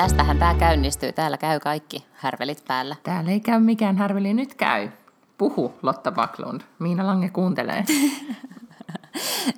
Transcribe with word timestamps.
Tästähän 0.00 0.38
tämä 0.38 0.54
käynnistyy. 0.54 1.12
Täällä 1.12 1.36
käy 1.36 1.60
kaikki 1.60 2.06
härvelit 2.12 2.64
päällä. 2.68 2.96
Täällä 3.02 3.30
ei 3.30 3.40
käy 3.40 3.60
mikään 3.60 3.96
härveli, 3.96 4.34
nyt 4.34 4.54
käy. 4.54 4.88
Puhu, 5.38 5.74
Lotta 5.82 6.12
Backlund. 6.12 6.60
Miina 6.78 7.06
Lange 7.06 7.28
kuuntelee. 7.28 7.84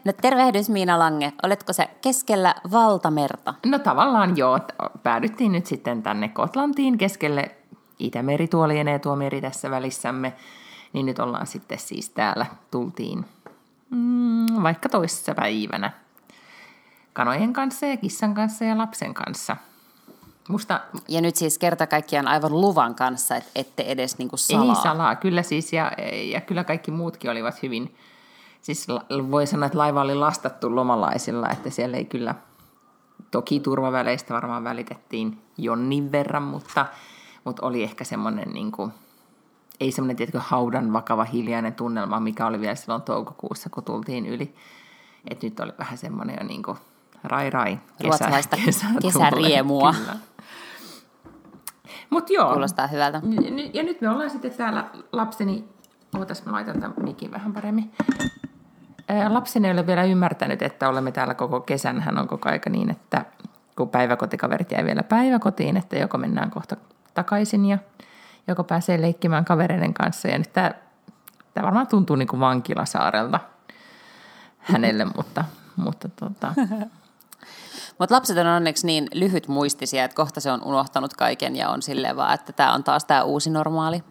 No 0.04 0.12
tervehdys 0.12 0.70
Miina 0.70 0.98
Lange. 0.98 1.32
Oletko 1.42 1.72
se 1.72 1.90
keskellä 2.00 2.54
valtamerta? 2.70 3.54
No 3.66 3.78
tavallaan 3.78 4.36
joo. 4.36 4.58
Päädyttiin 5.02 5.52
nyt 5.52 5.66
sitten 5.66 6.02
tänne 6.02 6.28
Kotlantiin 6.28 6.98
keskelle 6.98 7.50
Itämeri, 7.98 8.48
tuo 8.48 8.68
lienee 8.68 8.98
tuo 8.98 9.16
meri 9.16 9.40
tässä 9.40 9.70
välissämme. 9.70 10.32
Niin 10.92 11.06
nyt 11.06 11.18
ollaan 11.18 11.46
sitten 11.46 11.78
siis 11.78 12.10
täällä, 12.10 12.46
tultiin 12.70 13.24
mm, 13.90 14.62
vaikka 14.62 14.88
toisessa 14.88 15.34
päivänä 15.34 15.90
kanojen 17.12 17.52
kanssa 17.52 17.86
ja 17.86 17.96
kissan 17.96 18.34
kanssa 18.34 18.64
ja 18.64 18.78
lapsen 18.78 19.14
kanssa– 19.14 19.56
Musta... 20.48 20.80
Ja 21.08 21.20
nyt 21.20 21.36
siis 21.36 21.58
kerta 21.58 21.86
kaikkiaan 21.86 22.28
aivan 22.28 22.60
luvan 22.60 22.94
kanssa, 22.94 23.36
että 23.36 23.50
ette 23.54 23.82
edes 23.82 24.18
niinku 24.18 24.36
salaa. 24.36 24.76
Ei 24.76 24.82
salaa, 24.82 25.16
kyllä 25.16 25.42
siis, 25.42 25.72
ja, 25.72 25.92
ja 26.30 26.40
kyllä 26.40 26.64
kaikki 26.64 26.90
muutkin 26.90 27.30
olivat 27.30 27.62
hyvin, 27.62 27.94
siis 28.62 28.86
voi 29.30 29.46
sanoa, 29.46 29.66
että 29.66 29.78
laiva 29.78 30.00
oli 30.00 30.14
lastattu 30.14 30.74
lomalaisilla, 30.74 31.50
että 31.50 31.70
siellä 31.70 31.96
ei 31.96 32.04
kyllä, 32.04 32.34
toki 33.30 33.60
turvaväleistä 33.60 34.34
varmaan 34.34 34.64
välitettiin 34.64 35.42
jonnin 35.58 36.12
verran, 36.12 36.42
mutta, 36.42 36.86
mutta 37.44 37.66
oli 37.66 37.82
ehkä 37.82 38.04
semmoinen 38.04 38.48
niin 38.52 38.72
kuin, 38.72 38.92
ei 39.80 39.92
semmoinen 39.92 40.16
tietkö 40.16 40.40
haudan 40.40 40.92
vakava 40.92 41.24
hiljainen 41.24 41.74
tunnelma, 41.74 42.20
mikä 42.20 42.46
oli 42.46 42.60
vielä 42.60 42.74
silloin 42.74 43.02
toukokuussa, 43.02 43.70
kun 43.70 43.84
tultiin 43.84 44.26
yli. 44.26 44.54
Että 45.30 45.46
nyt 45.46 45.60
oli 45.60 45.72
vähän 45.78 45.98
semmoinen 45.98 46.36
jo 46.40 46.46
niin 46.46 46.62
kuin, 46.62 46.78
rai 47.24 47.50
rai, 47.50 47.76
kesä, 47.76 48.08
Ruotsalaista 48.08 48.56
kesä, 48.64 48.86
kesäriemua. 49.02 49.94
Kyllä. 49.94 50.16
Mut 52.10 52.30
joo. 52.30 52.50
Kuulostaa 52.50 52.86
hyvältä. 52.86 53.20
Ja 53.72 53.82
nyt 53.82 54.00
me 54.00 54.08
ollaan 54.08 54.30
sitten 54.30 54.50
täällä 54.50 54.84
lapseni, 55.12 55.68
ootas 56.18 56.44
mä 56.44 56.52
laitan 56.52 56.80
tämän 56.80 56.94
mikin 57.02 57.30
vähän 57.30 57.52
paremmin. 57.52 57.92
Lapseni 59.28 59.68
ei 59.68 59.74
ole 59.74 59.86
vielä 59.86 60.04
ymmärtänyt, 60.04 60.62
että 60.62 60.88
olemme 60.88 61.12
täällä 61.12 61.34
koko 61.34 61.60
kesän. 61.60 62.00
Hän 62.00 62.18
on 62.18 62.28
koko 62.28 62.48
aika 62.48 62.70
niin, 62.70 62.90
että 62.90 63.24
kun 63.76 63.88
päiväkotikaverit 63.88 64.70
jää 64.72 64.84
vielä 64.84 65.02
päiväkotiin, 65.02 65.76
että 65.76 65.98
joko 65.98 66.18
mennään 66.18 66.50
kohta 66.50 66.76
takaisin 67.14 67.64
ja 67.64 67.78
joko 68.48 68.64
pääsee 68.64 69.00
leikkimään 69.00 69.44
kavereiden 69.44 69.94
kanssa. 69.94 70.28
Ja 70.28 70.38
nyt 70.38 70.52
tämä, 70.52 70.70
tämä 71.54 71.64
varmaan 71.64 71.86
tuntuu 71.86 72.16
niin 72.16 72.28
kuin 72.28 72.40
vankilasaarelta 72.40 73.40
hänelle, 74.58 75.04
mutta, 75.04 75.44
mutta 75.76 76.08
tota, 76.08 76.54
Mutta 78.02 78.14
lapset 78.14 78.38
on 78.38 78.46
onneksi 78.46 78.86
niin 78.86 79.08
lyhyt 79.14 79.48
muistisia, 79.48 80.04
että 80.04 80.14
kohta 80.14 80.40
se 80.40 80.52
on 80.52 80.64
unohtanut 80.64 81.14
kaiken 81.14 81.56
ja 81.56 81.68
on 81.68 81.82
silleen 81.82 82.16
vaan, 82.16 82.34
että 82.34 82.52
tämä 82.52 82.74
on 82.74 82.84
taas 82.84 83.04
tämä 83.04 83.22
uusi 83.22 83.50
normaali. 83.50 84.02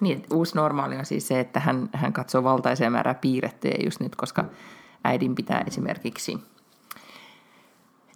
Niin, 0.00 0.22
uusi 0.32 0.54
normaali 0.54 0.96
on 0.96 1.06
siis 1.06 1.28
se, 1.28 1.40
että 1.40 1.60
hän, 1.60 1.88
hän 1.92 2.12
katsoo 2.12 2.44
valtaisia 2.44 2.90
määrää 2.90 3.14
piirrettyjä 3.14 3.74
just 3.84 4.00
nyt, 4.00 4.16
koska 4.16 4.44
äidin 5.04 5.34
pitää 5.34 5.64
esimerkiksi 5.66 6.38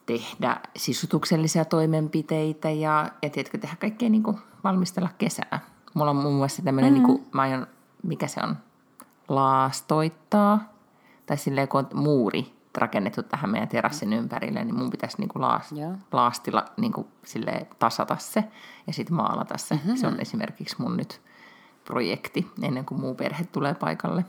tehdä 0.06 0.60
sisutuksellisia 0.76 1.64
toimenpiteitä 1.64 2.70
ja, 2.70 3.10
ja 3.22 3.30
tiedätkö, 3.30 3.58
tehdä 3.58 3.76
kaikkea 3.80 4.08
niin 4.08 4.22
kuin 4.22 4.38
valmistella 4.64 5.08
kesää. 5.18 5.60
Mulla 5.94 6.10
on 6.10 6.16
muun 6.16 6.34
muassa 6.34 6.62
tämmöinen, 6.62 6.92
mm-hmm. 6.92 7.06
niin 7.08 7.18
kuin, 7.18 7.28
mä 7.32 7.42
aion, 7.42 7.66
mikä 8.02 8.26
se 8.26 8.40
on, 8.42 8.56
laastoittaa, 9.28 10.72
tai 11.26 11.36
silleen 11.36 11.68
kun 11.68 11.80
on 11.80 11.88
muuri, 11.94 12.53
rakennettu 12.76 13.22
tähän 13.22 13.50
meidän 13.50 13.68
terassin 13.68 14.12
ympärille, 14.12 14.64
niin 14.64 14.74
mun 14.74 14.90
pitäisi 14.90 15.16
niinku 15.18 15.40
laas, 15.40 15.70
laastilla 16.12 16.64
niinku 16.76 17.08
tasata 17.78 18.16
se 18.16 18.44
ja 18.86 18.92
sitten 18.92 19.16
maalata 19.16 19.58
se. 19.58 19.74
Mm-hmm. 19.74 19.96
Se 19.96 20.06
on 20.06 20.20
esimerkiksi 20.20 20.76
mun 20.78 20.96
nyt 20.96 21.20
projekti 21.84 22.50
ennen 22.62 22.84
kuin 22.84 23.00
muu 23.00 23.14
perhe 23.14 23.44
tulee 23.44 23.74
paikalle. 23.74 24.24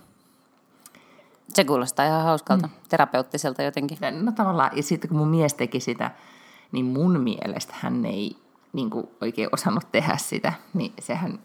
Se 1.53 1.63
kuulostaa 1.63 2.05
ihan 2.05 2.23
hauskalta, 2.23 2.67
mm. 2.67 2.73
terapeuttiselta 2.89 3.63
jotenkin. 3.63 3.97
No 4.21 4.31
tavallaan, 4.31 4.77
ja 4.77 4.83
sitten 4.83 5.09
kun 5.09 5.17
mun 5.17 5.27
mies 5.27 5.53
teki 5.53 5.79
sitä, 5.79 6.11
niin 6.71 6.85
mun 6.85 7.19
mielestä 7.19 7.73
hän 7.79 8.05
ei 8.05 8.37
niin 8.73 8.89
kuin 8.89 9.07
oikein 9.21 9.49
osannut 9.51 9.91
tehdä 9.91 10.17
sitä, 10.17 10.53
niin 10.73 10.93
sehän 10.99 11.39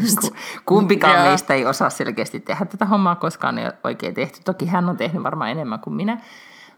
Just. 0.00 0.18
Kumpikaan 0.66 1.28
meistä 1.28 1.54
ei 1.54 1.66
osaa 1.66 1.90
selkeästi 1.90 2.40
tehdä 2.40 2.64
tätä 2.64 2.84
hommaa, 2.84 3.16
koskaan 3.16 3.58
ei 3.58 3.70
oikein 3.84 4.14
tehty. 4.14 4.40
Toki 4.44 4.66
hän 4.66 4.88
on 4.88 4.96
tehnyt 4.96 5.22
varmaan 5.22 5.50
enemmän 5.50 5.80
kuin 5.80 5.94
minä, 5.94 6.20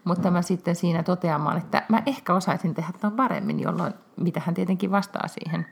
mutta 0.03 0.31
mä 0.31 0.41
sitten 0.41 0.75
siinä 0.75 1.03
toteamaan, 1.03 1.57
että 1.57 1.83
mä 1.89 2.03
ehkä 2.05 2.33
osaisin 2.33 2.75
tehdä 2.75 2.89
tämän 2.99 3.15
paremmin, 3.15 3.59
jolloin 3.59 3.93
mitä 4.15 4.41
hän 4.45 4.55
tietenkin 4.55 4.91
vastaa 4.91 5.27
siihen. 5.27 5.65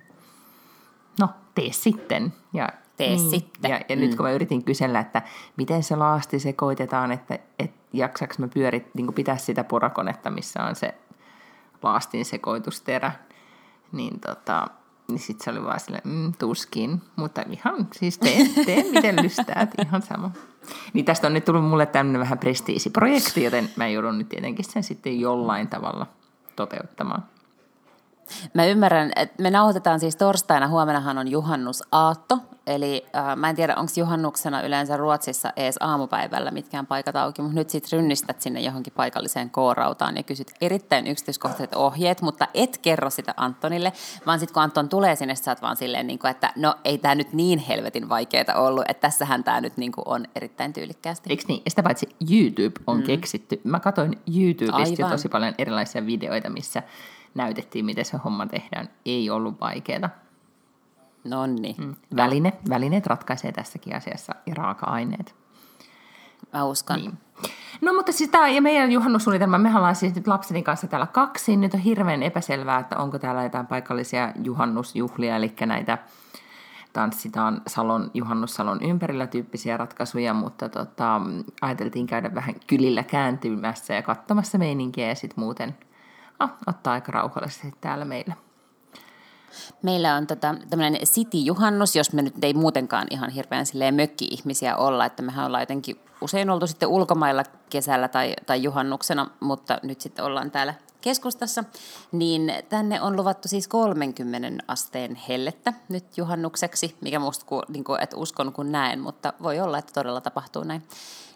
No, 1.19 1.29
tee 1.55 1.71
sitten. 1.71 2.33
Ja, 2.53 2.69
tee 2.97 3.09
niin, 3.09 3.29
sitten. 3.29 3.71
Ja, 3.71 3.79
ja 3.89 3.95
mm. 3.95 3.99
nyt 3.99 4.15
kun 4.15 4.25
mä 4.25 4.31
yritin 4.31 4.63
kysellä, 4.63 4.99
että 4.99 5.21
miten 5.57 5.83
se 5.83 5.95
laasti 5.95 6.39
sekoitetaan, 6.39 7.11
että, 7.11 7.39
että 7.59 7.77
jaksaks 7.93 8.39
mä 8.39 8.47
pyörit, 8.47 8.95
niin 8.95 9.13
pitää 9.13 9.37
sitä 9.37 9.63
porakonetta, 9.63 10.29
missä 10.29 10.63
on 10.63 10.75
se 10.75 10.95
laastin 11.83 12.25
sekoitusterä, 12.25 13.11
niin 13.91 14.19
tota, 14.19 14.67
niin 15.07 15.19
sitten 15.19 15.45
se 15.45 15.51
oli 15.51 15.63
vaan 15.63 15.79
sille, 15.79 16.01
mm, 16.03 16.33
tuskin, 16.39 17.01
mutta 17.15 17.43
ihan 17.49 17.87
siis 17.93 18.17
tee, 18.17 18.49
tee 18.65 18.83
miten 18.91 19.23
lystäät, 19.23 19.69
ihan 19.85 20.01
sama. 20.01 20.31
Niin 20.93 21.05
tästä 21.05 21.27
on 21.27 21.33
nyt 21.33 21.45
tullut 21.45 21.65
mulle 21.65 21.85
tämmöinen 21.85 22.21
vähän 22.21 22.39
prestiisiprojekti, 22.39 23.43
joten 23.43 23.69
mä 23.75 23.87
joudun 23.87 24.17
nyt 24.17 24.29
tietenkin 24.29 24.65
sen 24.65 24.83
sitten 24.83 25.19
jollain 25.19 25.67
tavalla 25.67 26.07
toteuttamaan. 26.55 27.23
Mä 28.53 28.65
ymmärrän, 28.65 29.11
että 29.15 29.43
me 29.43 29.49
nauhoitetaan 29.49 29.99
siis 29.99 30.15
torstaina, 30.15 30.67
huomenahan 30.67 31.17
on 31.17 31.27
juhannusaatto, 31.27 32.39
eli 32.67 33.05
äh, 33.15 33.35
mä 33.35 33.49
en 33.49 33.55
tiedä, 33.55 33.75
onko 33.75 33.91
juhannuksena 33.95 34.61
yleensä 34.61 34.97
Ruotsissa 34.97 35.53
edes 35.55 35.77
aamupäivällä 35.79 36.51
mitkään 36.51 36.85
paikat 36.85 37.15
auki, 37.15 37.41
mutta 37.41 37.55
nyt 37.55 37.69
sitten 37.69 37.99
rynnistät 37.99 38.41
sinne 38.41 38.61
johonkin 38.61 38.93
paikalliseen 38.93 39.49
koorautaan 39.49 40.17
ja 40.17 40.23
kysyt 40.23 40.51
erittäin 40.61 41.07
yksityiskohtaiset 41.07 41.75
ohjeet, 41.75 42.21
mutta 42.21 42.47
et 42.53 42.77
kerro 42.77 43.09
sitä 43.09 43.33
Antonille, 43.37 43.93
vaan 44.25 44.39
sitten 44.39 44.53
kun 44.53 44.63
Anton 44.63 44.89
tulee 44.89 45.15
sinne, 45.15 45.35
sä 45.35 45.51
oot 45.51 45.61
vaan 45.61 45.77
silleen, 45.77 46.07
niin 46.07 46.19
kuin, 46.19 46.31
että 46.31 46.53
no 46.55 46.75
ei 46.83 46.97
tämä 46.97 47.15
nyt 47.15 47.33
niin 47.33 47.59
helvetin 47.59 48.09
vaikeaa 48.09 48.55
ollut, 48.55 48.85
että 48.87 49.01
tässähän 49.01 49.43
tämä 49.43 49.61
nyt 49.61 49.77
niin 49.77 49.91
kuin 49.91 50.07
on 50.07 50.25
erittäin 50.35 50.73
tyylikkäästi. 50.73 51.29
Eikö 51.29 51.43
niin? 51.47 51.61
Sitä 51.67 51.83
paitsi 51.83 52.09
YouTube 52.31 52.79
on 52.87 52.97
mm. 52.97 53.03
keksitty. 53.03 53.61
Mä 53.63 53.79
katsoin 53.79 54.19
YouTubesta 54.35 55.01
jo 55.01 55.09
tosi 55.09 55.29
paljon 55.29 55.55
erilaisia 55.57 56.05
videoita, 56.05 56.49
missä 56.49 56.83
näytettiin, 57.35 57.85
miten 57.85 58.05
se 58.05 58.17
homma 58.17 58.47
tehdään. 58.47 58.89
Ei 59.05 59.29
ollut 59.29 59.61
vaikeaa. 59.61 60.09
Nonni. 61.23 61.75
Mm. 61.77 61.95
Väline, 62.15 62.53
välineet 62.69 63.07
ratkaisee 63.07 63.51
tässäkin 63.51 63.95
asiassa 63.95 64.35
ja 64.45 64.53
raaka-aineet. 64.55 65.35
Mä 66.53 66.65
uskon. 66.65 66.99
Niin. 66.99 67.17
No 67.81 67.93
mutta 67.93 68.11
siis 68.11 68.29
tämä 68.29 68.49
ja 68.49 68.61
meidän 68.61 68.91
juhannussuunnitelma, 68.91 69.57
me 69.57 69.77
ollaan 69.77 69.95
siis 69.95 70.15
nyt 70.15 70.27
lapseni 70.27 70.63
kanssa 70.63 70.87
täällä 70.87 71.07
kaksi. 71.07 71.57
Nyt 71.57 71.73
on 71.73 71.79
hirveän 71.79 72.23
epäselvää, 72.23 72.79
että 72.79 72.97
onko 72.97 73.19
täällä 73.19 73.43
jotain 73.43 73.67
paikallisia 73.67 74.33
juhannusjuhlia, 74.43 75.35
eli 75.35 75.53
näitä 75.65 75.97
tanssitaan 76.93 77.61
salon, 77.67 78.11
juhannussalon 78.13 78.83
ympärillä 78.83 79.27
tyyppisiä 79.27 79.77
ratkaisuja, 79.77 80.33
mutta 80.33 80.69
tota, 80.69 81.21
ajateltiin 81.61 82.07
käydä 82.07 82.35
vähän 82.35 82.55
kylillä 82.67 83.03
kääntymässä 83.03 83.93
ja 83.93 84.01
katsomassa 84.01 84.57
meininkiä 84.57 85.07
ja 85.07 85.15
sitten 85.15 85.43
muuten 85.43 85.75
ottaa 86.67 86.93
aika 86.93 87.11
rauhallisesti 87.11 87.73
täällä 87.81 88.05
meillä. 88.05 88.33
Meillä 89.81 90.15
on 90.15 90.27
tota, 90.27 90.55
tämmöinen 90.69 91.01
City-juhannus, 91.01 91.95
jos 91.95 92.13
me 92.13 92.21
nyt 92.21 92.43
ei 92.43 92.53
muutenkaan 92.53 93.07
ihan 93.09 93.29
hirveän 93.29 93.65
mökki-ihmisiä 93.91 94.75
olla, 94.75 95.05
että 95.05 95.23
mehän 95.23 95.45
ollaan 95.45 95.61
jotenkin 95.61 95.99
usein 96.21 96.49
oltu 96.49 96.67
sitten 96.67 96.89
ulkomailla 96.89 97.43
kesällä 97.69 98.07
tai, 98.07 98.33
tai 98.45 98.63
juhannuksena, 98.63 99.27
mutta 99.39 99.79
nyt 99.83 100.01
sitten 100.01 100.25
ollaan 100.25 100.51
täällä 100.51 100.73
keskustassa, 101.01 101.63
niin 102.11 102.53
tänne 102.69 103.01
on 103.01 103.15
luvattu 103.15 103.47
siis 103.47 103.67
30 103.67 104.63
asteen 104.67 105.15
hellettä 105.15 105.73
nyt 105.89 106.17
juhannukseksi, 106.17 106.97
mikä 107.01 107.19
musta, 107.19 107.45
niin 107.67 107.83
kuin, 107.83 108.03
että 108.03 108.17
uskon 108.17 108.53
kun 108.53 108.71
näen, 108.71 108.99
mutta 108.99 109.33
voi 109.43 109.59
olla, 109.59 109.77
että 109.77 109.93
todella 109.93 110.21
tapahtuu 110.21 110.63
näin. 110.63 110.83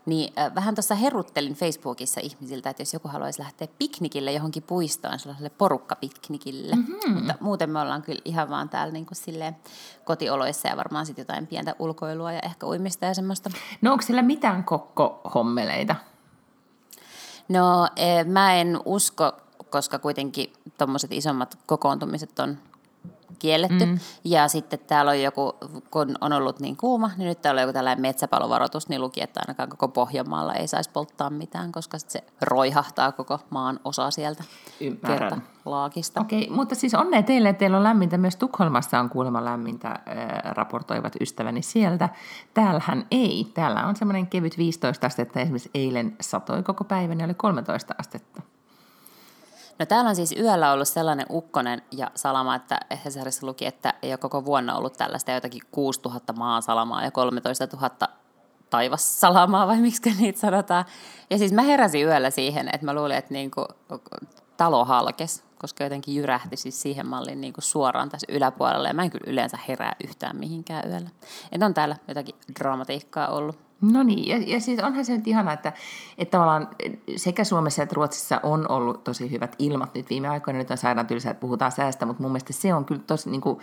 Niin 0.05 0.33
äh, 0.39 0.55
vähän 0.55 0.75
tuossa 0.75 0.95
heruttelin 0.95 1.53
Facebookissa 1.53 2.21
ihmisiltä, 2.23 2.69
että 2.69 2.81
jos 2.81 2.93
joku 2.93 3.07
haluaisi 3.07 3.39
lähteä 3.39 3.67
piknikille 3.79 4.31
johonkin 4.31 4.63
puistoon, 4.63 5.19
sellaiselle 5.19 5.49
porukkapiknikille. 5.49 6.75
Mm-hmm. 6.75 7.13
Mutta 7.13 7.35
muuten 7.39 7.69
me 7.69 7.79
ollaan 7.79 8.01
kyllä 8.01 8.21
ihan 8.25 8.49
vaan 8.49 8.69
täällä 8.69 8.93
niin 8.93 9.05
kuin 9.05 9.17
silleen 9.17 9.55
kotioloissa 10.05 10.67
ja 10.67 10.77
varmaan 10.77 11.05
sitten 11.05 11.23
jotain 11.23 11.47
pientä 11.47 11.75
ulkoilua 11.79 12.31
ja 12.31 12.39
ehkä 12.39 12.67
uimista 12.67 13.05
ja 13.05 13.13
semmoista. 13.13 13.49
No 13.81 13.91
onko 13.91 14.01
siellä 14.01 14.21
mitään 14.21 14.63
kokkohommeleita? 14.63 15.95
No 17.49 17.87
eh, 17.95 18.25
mä 18.25 18.55
en 18.55 18.79
usko, 18.85 19.31
koska 19.69 19.99
kuitenkin 19.99 20.53
tuommoiset 20.77 21.11
isommat 21.13 21.57
kokoontumiset 21.65 22.39
on 22.39 22.57
kielletty. 23.39 23.85
Mm. 23.85 23.99
Ja 24.23 24.47
sitten 24.47 24.79
täällä 24.79 25.11
on 25.11 25.21
joku, 25.21 25.53
kun 25.91 26.15
on 26.21 26.33
ollut 26.33 26.59
niin 26.59 26.77
kuuma, 26.77 27.11
niin 27.17 27.27
nyt 27.27 27.41
täällä 27.41 27.59
on 27.59 27.63
joku 27.63 27.73
tällainen 27.73 28.01
metsäpalovaroitus, 28.01 28.89
niin 28.89 29.01
luki, 29.01 29.23
että 29.23 29.39
ainakaan 29.43 29.69
koko 29.69 29.87
Pohjanmaalla 29.87 30.53
ei 30.53 30.67
saisi 30.67 30.89
polttaa 30.89 31.29
mitään, 31.29 31.71
koska 31.71 31.97
se 31.99 32.23
roihahtaa 32.41 33.11
koko 33.11 33.39
maan 33.49 33.79
osa 33.83 34.11
sieltä 34.11 34.43
Ymmärrän. 34.81 35.43
laakista. 35.65 36.21
Okei, 36.21 36.49
mutta 36.49 36.75
siis 36.75 36.93
onnea 36.93 37.23
teille, 37.23 37.49
että 37.49 37.59
teillä 37.59 37.77
on 37.77 37.83
lämmintä. 37.83 38.17
Myös 38.17 38.35
Tukholmassa 38.35 38.99
on 38.99 39.09
kuulemma 39.09 39.45
lämmintä, 39.45 39.87
äh, 39.89 39.97
raportoivat 40.43 41.15
ystäväni 41.21 41.61
sieltä. 41.61 42.09
Täällähän 42.53 43.05
ei. 43.11 43.51
Täällä 43.53 43.85
on 43.85 43.95
semmoinen 43.95 44.27
kevyt 44.27 44.57
15 44.57 45.07
astetta. 45.07 45.39
Esimerkiksi 45.39 45.71
eilen 45.73 46.15
satoi 46.21 46.63
koko 46.63 46.83
päivän 46.83 47.19
ja 47.19 47.25
oli 47.25 47.33
13 47.33 47.95
astetta. 47.97 48.41
No 49.81 49.85
täällä 49.85 50.09
on 50.09 50.15
siis 50.15 50.35
yöllä 50.39 50.71
ollut 50.71 50.87
sellainen 50.87 51.25
ukkonen 51.29 51.81
ja 51.91 52.11
salama, 52.15 52.55
että 52.55 52.79
Hesarissa 53.05 53.47
luki, 53.47 53.65
että 53.65 53.93
ei 54.01 54.11
ole 54.11 54.17
koko 54.17 54.45
vuonna 54.45 54.75
ollut 54.75 54.93
tällaista 54.93 55.31
jotakin 55.31 55.61
6000 55.71 56.33
maasalamaa 56.33 57.03
ja 57.03 57.11
13 57.11 57.67
000 57.73 57.89
taivassalamaa, 58.69 59.67
vai 59.67 59.77
miksi 59.77 60.13
niitä 60.19 60.39
sanotaan. 60.39 60.85
Ja 61.29 61.37
siis 61.37 61.51
mä 61.53 61.61
heräsin 61.61 62.05
yöllä 62.05 62.29
siihen, 62.29 62.69
että 62.73 62.85
mä 62.85 62.93
luulin, 62.93 63.17
että 63.17 63.33
niinku 63.33 63.65
talo 64.57 64.85
halkes, 64.85 65.43
koska 65.59 65.83
jotenkin 65.83 66.15
jyrähti 66.15 66.57
siis 66.57 66.81
siihen 66.81 67.07
malliin 67.07 67.41
niinku 67.41 67.61
suoraan 67.61 68.09
tässä 68.09 68.27
yläpuolella. 68.29 68.87
Ja 68.87 68.93
mä 68.93 69.03
en 69.03 69.11
kyllä 69.11 69.31
yleensä 69.31 69.57
herää 69.67 69.95
yhtään 70.03 70.37
mihinkään 70.37 70.89
yöllä. 70.89 71.09
Että 71.51 71.65
on 71.65 71.73
täällä 71.73 71.95
jotakin 72.07 72.35
dramatiikkaa 72.59 73.27
ollut. 73.27 73.70
No 73.81 74.03
niin, 74.03 74.27
ja, 74.27 74.53
ja 74.53 74.59
siis 74.59 74.79
onhan 74.79 75.05
se 75.05 75.17
nyt 75.17 75.27
ihana, 75.27 75.53
että, 75.53 75.73
että 76.17 76.31
tavallaan 76.31 76.67
sekä 77.15 77.43
Suomessa 77.43 77.83
että 77.83 77.95
Ruotsissa 77.95 78.39
on 78.43 78.71
ollut 78.71 79.03
tosi 79.03 79.31
hyvät 79.31 79.55
ilmat 79.59 79.95
nyt 79.95 80.09
viime 80.09 80.27
aikoina. 80.27 80.57
Nyt 80.57 80.71
on 80.71 80.77
sairaan 80.77 81.07
tylsää, 81.07 81.31
että 81.31 81.41
puhutaan 81.41 81.71
säästä, 81.71 82.05
mutta 82.05 82.23
mun 82.23 82.31
mielestä 82.31 82.53
se 82.53 82.73
on 82.73 82.85
kyllä 82.85 83.01
tosi, 83.07 83.29
niin 83.29 83.41
kuin, 83.41 83.59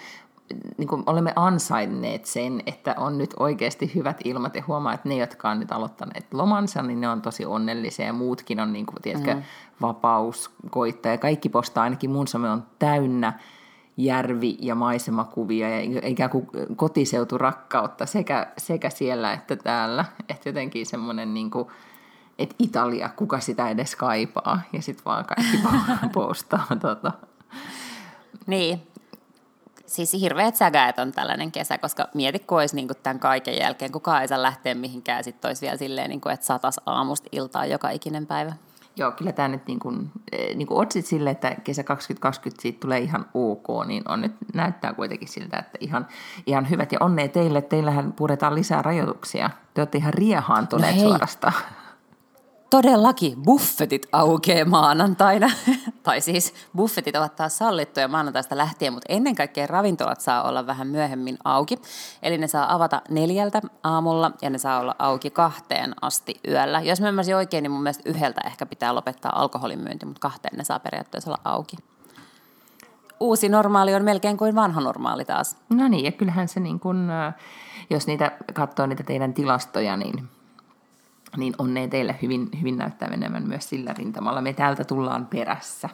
niin 0.79 0.89
kuin 0.89 1.03
olemme 1.07 1.33
ansainneet 1.37 2.25
sen, 2.25 2.63
että 2.67 2.95
on 2.99 3.19
nyt 3.19 3.35
oikeasti 3.39 3.93
hyvät 3.95 4.21
ilmat 4.25 4.55
ja 4.55 4.65
huomaa, 4.67 4.95
että 4.95 5.09
ne, 5.09 5.17
jotka 5.17 5.51
on 5.51 5.61
nyt 5.61 5.73
aloittaneet 5.73 6.27
lomansa, 6.33 6.83
niin 6.83 7.01
ne 7.01 7.09
on 7.09 7.23
tosi 7.23 7.45
onnellisia 7.45 8.07
ja 8.07 8.13
muutkin 8.13 8.61
on, 8.61 8.73
niin 8.73 8.87
kuin, 8.87 9.03
tiedätkö, 9.03 9.35
mm. 9.35 9.43
vapaus 9.81 10.51
koittaa 10.71 11.13
ja 11.13 11.19
kaikki 11.19 11.49
postaa, 11.49 11.85
ainakin 11.85 12.11
mun 12.11 12.29
some 12.29 12.51
on 12.51 12.63
täynnä 12.79 13.33
järvi- 13.99 14.59
ja 14.61 14.75
maisemakuvia 14.75 15.69
ja 15.69 16.01
ikään 16.05 16.31
kuin 16.31 16.49
kotiseuturakkautta 16.77 18.07
sekä, 18.07 18.47
sekä 18.59 18.91
siellä 18.91 19.33
että 19.33 19.57
täällä. 19.57 20.05
Että 20.29 20.49
jotenkin 20.49 20.87
semmoinen 20.87 21.35
niin 21.35 21.51
kuin, 21.51 21.69
että 22.39 22.55
Italia, 22.59 23.09
kuka 23.09 23.41
sitä 23.41 23.69
edes 23.69 23.97
kaipaa, 23.97 24.61
ja 24.73 24.83
sitten 24.83 25.05
vaan 25.05 25.25
kaikki 25.25 25.59
postaa. 26.15 26.67
tota. 26.81 27.13
Niin, 28.47 28.83
siis 29.87 30.13
hirveät 30.21 30.57
säkäät 30.57 30.99
on 30.99 31.13
tällainen 31.13 31.53
kesä, 31.53 31.79
koska 31.79 32.09
mieti, 32.15 32.39
kun 32.39 32.59
olisi 32.59 32.77
niin 32.77 32.89
kuin 32.89 32.99
tämän 33.03 33.19
kaiken 33.19 33.59
jälkeen, 33.59 33.93
kukaan 33.93 34.23
ei 34.23 34.29
saa 34.29 34.43
lähteä 34.43 34.75
mihinkään, 34.75 35.25
sitten 35.25 35.49
olisi 35.49 35.63
vielä 35.63 35.77
silleen, 35.77 36.11
niin 36.11 36.21
kuin, 36.21 36.33
että 36.35 36.47
satas 36.47 36.81
aamusta 36.87 37.29
iltaa 37.33 37.67
joka 37.67 37.91
ikinen 37.91 38.27
päivä. 38.27 38.53
Joo, 38.99 39.13
kyllä 39.13 39.33
tämä 39.33 39.49
nyt 39.49 39.67
niin 39.67 39.79
kuin, 39.79 40.11
eh, 40.33 40.57
niin 40.57 40.67
kuin 40.69 40.81
otsit 40.81 41.07
sille, 41.07 41.31
että 41.31 41.57
kesä 41.65 41.85
2020 41.85 42.63
siitä 42.63 42.81
tulee 42.81 42.99
ihan 42.99 43.27
ok, 43.35 43.67
niin 43.87 44.03
on 44.09 44.21
nyt 44.21 44.33
näyttää 44.55 44.93
kuitenkin 44.93 45.29
siltä, 45.29 45.59
että 45.59 45.79
ihan, 45.81 46.07
ihan 46.47 46.71
hyvät 46.71 46.93
ja 46.93 46.99
onnea 47.01 47.29
teille. 47.29 47.63
Teillähän 47.63 48.13
puretaan 48.13 48.55
lisää 48.55 48.83
rajoituksia. 48.83 49.51
Te 49.75 49.81
olette 49.81 49.99
ihan 49.99 50.15
riehaantuneet 50.15 50.97
no 50.97 51.03
suorastaan. 51.03 51.55
Todellakin, 52.71 53.43
buffetit 53.43 54.09
aukeaa 54.13 54.65
maanantaina. 54.65 55.51
tai 56.03 56.21
siis 56.21 56.55
buffetit 56.77 57.17
ovat 57.17 57.37
taas 57.37 57.59
sallittuja 57.59 58.09
maanantaista 58.09 58.57
lähtien, 58.57 58.93
mutta 58.93 59.13
ennen 59.13 59.35
kaikkea 59.35 59.67
ravintolat 59.67 60.21
saa 60.21 60.43
olla 60.43 60.67
vähän 60.67 60.87
myöhemmin 60.87 61.39
auki. 61.45 61.79
Eli 62.23 62.39
ne 62.39 62.47
saa 62.47 62.75
avata 62.75 63.03
neljältä 63.11 63.63
aamulla 63.85 64.31
ja 64.43 64.51
ne 64.51 64.59
saa 64.59 64.81
olla 64.81 64.97
auki 64.99 65.31
kahteen 65.31 65.95
asti 66.03 66.35
yöllä. 66.49 66.81
Jos 66.81 67.01
mä 67.01 67.09
ymmärsin 67.09 67.37
oikein, 67.37 67.63
niin 67.63 67.71
mun 67.71 67.83
mielestä 67.83 68.11
yhdeltä 68.11 68.41
ehkä 68.47 68.67
pitää 68.67 68.95
lopettaa 68.95 69.41
alkoholin 69.41 69.81
myynti, 69.81 70.07
mutta 70.07 70.21
kahteen 70.21 70.59
ne 70.59 70.65
saa 70.65 70.79
periaatteessa 70.81 71.31
olla 71.31 71.41
auki. 71.45 71.77
Uusi 73.21 73.49
normaali 73.49 73.95
on 73.95 74.05
melkein 74.05 74.37
kuin 74.37 74.55
vanha 74.55 74.81
normaali 74.81 75.25
taas. 75.25 75.57
No 75.71 75.89
niin, 75.89 76.05
ja 76.05 76.13
kyllähän 76.13 76.49
se 76.49 76.61
niin 76.61 76.81
kun, 76.81 77.09
jos 77.91 78.07
niitä 78.07 78.33
katsoo 78.53 78.87
niitä 78.87 79.03
teidän 79.03 79.35
tilastoja, 79.35 79.97
niin 79.97 80.29
niin 81.37 81.55
onnea 81.59 81.89
teille 81.89 82.19
hyvin, 82.23 82.49
hyvin 82.61 82.77
näyttää 82.77 83.09
menemään 83.09 83.49
myös 83.49 83.69
sillä 83.69 83.93
rintamalla. 83.93 84.41
Me 84.41 84.53
täältä 84.53 84.85
tullaan 84.85 85.27
perässä. 85.27 85.89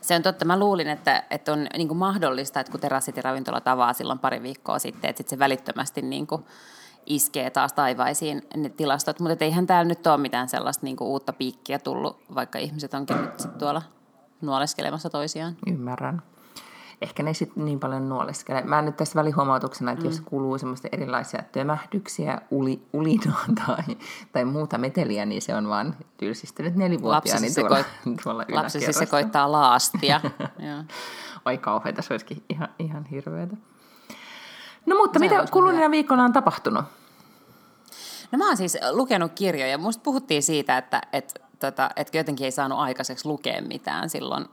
Se 0.00 0.16
on 0.16 0.22
totta. 0.22 0.44
Mä 0.44 0.58
luulin, 0.58 0.88
että, 0.88 1.22
että 1.30 1.52
on 1.52 1.66
niin 1.76 1.96
mahdollista, 1.96 2.60
että 2.60 2.70
kun 2.70 2.80
terassit 2.80 3.16
ja 3.16 3.22
ravintola 3.22 3.60
tavaa 3.60 3.92
silloin 3.92 4.18
pari 4.18 4.42
viikkoa 4.42 4.78
sitten, 4.78 5.10
että 5.10 5.20
sit 5.20 5.28
se 5.28 5.38
välittömästi 5.38 6.02
niin 6.02 6.26
kuin 6.26 6.44
iskee 7.06 7.50
taas 7.50 7.72
taivaisiin 7.72 8.42
ne 8.56 8.68
tilastot. 8.68 9.20
Mutta 9.20 9.44
eihän 9.44 9.66
täällä 9.66 9.88
nyt 9.88 10.06
ole 10.06 10.16
mitään 10.16 10.48
sellaista 10.48 10.86
niin 10.86 10.96
uutta 11.00 11.32
piikkiä 11.32 11.78
tullut, 11.78 12.18
vaikka 12.34 12.58
ihmiset 12.58 12.94
onkin 12.94 13.22
nyt 13.22 13.40
sit 13.40 13.58
tuolla 13.58 13.82
nuoleskelemassa 14.40 15.10
toisiaan. 15.10 15.56
Ymmärrän 15.66 16.22
ehkä 17.02 17.22
ne 17.22 17.34
sitten 17.34 17.64
niin 17.64 17.80
paljon 17.80 18.08
nuoleskele. 18.08 18.62
Mä 18.62 18.82
nyt 18.82 18.96
tässä 18.96 19.14
välihuomautuksena, 19.20 19.90
että 19.90 20.04
mm. 20.04 20.10
jos 20.10 20.20
kuuluu 20.20 20.58
semmoista 20.58 20.88
erilaisia 20.92 21.42
tömähdyksiä, 21.52 22.40
uli, 22.50 22.82
ulinoa 22.92 23.40
tai, 23.66 23.96
tai 24.32 24.44
muuta 24.44 24.78
meteliä, 24.78 25.26
niin 25.26 25.42
se 25.42 25.54
on 25.54 25.68
vaan 25.68 25.96
tylsistynyt 26.16 26.76
nelivuotiaani 26.76 27.42
niin 27.42 27.54
tuolla, 27.54 27.78
sekoit- 27.78 28.16
tuolla 28.22 28.44
Lapsesi 28.52 28.92
sekoittaa 28.92 29.52
laastia. 29.52 30.20
Oi 31.46 31.58
kauheita, 31.58 32.02
se 32.02 32.14
olisikin 32.14 32.44
ihan, 32.48 32.68
ihan 32.78 33.04
hirveätä. 33.04 33.56
No 34.86 34.96
mutta 34.96 35.18
se 35.18 35.24
mitä 35.24 35.44
kuluneena 35.50 35.90
viikolla 35.90 36.24
on 36.24 36.32
tapahtunut? 36.32 36.84
No 38.32 38.38
mä 38.38 38.46
oon 38.46 38.56
siis 38.56 38.78
lukenut 38.90 39.32
kirjoja. 39.34 39.78
Musta 39.78 40.02
puhuttiin 40.02 40.42
siitä, 40.42 40.78
että, 40.78 41.02
että, 41.12 41.40
tota, 41.58 41.90
että 41.96 42.18
jotenkin 42.18 42.44
ei 42.44 42.50
saanut 42.50 42.78
aikaiseksi 42.78 43.28
lukea 43.28 43.62
mitään 43.62 44.10
silloin 44.10 44.46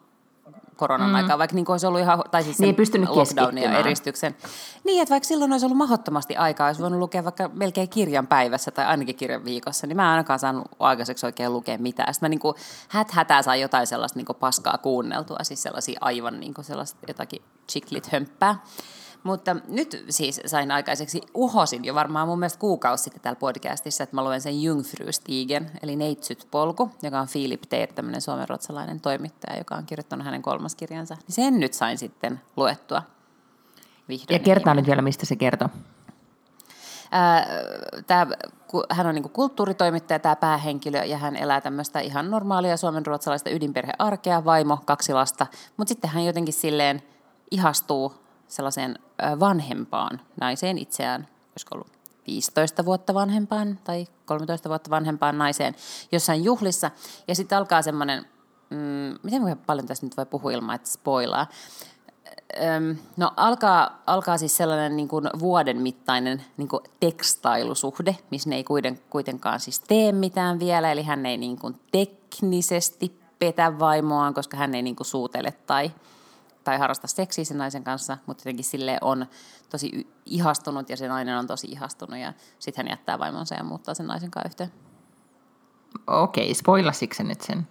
koronan 0.76 1.10
mm. 1.10 1.16
aikaa, 1.16 1.38
vaikka 1.38 1.56
niin 1.56 1.66
olisi 1.68 1.88
ollut 1.88 2.02
ihan, 2.02 2.24
tai 2.32 2.44
siis 2.44 2.60
niin 2.60 2.76
pystynyt 2.76 3.10
lockdownin 3.10 3.64
ja 3.64 3.80
eristyksen. 3.80 4.36
Niin, 4.84 5.02
että 5.02 5.12
vaikka 5.12 5.28
silloin 5.28 5.52
olisi 5.52 5.66
ollut 5.66 5.78
mahdottomasti 5.78 6.36
aikaa, 6.36 6.68
olisi 6.68 6.82
voinut 6.82 7.00
lukea 7.00 7.24
vaikka 7.24 7.50
melkein 7.54 7.90
kirjan 7.90 8.28
päivässä 8.28 8.72
tai 8.72 8.86
ainakin 8.86 9.16
kirjan 9.16 9.46
viikossa, 9.46 9.88
niin 9.88 9.96
mä 9.96 10.04
en 10.04 10.10
ainakaan 10.10 10.40
saanut 10.40 10.68
aikaiseksi 10.80 11.26
oikein 11.26 11.54
lukea 11.54 11.78
mitään. 11.78 12.14
Sitten 12.14 12.28
mä 12.28 12.30
niin 12.30 12.40
kuin 12.40 12.56
hät 12.90 13.12
hätää 13.12 13.42
sain 13.42 13.62
jotain 13.62 13.88
sellaista 13.88 14.20
niin 14.20 14.26
kuin 14.26 14.38
paskaa 14.40 14.78
kuunneltua, 14.78 15.38
siis 15.42 15.64
sellaisia 15.64 16.00
aivan 16.02 16.40
niin 16.40 16.54
kuin 16.54 16.66
sellaista 16.66 17.00
jotakin 17.08 17.42
chiklit 17.72 18.12
hömppää. 18.12 18.56
Mutta 19.26 19.56
nyt 19.68 20.06
siis 20.10 20.42
sain 20.46 20.72
aikaiseksi, 20.72 21.22
uhosin 21.34 21.86
jo 21.86 21.96
varmaan 21.96 22.28
mun 22.28 22.40
mielestä 22.40 22.60
kuukausi 22.60 23.04
sitten 23.04 23.22
täällä 23.22 23.40
podcastissa, 23.40 24.04
että 24.04 24.16
mä 24.16 24.24
luen 24.24 24.42
sen 24.42 24.64
Jungfrustigen, 24.64 25.72
eli 25.84 25.96
Neitsyt 25.96 26.48
polku, 26.52 26.92
joka 27.04 27.20
on 27.20 27.28
Philip 27.32 27.62
Teer, 27.62 27.94
tämmöinen 27.94 28.22
suomenruotsalainen 28.22 29.02
toimittaja, 29.02 29.58
joka 29.58 29.76
on 29.76 29.86
kirjoittanut 29.86 30.26
hänen 30.26 30.42
kolmas 30.42 30.76
kirjansa. 30.76 31.16
Niin 31.16 31.36
sen 31.36 31.60
nyt 31.60 31.74
sain 31.74 31.98
sitten 31.98 32.42
luettua 32.56 33.02
vihdoin. 34.10 34.36
Ja 34.36 34.40
kertaa 34.40 34.74
nyt 34.74 34.88
vielä, 34.88 35.02
mistä 35.02 35.26
se 35.26 35.36
kertoo. 35.36 35.70
Tämä, 38.08 38.28
hän 38.90 39.08
on 39.08 39.16
niin 39.16 39.30
kulttuuritoimittaja, 39.30 40.20
tämä 40.20 40.36
päähenkilö, 40.36 41.04
ja 41.04 41.18
hän 41.18 41.36
elää 41.36 41.62
tämmöistä 41.62 42.00
ihan 42.00 42.32
normaalia 42.32 42.78
suomenruotsalaista 42.78 43.50
ydinperhearkea, 43.50 44.46
vaimo, 44.46 44.80
kaksi 44.86 45.14
lasta, 45.14 45.48
mutta 45.78 45.90
sitten 45.90 46.10
hän 46.10 46.26
jotenkin 46.26 46.54
silleen 46.54 47.04
ihastuu 47.52 48.14
sellaiseen 48.48 49.00
vanhempaan 49.40 50.22
naiseen 50.42 50.78
itseään, 50.78 51.28
olisiko 51.52 51.76
ollut 51.76 51.96
15 52.28 52.86
vuotta 52.86 53.14
vanhempaan 53.14 53.80
tai 53.84 54.08
13 54.26 54.70
vuotta 54.70 54.90
vanhempaan 54.90 55.38
naiseen 55.38 55.76
jossain 56.12 56.44
juhlissa. 56.44 56.92
Ja 57.28 57.36
sitten 57.36 57.58
alkaa 57.58 57.82
semmoinen, 57.82 58.26
mm, 58.70 59.18
miten 59.24 59.58
paljon 59.66 59.88
tässä 59.88 60.06
nyt 60.06 60.18
voi 60.18 60.26
puhua 60.26 60.52
ilman, 60.52 60.76
että 60.76 60.90
spoilaa. 60.90 61.48
Öm, 62.62 62.98
no 63.18 63.32
alkaa, 63.38 64.02
alkaa 64.08 64.38
siis 64.38 64.58
sellainen 64.58 64.96
niin 64.96 65.08
kuin 65.08 65.30
vuoden 65.40 65.82
mittainen 65.82 66.44
niin 66.58 66.68
kuin 66.68 66.84
tekstailusuhde, 67.00 68.18
missä 68.32 68.50
ne 68.50 68.56
ei 68.56 68.64
kuiten, 68.64 69.00
kuitenkaan 69.10 69.60
siis 69.60 69.80
tee 69.80 70.12
mitään 70.12 70.60
vielä, 70.60 70.92
eli 70.92 71.04
hän 71.04 71.26
ei 71.26 71.38
niin 71.38 71.60
kuin 71.60 71.80
teknisesti 71.92 73.20
petä 73.40 73.80
vaimoaan, 73.80 74.34
koska 74.34 74.58
hän 74.58 74.76
ei 74.76 74.82
niin 74.82 74.96
kuin 74.96 75.08
suutele 75.08 75.52
tai 75.52 75.92
tai 76.66 76.78
harrasta 76.78 77.08
seksiä 77.08 77.46
sen 77.46 77.58
naisen 77.58 77.84
kanssa, 77.84 78.18
mutta 78.26 78.42
jotenkin 78.42 78.66
sille 78.66 78.98
on 79.02 79.26
tosi 79.70 80.08
ihastunut 80.26 80.90
ja 80.90 80.98
se 80.98 81.08
nainen 81.08 81.38
on 81.38 81.48
tosi 81.48 81.68
ihastunut 81.68 82.20
ja 82.20 82.34
sitten 82.60 82.86
hän 82.86 82.92
jättää 82.92 83.20
vaimonsa 83.20 83.56
ja 83.56 83.64
muuttaa 83.64 83.94
sen 83.94 84.08
naisen 84.08 84.32
kanssa 84.32 84.50
yhteen. 84.50 84.72
Okei, 86.08 86.54
spoilasitko 86.54 87.24
nyt 87.24 87.42
sen? 87.42 87.68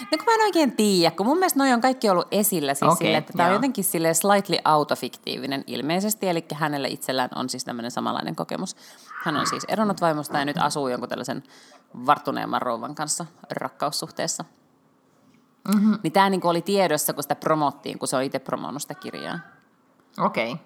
No 0.00 0.18
kun 0.18 0.24
mä 0.26 0.34
en 0.34 0.40
oikein 0.40 0.76
tiedä, 0.76 1.16
kun 1.16 1.26
mun 1.26 1.38
mielestä 1.38 1.58
noi 1.58 1.72
on 1.72 1.80
kaikki 1.80 2.10
ollut 2.10 2.28
esillä 2.30 2.74
siis 2.74 2.92
okay, 2.92 2.96
sille, 3.06 3.16
että 3.16 3.32
tämä 3.36 3.48
on 3.48 3.54
jotenkin 3.54 3.84
sille 3.84 4.14
slightly 4.14 4.56
autofiktiivinen 4.64 5.64
ilmeisesti, 5.66 6.28
eli 6.28 6.44
hänelle 6.54 6.88
itsellään 6.88 7.30
on 7.34 7.48
siis 7.48 7.64
tämmöinen 7.64 7.90
samanlainen 7.90 8.36
kokemus. 8.36 8.76
Hän 9.24 9.36
on 9.36 9.46
siis 9.46 9.64
eronnut 9.68 10.00
vaimosta 10.00 10.38
ja 10.38 10.44
nyt 10.44 10.58
asuu 10.58 10.88
jonkun 10.88 11.08
tällaisen 11.08 11.42
varttuneemman 12.06 12.62
rouvan 12.62 12.94
kanssa 12.94 13.26
rakkaussuhteessa. 13.50 14.44
Mm-hmm. 15.74 15.98
Niin 16.02 16.12
tämä 16.12 16.30
niinku 16.30 16.48
oli 16.48 16.62
tiedossa, 16.62 17.12
kun 17.12 17.22
sitä 17.22 17.34
promottiin, 17.34 17.98
kun 17.98 18.08
se 18.08 18.16
on 18.16 18.22
itse 18.22 18.38
promonnut 18.38 18.82
sitä 18.82 18.94
kirjaa. 18.94 19.38
Okei. 20.18 20.52
Okay. 20.52 20.64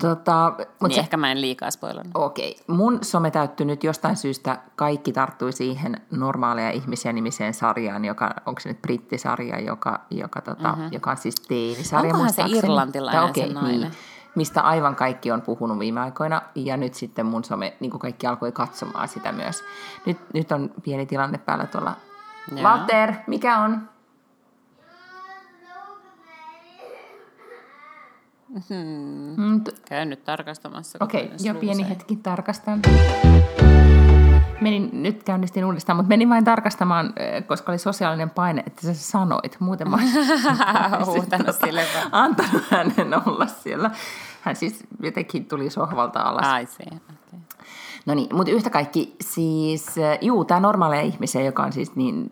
Tota, 0.00 0.52
mut 0.58 0.88
niin 0.88 0.94
se, 0.94 1.00
ehkä 1.00 1.16
mä 1.16 1.32
en 1.32 1.40
liikaa 1.40 1.70
spoilannut. 1.70 2.12
Okei. 2.14 2.50
Okay. 2.50 2.76
Mun 2.76 2.98
some 3.02 3.30
täyttyy 3.30 3.66
nyt 3.66 3.84
jostain 3.84 4.16
syystä, 4.16 4.58
kaikki 4.76 5.12
tarttui 5.12 5.52
siihen 5.52 6.00
normaaleja 6.10 6.70
ihmisiä 6.70 7.12
nimiseen 7.12 7.54
sarjaan, 7.54 8.04
joka, 8.04 8.34
onko 8.46 8.60
se 8.60 8.68
nyt 8.68 8.82
brittisarja, 8.82 9.60
joka, 9.60 10.00
joka, 10.10 10.40
tota, 10.40 10.68
mm-hmm. 10.68 10.88
joka 10.92 11.10
on 11.10 11.16
siis 11.16 11.34
teinisarja. 11.34 12.10
Onkohan 12.10 12.32
se 12.32 12.42
irlantilainen 12.46 13.22
okay, 13.22 13.46
se 13.46 13.52
nainen? 13.52 13.80
Niin, 13.80 13.92
mistä 14.34 14.60
aivan 14.60 14.96
kaikki 14.96 15.32
on 15.32 15.42
puhunut 15.42 15.78
viime 15.78 16.00
aikoina, 16.00 16.42
ja 16.54 16.76
nyt 16.76 16.94
sitten 16.94 17.26
mun 17.26 17.44
some, 17.44 17.76
niin 17.80 17.90
kuin 17.90 18.00
kaikki 18.00 18.26
alkoi 18.26 18.52
katsomaan 18.52 19.08
sitä 19.08 19.32
myös. 19.32 19.64
Nyt, 20.06 20.18
nyt 20.34 20.52
on 20.52 20.70
pieni 20.82 21.06
tilanne 21.06 21.38
päällä 21.38 21.66
tuolla. 21.66 21.96
Walter, 22.50 23.12
mikä 23.26 23.58
on? 23.58 23.88
Hmm. 28.68 29.64
Käyn 29.88 30.10
nyt 30.10 30.24
tarkastamassa. 30.24 30.98
Okei, 31.00 31.24
okay, 31.24 31.36
jo 31.42 31.54
pieni 31.54 31.88
hetki 31.88 32.16
tarkastan. 32.16 32.80
Menin, 34.60 35.02
nyt 35.02 35.22
käynnistin 35.22 35.64
uudestaan, 35.64 35.96
mutta 35.96 36.08
menin 36.08 36.28
vain 36.28 36.44
tarkastamaan, 36.44 37.14
koska 37.46 37.72
oli 37.72 37.78
sosiaalinen 37.78 38.30
paine, 38.30 38.62
että 38.66 38.82
sä 38.82 38.94
sanoit. 38.94 39.56
Muuten 39.60 39.90
mä 39.90 39.98
Huutanut 41.06 41.56
sille 41.64 41.86
antanut 42.12 42.62
hänen 42.70 43.28
olla 43.28 43.46
siellä. 43.46 43.90
Hän 44.40 44.56
siis 44.56 44.84
jotenkin 45.00 45.44
tuli 45.44 45.70
sohvalta 45.70 46.20
alas. 46.20 46.46
Ai 46.46 46.66
se. 46.66 46.84
No 48.06 48.14
niin, 48.14 48.36
mutta 48.36 48.52
yhtä 48.52 48.70
kaikki 48.70 49.16
siis, 49.20 49.86
juu, 50.20 50.44
tämä 50.44 50.60
normaaleja 50.60 51.02
ihmisiä, 51.02 51.42
joka 51.42 51.62
on 51.62 51.72
siis 51.72 51.96
niin 51.96 52.28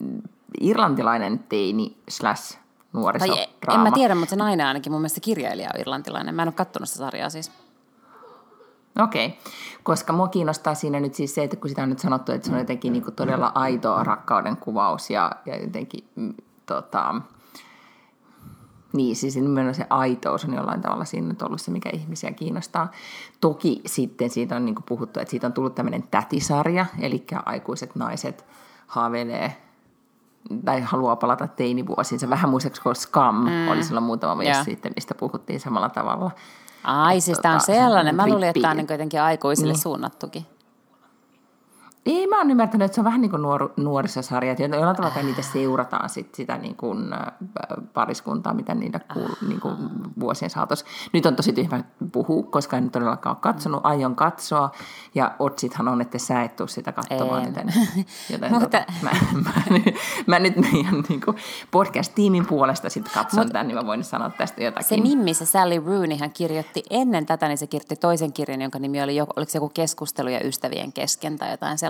irlantilainen 0.61 1.39
teini 1.49 1.97
slash 2.09 2.59
nuorisodraama. 2.93 3.47
Tai 3.67 3.75
en 3.75 3.81
mä 3.81 3.91
tiedä, 3.91 4.15
mutta 4.15 4.31
se 4.31 4.37
nainen 4.37 4.67
ainakin 4.67 4.93
mun 4.93 5.01
mielestä 5.01 5.21
kirjailija 5.21 5.71
on 5.75 5.81
irlantilainen. 5.81 6.35
Mä 6.35 6.43
en 6.43 6.49
ole 6.49 6.55
katsonut 6.55 6.89
sitä 6.89 6.99
sarjaa 6.99 7.31
siis. 7.31 7.53
Okei, 9.03 9.27
okay. 9.27 9.39
koska 9.83 10.13
mua 10.13 10.29
kiinnostaa 10.29 10.75
siinä 10.75 11.01
nyt 11.01 11.15
siis 11.15 11.35
se, 11.35 11.45
että 11.45 11.57
kun 11.57 11.69
sitä 11.69 11.83
on 11.83 11.89
nyt 11.89 11.99
sanottu, 11.99 12.33
että 12.33 12.47
se 12.47 12.53
on 12.53 12.59
jotenkin 12.59 12.93
niin 12.93 13.13
todella 13.17 13.53
aito 13.55 14.05
rakkauden 14.05 14.57
kuvaus 14.57 15.11
ja, 15.11 15.33
ja 15.47 15.61
jotenkin 15.61 16.05
mm, 16.15 16.35
tota, 16.67 17.15
niin, 18.93 19.17
siis 19.17 19.37
nimenomaan 19.37 19.75
se 19.75 19.87
aitous 19.91 20.45
on 20.45 20.55
jollain 20.55 20.81
tavalla 20.81 21.05
siinä 21.05 21.29
nyt 21.29 21.43
ollut 21.43 21.61
se, 21.61 21.71
mikä 21.71 21.91
ihmisiä 21.93 22.33
kiinnostaa. 22.33 22.91
Toki 23.41 23.81
sitten 23.87 24.31
siitä 24.31 24.57
on 24.57 24.65
niin 24.65 24.77
puhuttu, 24.89 25.21
että 25.21 25.31
siitä 25.31 25.47
on 25.47 25.53
tullut 25.53 25.75
tämmöinen 25.75 26.03
tätisarja, 26.03 26.87
eli 27.01 27.25
aikuiset 27.47 27.95
naiset 27.95 28.45
haaveilee 28.87 29.57
tai 30.65 30.81
haluaa 30.81 31.17
palata 31.17 31.49
teinivuosiinsa. 31.49 32.31
Vähän 32.31 32.51
muistaakseni, 32.51 32.83
kun 32.83 32.97
Scam 32.97 33.35
mm. 33.35 33.69
oli 33.69 33.85
silloin 33.85 34.05
muutama 34.05 34.35
vuosi 34.35 34.49
yeah. 34.49 34.65
sitten, 34.65 34.93
mistä 34.97 35.15
puhuttiin 35.15 35.61
samalla 35.61 35.89
tavalla. 35.89 36.31
Ai, 36.85 37.21
siis 37.21 37.39
tämä 37.39 37.55
on 37.55 37.61
tota, 37.61 37.73
sellainen. 37.73 38.15
Mä 38.15 38.27
luulin, 38.27 38.49
että 38.49 38.61
tämä 38.61 38.71
on 38.71 38.77
niin 38.77 38.87
jotenkin 38.91 39.23
aikuisille 39.23 39.73
niin. 39.73 39.83
suunnattukin. 39.83 40.47
Ei, 42.07 42.27
mä 42.27 42.39
oon 42.39 42.51
ymmärtänyt, 42.51 42.85
että 42.85 42.95
se 42.95 43.01
on 43.01 43.05
vähän 43.05 43.21
niin 43.21 43.31
kuin 43.31 43.43
nuor, 43.43 43.73
nuorisosarja, 43.77 44.53
että 44.53 44.65
jollain 44.65 44.97
tavalla 44.97 45.23
niitä 45.23 45.43
seurataan 45.43 46.09
sit 46.09 46.35
sitä 46.35 46.59
niin 46.59 46.77
kuin, 46.77 47.13
äh, 47.13 47.21
pariskuntaa, 47.93 48.55
mitä 48.55 48.75
niitä 48.75 49.01
kuuluu 49.13 49.37
niin 49.49 49.61
kuin 49.61 49.77
vuosien 50.21 50.51
saatossa. 50.51 50.87
Nyt 51.13 51.27
on 51.27 51.37
tosi 51.37 51.53
tyhmä 51.53 51.85
puhua, 52.13 52.43
koska 52.43 52.77
en 52.77 52.91
todellakaan 52.91 53.37
ole 53.37 53.41
katsonut, 53.41 53.81
aion 53.85 54.17
katsoa, 54.17 54.71
ja 55.15 55.35
otsithan 55.39 55.89
on, 55.89 56.01
että 56.01 56.19
sä 56.19 56.43
et 56.43 56.57
tule 56.57 56.69
sitä 56.69 56.93
katsomaan, 56.93 57.45
joten, 57.45 57.75
joten 58.33 58.53
Mutta... 58.53 58.79
tota, 58.79 58.93
mä, 59.03 59.11
mä, 59.33 59.41
mä, 59.71 59.93
mä, 60.27 60.39
nyt 60.39 60.57
meidän 60.57 61.05
niin 61.09 61.21
kuin 61.21 61.37
podcast-tiimin 61.71 62.47
puolesta 62.47 62.91
sitten 62.91 63.13
katson 63.15 63.41
Mut, 63.41 63.53
tämän, 63.53 63.69
niin 63.69 63.79
mä 63.79 63.87
voin 63.87 64.05
sanoa 64.05 64.31
tästä 64.31 64.63
jotakin. 64.63 64.89
Se 64.89 64.97
Mimmi, 64.97 65.35
se 65.35 65.47
Sally 65.47 65.83
Rooney, 65.87 66.19
hän 66.19 66.31
kirjoitti 66.33 66.83
ennen 66.91 67.27
tätä, 67.27 67.49
niin 67.49 67.59
se 67.59 67.67
kirjoitti 67.67 67.97
toisen 67.97 68.33
kirjan, 68.33 68.61
jonka 68.61 68.79
nimi 68.79 69.03
oli, 69.03 69.21
oliko 69.21 69.51
se 69.51 69.59
joku 69.59 69.69
keskusteluja 69.69 70.41
ystävien 70.45 70.93
kesken 70.93 71.39
tai 71.39 71.51
jotain 71.51 71.79
sellaista. 71.79 71.90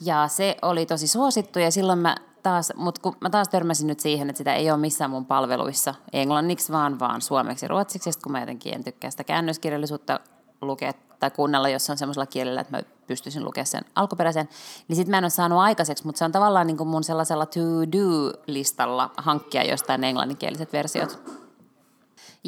Ja 0.00 0.28
se 0.28 0.56
oli 0.62 0.86
tosi 0.86 1.06
suosittu 1.06 1.58
ja 1.58 1.70
silloin 1.70 1.98
mä 1.98 2.16
taas, 2.42 2.72
mutta 2.76 3.00
kun 3.00 3.16
mä 3.20 3.30
taas 3.30 3.48
törmäsin 3.48 3.86
nyt 3.86 4.00
siihen, 4.00 4.30
että 4.30 4.38
sitä 4.38 4.54
ei 4.54 4.70
ole 4.70 4.78
missään 4.78 5.10
mun 5.10 5.26
palveluissa 5.26 5.94
englanniksi, 6.12 6.72
vaan 6.72 6.98
vaan 6.98 7.22
suomeksi 7.22 7.64
ja 7.64 7.68
ruotsiksi, 7.68 8.20
kun 8.22 8.32
mä 8.32 8.40
jotenkin 8.40 8.74
en 8.74 8.84
tykkää 8.84 9.10
sitä 9.10 9.24
käännöskirjallisuutta 9.24 10.20
lukea 10.62 10.92
tai 11.20 11.30
kuunnella 11.30 11.68
jossain 11.68 11.98
semmoisella 11.98 12.26
kielellä, 12.26 12.60
että 12.60 12.76
mä 12.76 12.82
pystyisin 13.06 13.44
lukemaan 13.44 13.66
sen 13.66 13.84
alkuperäisen. 13.94 14.48
Niin 14.88 14.96
sit 14.96 15.08
mä 15.08 15.18
en 15.18 15.24
ole 15.24 15.30
saanut 15.30 15.58
aikaiseksi, 15.58 16.06
mutta 16.06 16.18
se 16.18 16.24
on 16.24 16.32
tavallaan 16.32 16.66
niin 16.66 16.76
kuin 16.76 16.88
mun 16.88 17.04
sellaisella 17.04 17.46
to-do-listalla 17.46 19.10
hankkia 19.16 19.64
jostain 19.64 20.04
englanninkieliset 20.04 20.72
versiot. 20.72 21.35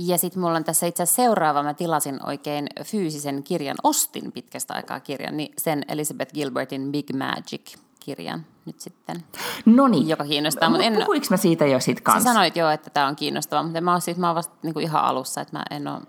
Ja 0.06 0.18
sitten 0.18 0.42
mulla 0.42 0.56
on 0.56 0.64
tässä 0.64 0.86
itse 0.86 1.02
asiassa 1.02 1.22
seuraava, 1.22 1.62
mä 1.62 1.74
tilasin 1.74 2.26
oikein 2.26 2.66
fyysisen 2.84 3.42
kirjan, 3.42 3.76
ostin 3.82 4.32
pitkästä 4.32 4.74
aikaa 4.74 5.00
kirjan, 5.00 5.36
niin 5.36 5.52
sen 5.58 5.82
Elizabeth 5.88 6.34
Gilbertin 6.34 6.92
Big 6.92 7.06
Magic-kirjan 7.12 8.46
nyt 8.64 8.80
sitten. 8.80 9.24
No 9.66 9.88
niin. 9.88 10.08
Joka 10.08 10.24
kiinnostaa. 10.24 10.70
Mutta 10.70 10.84
en, 10.84 10.94
Puhuinko 10.94 11.26
mä 11.30 11.36
siitä 11.36 11.66
jo 11.66 11.80
sit 11.80 12.00
kanssa? 12.00 12.20
Sä 12.20 12.32
sanoit 12.32 12.56
jo, 12.56 12.70
että 12.70 12.90
tämä 12.90 13.06
on 13.06 13.16
kiinnostava, 13.16 13.62
mutta 13.62 13.80
mä 13.80 13.92
oon, 13.92 14.00
siitä, 14.00 14.20
mä 14.20 14.26
oon 14.26 14.36
vasta 14.36 14.54
niin 14.62 14.74
kuin 14.74 14.82
ihan 14.82 15.04
alussa, 15.04 15.40
että 15.40 15.58
mä 15.58 15.62
en 15.70 15.88
ole 15.88 16.00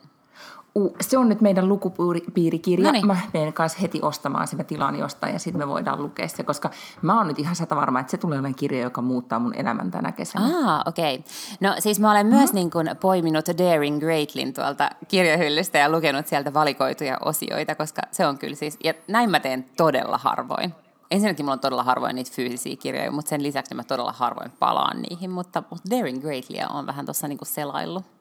se 1.01 1.17
on 1.17 1.29
nyt 1.29 1.41
meidän 1.41 1.69
lukupiirikirja. 1.69 2.85
Noniin. 2.85 3.07
Mä 3.07 3.17
menen 3.33 3.53
kanssa 3.53 3.79
heti 3.79 3.99
ostamaan 4.01 4.47
sen, 4.47 4.57
mä 4.57 4.63
tilaan 4.63 4.95
jostain 4.95 5.33
ja 5.33 5.39
sitten 5.39 5.61
me 5.61 5.67
voidaan 5.67 6.01
lukea 6.01 6.27
se, 6.27 6.43
koska 6.43 6.69
mä 7.01 7.17
oon 7.17 7.27
nyt 7.27 7.39
ihan 7.39 7.55
sata 7.55 7.75
varma, 7.75 7.99
että 7.99 8.11
se 8.11 8.17
tulee 8.17 8.35
olemaan 8.35 8.55
kirja, 8.55 8.81
joka 8.81 9.01
muuttaa 9.01 9.39
mun 9.39 9.55
elämän 9.55 9.91
tänä 9.91 10.11
kesänä. 10.11 10.45
Ah, 10.45 10.81
okei. 10.85 11.15
Okay. 11.15 11.31
No 11.59 11.75
siis 11.79 11.99
mä 11.99 12.11
olen 12.11 12.25
mm-hmm. 12.25 12.37
myös 12.37 12.53
niin 12.53 12.71
kuin 12.71 12.89
poiminut 13.01 13.45
Daring 13.47 13.99
Greatlin 13.99 14.53
tuolta 14.53 14.89
kirjahyllystä 15.07 15.77
ja 15.77 15.91
lukenut 15.91 16.27
sieltä 16.27 16.53
valikoituja 16.53 17.17
osioita, 17.25 17.75
koska 17.75 18.01
se 18.11 18.27
on 18.27 18.37
kyllä 18.37 18.55
siis, 18.55 18.77
ja 18.83 18.93
näin 19.07 19.29
mä 19.29 19.39
teen 19.39 19.65
todella 19.77 20.17
harvoin. 20.17 20.73
Ensinnäkin 21.11 21.45
mulla 21.45 21.53
on 21.53 21.59
todella 21.59 21.83
harvoin 21.83 22.15
niitä 22.15 22.31
fyysisiä 22.33 22.75
kirjoja, 22.75 23.11
mutta 23.11 23.29
sen 23.29 23.43
lisäksi 23.43 23.75
mä 23.75 23.83
todella 23.83 24.13
harvoin 24.17 24.51
palaan 24.59 25.01
niihin, 25.01 25.31
mutta, 25.31 25.63
mutta 25.69 25.89
Daring 25.89 26.21
Greatlia 26.21 26.67
on 26.67 26.87
vähän 26.87 27.05
tuossa 27.05 27.27
niin 27.27 27.39
selaillut 27.43 28.18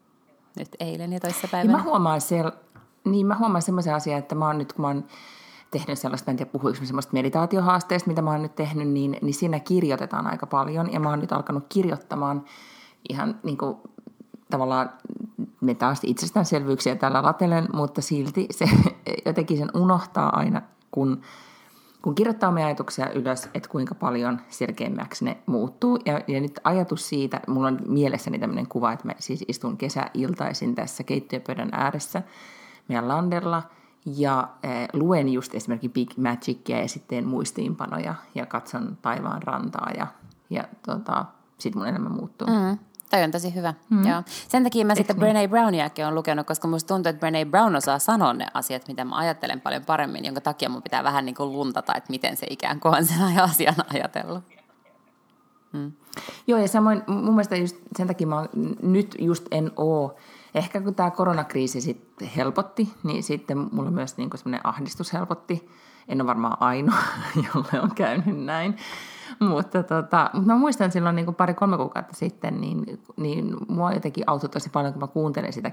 nyt 0.58 0.76
eilen 0.80 1.12
ja 1.12 1.20
toissapäivänä. 1.20 1.72
Niin 1.72 1.84
mä 1.84 1.90
huomaan 1.90 2.20
siellä, 2.20 2.52
niin 3.04 3.26
mä 3.26 3.36
huomaan 3.38 3.62
semmoisen 3.62 3.94
asian, 3.94 4.18
että 4.18 4.34
mä 4.34 4.46
oon 4.46 4.58
nyt, 4.58 4.72
kun 4.72 4.82
mä 4.82 4.88
oon 4.88 5.04
tehnyt 5.70 5.98
sellaista, 5.98 6.30
en 6.30 6.36
tiedä 6.36 6.50
puhuinko 6.50 6.84
semmoista 6.84 7.12
meditaatiohaasteesta, 7.12 8.08
mitä 8.08 8.22
mä 8.22 8.30
oon 8.30 8.42
nyt 8.42 8.54
tehnyt, 8.54 8.88
niin, 8.88 9.16
niin 9.22 9.34
siinä 9.34 9.60
kirjoitetaan 9.60 10.26
aika 10.26 10.46
paljon. 10.46 10.92
Ja 10.92 11.00
mä 11.00 11.10
oon 11.10 11.20
nyt 11.20 11.32
alkanut 11.32 11.64
kirjoittamaan 11.68 12.44
ihan 13.08 13.40
niin 13.42 13.58
kuin, 13.58 13.76
tavallaan 14.50 14.90
me 15.60 15.74
taas 15.74 16.00
itsestäänselvyyksiä 16.02 16.96
tällä 16.96 17.22
latelen, 17.22 17.68
mutta 17.72 18.02
silti 18.02 18.46
se 18.50 18.68
jotenkin 19.26 19.58
sen 19.58 19.70
unohtaa 19.74 20.38
aina, 20.38 20.62
kun 20.90 21.20
kun 22.02 22.14
kirjoittaa 22.14 22.48
omia 22.48 22.66
ajatuksia 22.66 23.10
ylös, 23.10 23.48
että 23.54 23.68
kuinka 23.68 23.94
paljon 23.94 24.40
selkeämmäksi 24.48 25.24
ne 25.24 25.38
muuttuu. 25.46 25.98
Ja, 26.04 26.20
ja 26.28 26.40
nyt 26.40 26.60
ajatus 26.64 27.08
siitä, 27.08 27.40
mulla 27.46 27.68
on 27.68 27.78
mielessäni 27.86 28.38
tämmöinen 28.38 28.66
kuva, 28.66 28.92
että 28.92 29.06
mä 29.06 29.14
siis 29.18 29.44
istun 29.48 29.76
kesäiltaisin 29.76 30.74
tässä 30.74 31.02
keittiöpöydän 31.02 31.68
ääressä 31.72 32.22
meidän 32.88 33.08
landella 33.08 33.62
ja 34.16 34.48
äh, 34.64 34.88
luen 34.92 35.28
just 35.28 35.54
esimerkiksi 35.54 35.88
Big 35.88 36.10
Magicia 36.16 36.80
ja 36.80 36.88
sitten 36.88 37.26
muistiinpanoja 37.26 38.14
ja 38.34 38.46
katson 38.46 38.98
taivaan 39.02 39.42
rantaa 39.42 39.90
ja, 39.96 40.06
ja 40.50 40.64
tota, 40.86 41.24
sitten 41.58 41.80
mun 41.80 41.88
elämä 41.88 42.08
muuttuu. 42.08 42.48
Mm. 42.48 42.78
Toi 43.10 43.22
on 43.22 43.30
tosi 43.30 43.54
hyvä. 43.54 43.74
Mm. 43.90 44.06
Joo. 44.06 44.22
Sen 44.48 44.64
takia 44.64 44.84
mä 44.84 44.92
Eks 44.92 44.98
sitten 44.98 45.16
niin? 45.16 45.20
Brené 45.20 45.48
Browniakin 45.48 46.04
olen 46.04 46.14
lukenut, 46.14 46.46
koska 46.46 46.68
musta 46.68 46.94
tuntuu, 46.94 47.10
että 47.10 47.20
Brené 47.20 47.50
Brown 47.50 47.76
osaa 47.76 47.98
sanoa 47.98 48.32
ne 48.32 48.46
asiat, 48.54 48.88
mitä 48.88 49.04
mä 49.04 49.16
ajattelen 49.16 49.60
paljon 49.60 49.84
paremmin, 49.84 50.24
jonka 50.24 50.40
takia 50.40 50.68
mun 50.68 50.82
pitää 50.82 51.04
vähän 51.04 51.26
niin 51.26 51.34
kuin 51.34 51.52
luntata, 51.52 51.94
että 51.94 52.10
miten 52.10 52.36
se 52.36 52.46
ikään 52.50 52.80
kuin 52.80 52.96
on 52.96 53.04
sen 53.04 53.40
asian 53.42 53.74
ajatellut. 53.94 54.44
Mm. 55.72 55.92
Joo, 56.46 56.58
ja 56.58 56.68
samoin 56.68 57.02
mun 57.06 57.34
mielestä 57.34 57.56
just 57.56 57.76
sen 57.96 58.06
takia 58.06 58.26
mä 58.26 58.46
nyt 58.82 59.16
just 59.18 59.46
en 59.50 59.72
oo, 59.76 60.16
ehkä 60.54 60.80
kun 60.80 60.94
tämä 60.94 61.10
koronakriisi 61.10 61.80
sitten 61.80 62.28
helpotti, 62.28 62.92
niin 63.02 63.22
sitten 63.22 63.58
mulla 63.72 63.90
myös 63.90 64.16
niin 64.16 64.30
semmoinen 64.34 64.66
ahdistus 64.66 65.12
helpotti. 65.12 65.68
En 66.08 66.20
ole 66.20 66.26
varmaan 66.26 66.56
ainoa, 66.60 67.02
jolle 67.54 67.80
on 67.82 67.94
käynyt 67.94 68.44
näin. 68.44 68.76
mutta, 69.48 69.82
tota, 69.82 70.30
mä 70.46 70.56
muistan 70.56 70.92
silloin 70.92 71.16
niin 71.16 71.34
pari-kolme 71.34 71.76
kuukautta 71.76 72.16
sitten, 72.16 72.60
niin, 72.60 73.02
niin 73.16 73.56
mua 73.68 73.92
jotenkin 73.92 74.24
auttoi 74.26 74.50
tosi 74.50 74.70
paljon, 74.70 74.92
kun 74.92 75.02
mä 75.02 75.06
kuuntelin 75.06 75.52
sitä 75.52 75.70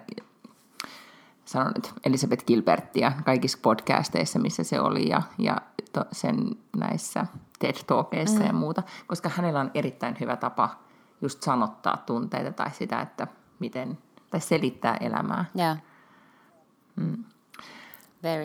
sanon 1.46 1.72
nyt 1.76 1.94
Elisabeth 2.06 2.46
Gilbertia 2.46 3.12
kaikissa 3.26 3.58
podcasteissa, 3.62 4.40
missä 4.40 4.64
se 4.64 4.80
oli 4.80 5.10
ja, 5.10 5.22
ja 5.38 5.58
to, 5.94 6.06
sen 6.12 6.38
näissä 6.78 7.26
TED 7.60 7.76
Talkeissa 7.88 8.40
mm. 8.40 8.46
ja 8.46 8.54
muuta, 8.54 8.84
koska 9.08 9.30
hänellä 9.30 9.60
on 9.60 9.72
erittäin 9.74 10.18
hyvä 10.20 10.36
tapa 10.36 10.70
just 11.22 11.44
sanottaa 11.44 11.98
tunteita 12.06 12.52
tai 12.52 12.72
sitä, 12.72 13.02
että 13.02 13.28
miten, 13.60 13.98
tai 14.32 14.42
selittää 14.42 14.98
elämää. 14.98 15.46
Yeah. 15.60 15.78
Mm. 16.96 17.24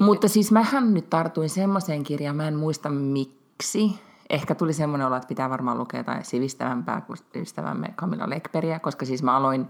Mutta 0.00 0.28
siis 0.28 0.52
mähän 0.52 0.94
nyt 0.94 1.10
tartuin 1.10 1.50
semmoiseen 1.50 2.02
kirjaan, 2.04 2.36
mä 2.36 2.48
en 2.48 2.56
muista 2.56 2.88
miksi. 2.88 4.00
Ehkä 4.30 4.54
tuli 4.54 4.72
semmoinen 4.72 5.06
olo, 5.06 5.16
että 5.16 5.28
pitää 5.28 5.50
varmaan 5.50 5.78
lukea 5.78 6.00
jotain 6.00 6.24
sivistävämpää 6.24 7.00
kuin 7.00 7.18
ystävämme 7.34 7.94
Camilla 7.96 8.30
Lekperiä, 8.30 8.78
koska 8.78 9.06
siis 9.06 9.22
mä 9.22 9.36
aloin 9.36 9.68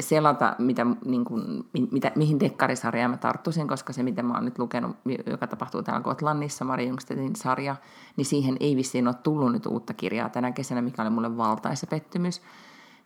selata, 0.00 0.56
mitä, 0.58 0.86
niin 1.04 1.24
kuin, 1.24 1.68
mitä, 1.90 2.12
mihin 2.16 2.40
dekkarisarjaan 2.40 3.10
mä 3.10 3.16
tarttuisin, 3.16 3.68
koska 3.68 3.92
se, 3.92 4.02
mitä 4.02 4.22
mä 4.22 4.34
oon 4.34 4.44
nyt 4.44 4.58
lukenut, 4.58 4.96
joka 5.26 5.46
tapahtuu 5.46 5.82
täällä 5.82 6.02
Gotlannissa, 6.02 6.64
Mari 6.64 6.88
Jungstedin 6.88 7.36
sarja, 7.36 7.76
niin 8.16 8.24
siihen 8.24 8.56
ei 8.60 8.76
vissiin 8.76 9.08
ole 9.08 9.14
tullut 9.14 9.52
nyt 9.52 9.66
uutta 9.66 9.94
kirjaa 9.94 10.28
tänä 10.28 10.52
kesänä, 10.52 10.82
mikä 10.82 11.02
oli 11.02 11.10
mulle 11.10 11.36
valtaisa 11.36 11.86
pettymys. 11.86 12.42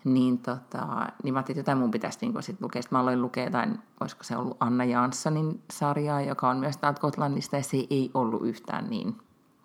Niin, 0.05 0.39
tota, 0.39 0.87
niin 1.23 1.35
mä 1.35 1.39
ajattelin, 1.39 1.41
että 1.41 1.71
jotain 1.71 1.79
mun 1.79 1.91
pitäisi 1.91 2.19
niin 2.23 2.43
sit 2.43 2.61
lukea. 2.61 2.83
Sitten 2.83 2.97
mä 2.97 3.01
aloin 3.01 3.23
lukea 3.23 3.45
jotain, 3.45 3.79
olisiko 4.01 4.25
se 4.25 4.37
ollut 4.37 4.57
Anna 4.61 4.85
Janssonin 4.85 5.63
sarjaa, 5.71 6.21
joka 6.21 6.49
on 6.49 6.57
myös 6.57 6.77
täältä 6.77 7.01
Gotlannista, 7.01 7.57
ja 7.57 7.63
se 7.63 7.77
ei 7.91 8.11
ollut 8.15 8.47
yhtään 8.47 8.91
niin 8.91 9.17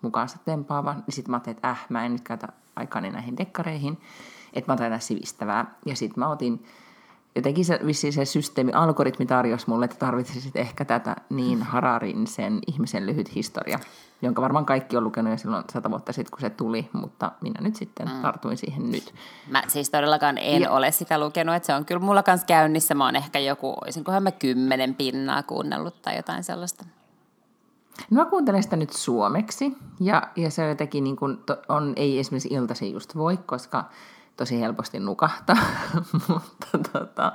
mukaansa 0.02 0.38
tempaava. 0.44 0.92
Niin 0.92 1.04
sitten 1.08 1.30
mä 1.30 1.36
ajattelin, 1.36 1.56
että 1.56 1.70
äh, 1.70 1.86
mä 1.88 2.06
en 2.06 2.12
nyt 2.12 2.22
käytä 2.22 2.48
aikani 2.76 3.10
näihin 3.10 3.36
dekkareihin, 3.36 3.98
että 4.52 4.72
mä 4.72 4.74
otan 4.74 5.00
sivistävää. 5.00 5.74
Ja 5.86 5.96
sitten 5.96 6.20
mä 6.20 6.28
otin 6.28 6.64
jotenkin 7.36 7.64
se, 7.64 7.80
vissiin 7.86 8.12
se 8.12 8.24
systeemi, 8.24 8.72
algoritmi 8.72 9.26
tarjosi 9.26 9.68
mulle, 9.68 9.84
että 9.84 9.96
tarvitsisit 9.96 10.56
ehkä 10.56 10.84
tätä 10.84 11.16
niin 11.30 11.62
Hararin 11.62 12.26
sen 12.26 12.58
ihmisen 12.66 13.06
lyhyt 13.06 13.34
historia, 13.34 13.78
jonka 14.22 14.42
varmaan 14.42 14.66
kaikki 14.66 14.96
on 14.96 15.04
lukenut 15.04 15.30
jo 15.30 15.38
silloin 15.38 15.64
sata 15.72 15.90
vuotta 15.90 16.12
sitten, 16.12 16.30
kun 16.30 16.40
se 16.40 16.50
tuli, 16.50 16.88
mutta 16.92 17.32
minä 17.40 17.60
nyt 17.60 17.76
sitten 17.76 18.08
mm. 18.08 18.22
tartuin 18.22 18.56
siihen 18.56 18.90
nyt. 18.90 19.14
Mä 19.50 19.62
siis 19.68 19.90
todellakaan 19.90 20.38
en 20.38 20.62
ja. 20.62 20.70
ole 20.70 20.92
sitä 20.92 21.18
lukenut, 21.18 21.54
että 21.54 21.66
se 21.66 21.74
on 21.74 21.84
kyllä 21.84 22.00
mulla 22.00 22.22
kanssa 22.22 22.46
käynnissä. 22.46 22.94
Mä 22.94 23.04
oon 23.04 23.16
ehkä 23.16 23.38
joku, 23.38 23.74
olisinkohan 23.84 24.22
mä 24.22 24.30
kymmenen 24.30 24.94
pinnaa 24.94 25.42
kuunnellut 25.42 26.02
tai 26.02 26.16
jotain 26.16 26.44
sellaista. 26.44 26.84
No 28.10 28.24
mä 28.24 28.30
kuuntelen 28.30 28.62
sitä 28.62 28.76
nyt 28.76 28.92
suomeksi, 28.92 29.76
ja, 30.00 30.22
ja 30.36 30.50
se 30.50 30.68
jotenkin 30.68 31.04
niin 31.04 31.16
kuin, 31.16 31.38
on, 31.68 31.92
ei 31.96 32.18
esimerkiksi 32.18 32.48
iltaisin 32.52 32.92
just 32.92 33.16
voi, 33.16 33.36
koska 33.36 33.84
tosi 34.36 34.60
helposti 34.60 35.00
nukahtaa, 35.00 35.56
mutta, 36.28 36.78
tota, 36.92 37.32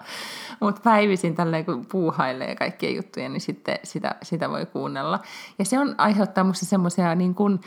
mutta 0.59 0.81
päivisin 0.83 1.35
tälleen 1.35 1.65
kun 1.65 1.85
puuhailee 1.85 2.55
kaikkia 2.55 2.95
juttuja, 2.95 3.29
niin 3.29 3.41
sitten 3.41 3.79
sitä, 3.83 4.15
sitä 4.23 4.49
voi 4.49 4.65
kuunnella. 4.65 5.19
Ja 5.59 5.65
se 5.65 5.79
on 5.79 5.95
aiheuttaa 5.97 6.43
musta 6.43 6.65
semmoisia 6.65 7.15
niin 7.15 7.35
kuin, 7.35 7.59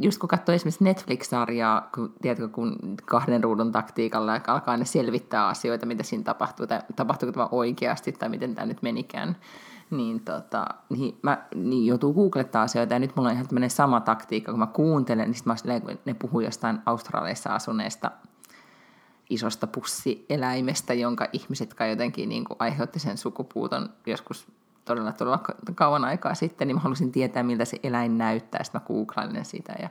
just 0.00 0.18
kun 0.18 0.28
katsoo 0.28 0.54
esimerkiksi 0.54 0.84
Netflix-sarjaa, 0.84 1.88
kun, 1.94 2.14
tiedätkö, 2.22 2.48
kun 2.48 2.76
kahden 3.04 3.44
ruudun 3.44 3.72
taktiikalla 3.72 4.40
alkaa 4.46 4.76
ne 4.76 4.84
selvittää 4.84 5.46
asioita, 5.46 5.86
mitä 5.86 6.02
siinä 6.02 6.24
tapahtuu, 6.24 6.66
tai 6.66 6.80
tapahtuuko 6.96 7.32
tämä 7.32 7.48
oikeasti, 7.50 8.12
tai 8.12 8.28
miten 8.28 8.54
tämä 8.54 8.66
nyt 8.66 8.82
menikään, 8.82 9.36
niin, 9.90 10.20
tota, 10.20 10.66
niin, 10.88 11.18
mä, 11.22 11.44
niin 11.54 11.86
joutuu 11.86 12.14
googlettaa 12.14 12.62
asioita, 12.62 12.94
ja 12.94 12.98
nyt 12.98 13.16
mulla 13.16 13.28
on 13.28 13.34
ihan 13.34 13.48
tämmöinen 13.48 13.70
sama 13.70 14.00
taktiikka, 14.00 14.52
kun 14.52 14.58
mä 14.58 14.66
kuuntelen, 14.66 15.30
niin 15.30 15.42
mä 15.44 15.56
silleen, 15.56 15.98
ne 16.04 16.14
puhuu 16.14 16.40
jostain 16.40 16.78
Australiassa 16.86 17.54
asuneesta 17.54 18.10
isosta 19.30 19.66
pussieläimestä, 19.66 20.94
jonka 20.94 21.28
ihmiset 21.32 21.74
kai 21.74 21.90
jotenkin 21.90 22.28
niin 22.28 22.44
kuin 22.44 22.56
aiheutti 22.60 22.98
sen 22.98 23.18
sukupuuton 23.18 23.88
joskus 24.06 24.46
todella, 24.84 25.12
todella 25.12 25.40
kauan 25.74 26.04
aikaa 26.04 26.34
sitten, 26.34 26.68
niin 26.68 26.76
mä 26.76 26.80
halusin 26.80 27.12
tietää, 27.12 27.42
miltä 27.42 27.64
se 27.64 27.80
eläin 27.82 28.18
näyttää, 28.18 28.64
sitten 28.64 28.80
mä 28.80 28.86
googlailin 28.86 29.44
sitä, 29.44 29.74
ja 29.82 29.88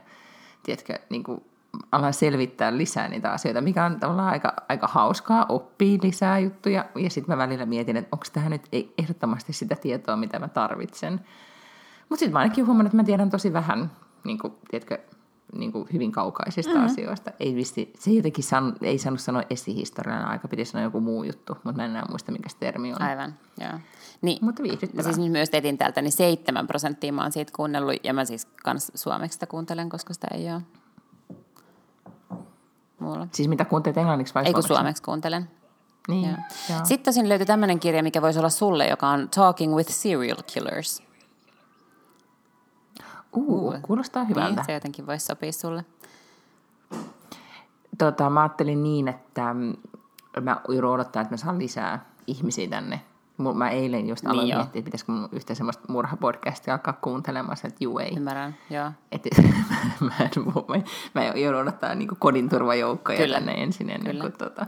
tiedätkö, 0.62 0.98
niin 1.10 1.24
kuin 1.24 1.44
alan 1.92 2.12
selvittää 2.12 2.76
lisää 2.76 3.08
niitä 3.08 3.32
asioita, 3.32 3.60
mikä 3.60 3.84
on 3.84 4.00
tavallaan 4.00 4.28
aika, 4.28 4.54
aika 4.68 4.86
hauskaa, 4.86 5.46
oppii 5.48 5.98
lisää 6.02 6.38
juttuja. 6.38 6.84
Ja 6.94 7.10
sitten 7.10 7.36
mä 7.36 7.42
välillä 7.42 7.66
mietin, 7.66 7.96
että 7.96 8.08
onko 8.12 8.24
tähän 8.32 8.50
nyt 8.50 8.68
ehdottomasti 8.98 9.52
sitä 9.52 9.76
tietoa, 9.76 10.16
mitä 10.16 10.38
mä 10.38 10.48
tarvitsen. 10.48 11.20
Mutta 12.08 12.20
sitten 12.20 12.32
mä 12.32 12.38
ainakin 12.38 12.66
huomannut, 12.66 12.86
että 12.86 12.96
mä 12.96 13.04
tiedän 13.04 13.30
tosi 13.30 13.52
vähän, 13.52 13.90
niin 14.24 14.38
kuin, 14.38 14.52
tiedätkö, 14.70 14.98
niin 15.58 15.72
kuin 15.72 15.88
hyvin 15.92 16.12
kaukaisista 16.12 16.72
mm-hmm. 16.72 16.86
asioista. 16.86 17.30
Ei 17.40 17.54
vissi, 17.54 17.92
se 17.98 18.10
jotenkin 18.10 18.44
san, 18.44 18.76
ei 18.82 18.98
saanut 18.98 19.20
sanoa 19.20 19.42
esihistorian 19.50 20.24
aika, 20.24 20.48
piti 20.48 20.64
sanoa 20.64 20.84
joku 20.84 21.00
muu 21.00 21.24
juttu, 21.24 21.54
mutta 21.64 21.76
mä 21.76 21.84
en 21.84 21.90
enää 21.90 22.04
muista, 22.10 22.32
mikä 22.32 22.48
se 22.48 22.56
termi 22.60 22.92
on. 22.92 23.02
Aivan, 23.02 23.34
joo. 23.60 23.78
Niin, 24.24 24.44
mutta 24.44 24.62
viihdyttävää. 24.62 25.04
Mä 25.04 25.12
siis 25.12 25.30
myös 25.30 25.48
etin 25.52 25.78
täältä, 25.78 26.02
niin 26.02 26.12
seitsemän 26.12 26.66
prosenttia 26.66 27.12
mä 27.12 27.22
oon 27.22 27.32
siitä 27.32 27.52
kuunnellut, 27.56 27.94
ja 28.04 28.14
mä 28.14 28.24
siis 28.24 28.48
kans 28.64 28.92
suomeksi 28.94 29.34
sitä 29.34 29.46
kuuntelen, 29.46 29.88
koska 29.88 30.14
sitä 30.14 30.26
ei 30.34 30.52
ole 30.52 30.62
mulla. 32.98 33.28
Siis 33.32 33.48
mitä 33.48 33.64
kuuntelet 33.64 33.96
englanniksi 33.96 34.34
vai 34.34 34.44
Ei 34.44 34.52
kun 34.52 34.62
suomeksi 34.62 35.02
kuuntelen. 35.02 35.50
Niin, 36.08 36.28
joo. 36.28 36.36
Joo. 36.70 36.84
Sitten 36.84 37.04
tosin 37.04 37.28
löytyi 37.28 37.46
tämmöinen 37.46 37.80
kirja, 37.80 38.02
mikä 38.02 38.22
voisi 38.22 38.38
olla 38.38 38.48
sulle, 38.48 38.86
joka 38.86 39.08
on 39.08 39.28
Talking 39.28 39.74
with 39.76 39.90
Serial 39.90 40.42
Killers. 40.52 41.02
Uh, 43.32 43.66
uh. 43.66 43.74
kuulostaa 43.82 44.24
hyvältä. 44.24 44.56
Niin, 44.56 44.66
se 44.66 44.72
jotenkin 44.72 45.06
voisi 45.06 45.26
sopia 45.26 45.52
sulle. 45.52 45.84
Tota, 47.98 48.30
mä 48.30 48.42
ajattelin 48.42 48.82
niin, 48.82 49.08
että 49.08 49.54
mm, 49.54 49.76
mä 50.40 50.60
joudun 50.68 50.90
odottaa, 50.90 51.22
että 51.22 51.32
mä 51.32 51.36
saan 51.36 51.58
lisää 51.58 52.06
ihmisiä 52.26 52.68
tänne 52.68 53.00
Mä 53.54 53.70
eilen 53.70 54.08
just 54.08 54.26
aloin 54.26 54.46
niin 54.46 54.56
miettiä, 54.56 54.78
että 54.78 54.84
pitäisikö 54.84 55.12
mun 55.12 55.28
yhtä 55.32 55.54
semmoista 55.54 55.84
murhapodcastia 55.88 56.74
alkaa 56.74 56.98
kuuntelemaan, 57.02 57.56
että 57.64 57.84
juu 57.84 57.98
ei. 57.98 58.16
Ymmärrän, 58.16 58.56
joo. 58.70 58.90
Et, 59.12 59.22
mä, 60.00 60.14
mä, 60.68 60.82
mä 61.14 61.24
joudun 61.24 61.60
odottaa 61.60 61.94
niin 61.94 62.08
kodin 62.18 62.48
turvajoukkoja 62.48 63.18
Kyllä. 63.18 63.36
tänne 63.36 63.52
ensin 63.52 63.90
ennen 63.90 64.06
Kyllä. 64.06 64.22
kuin 64.22 64.32
tota. 64.32 64.66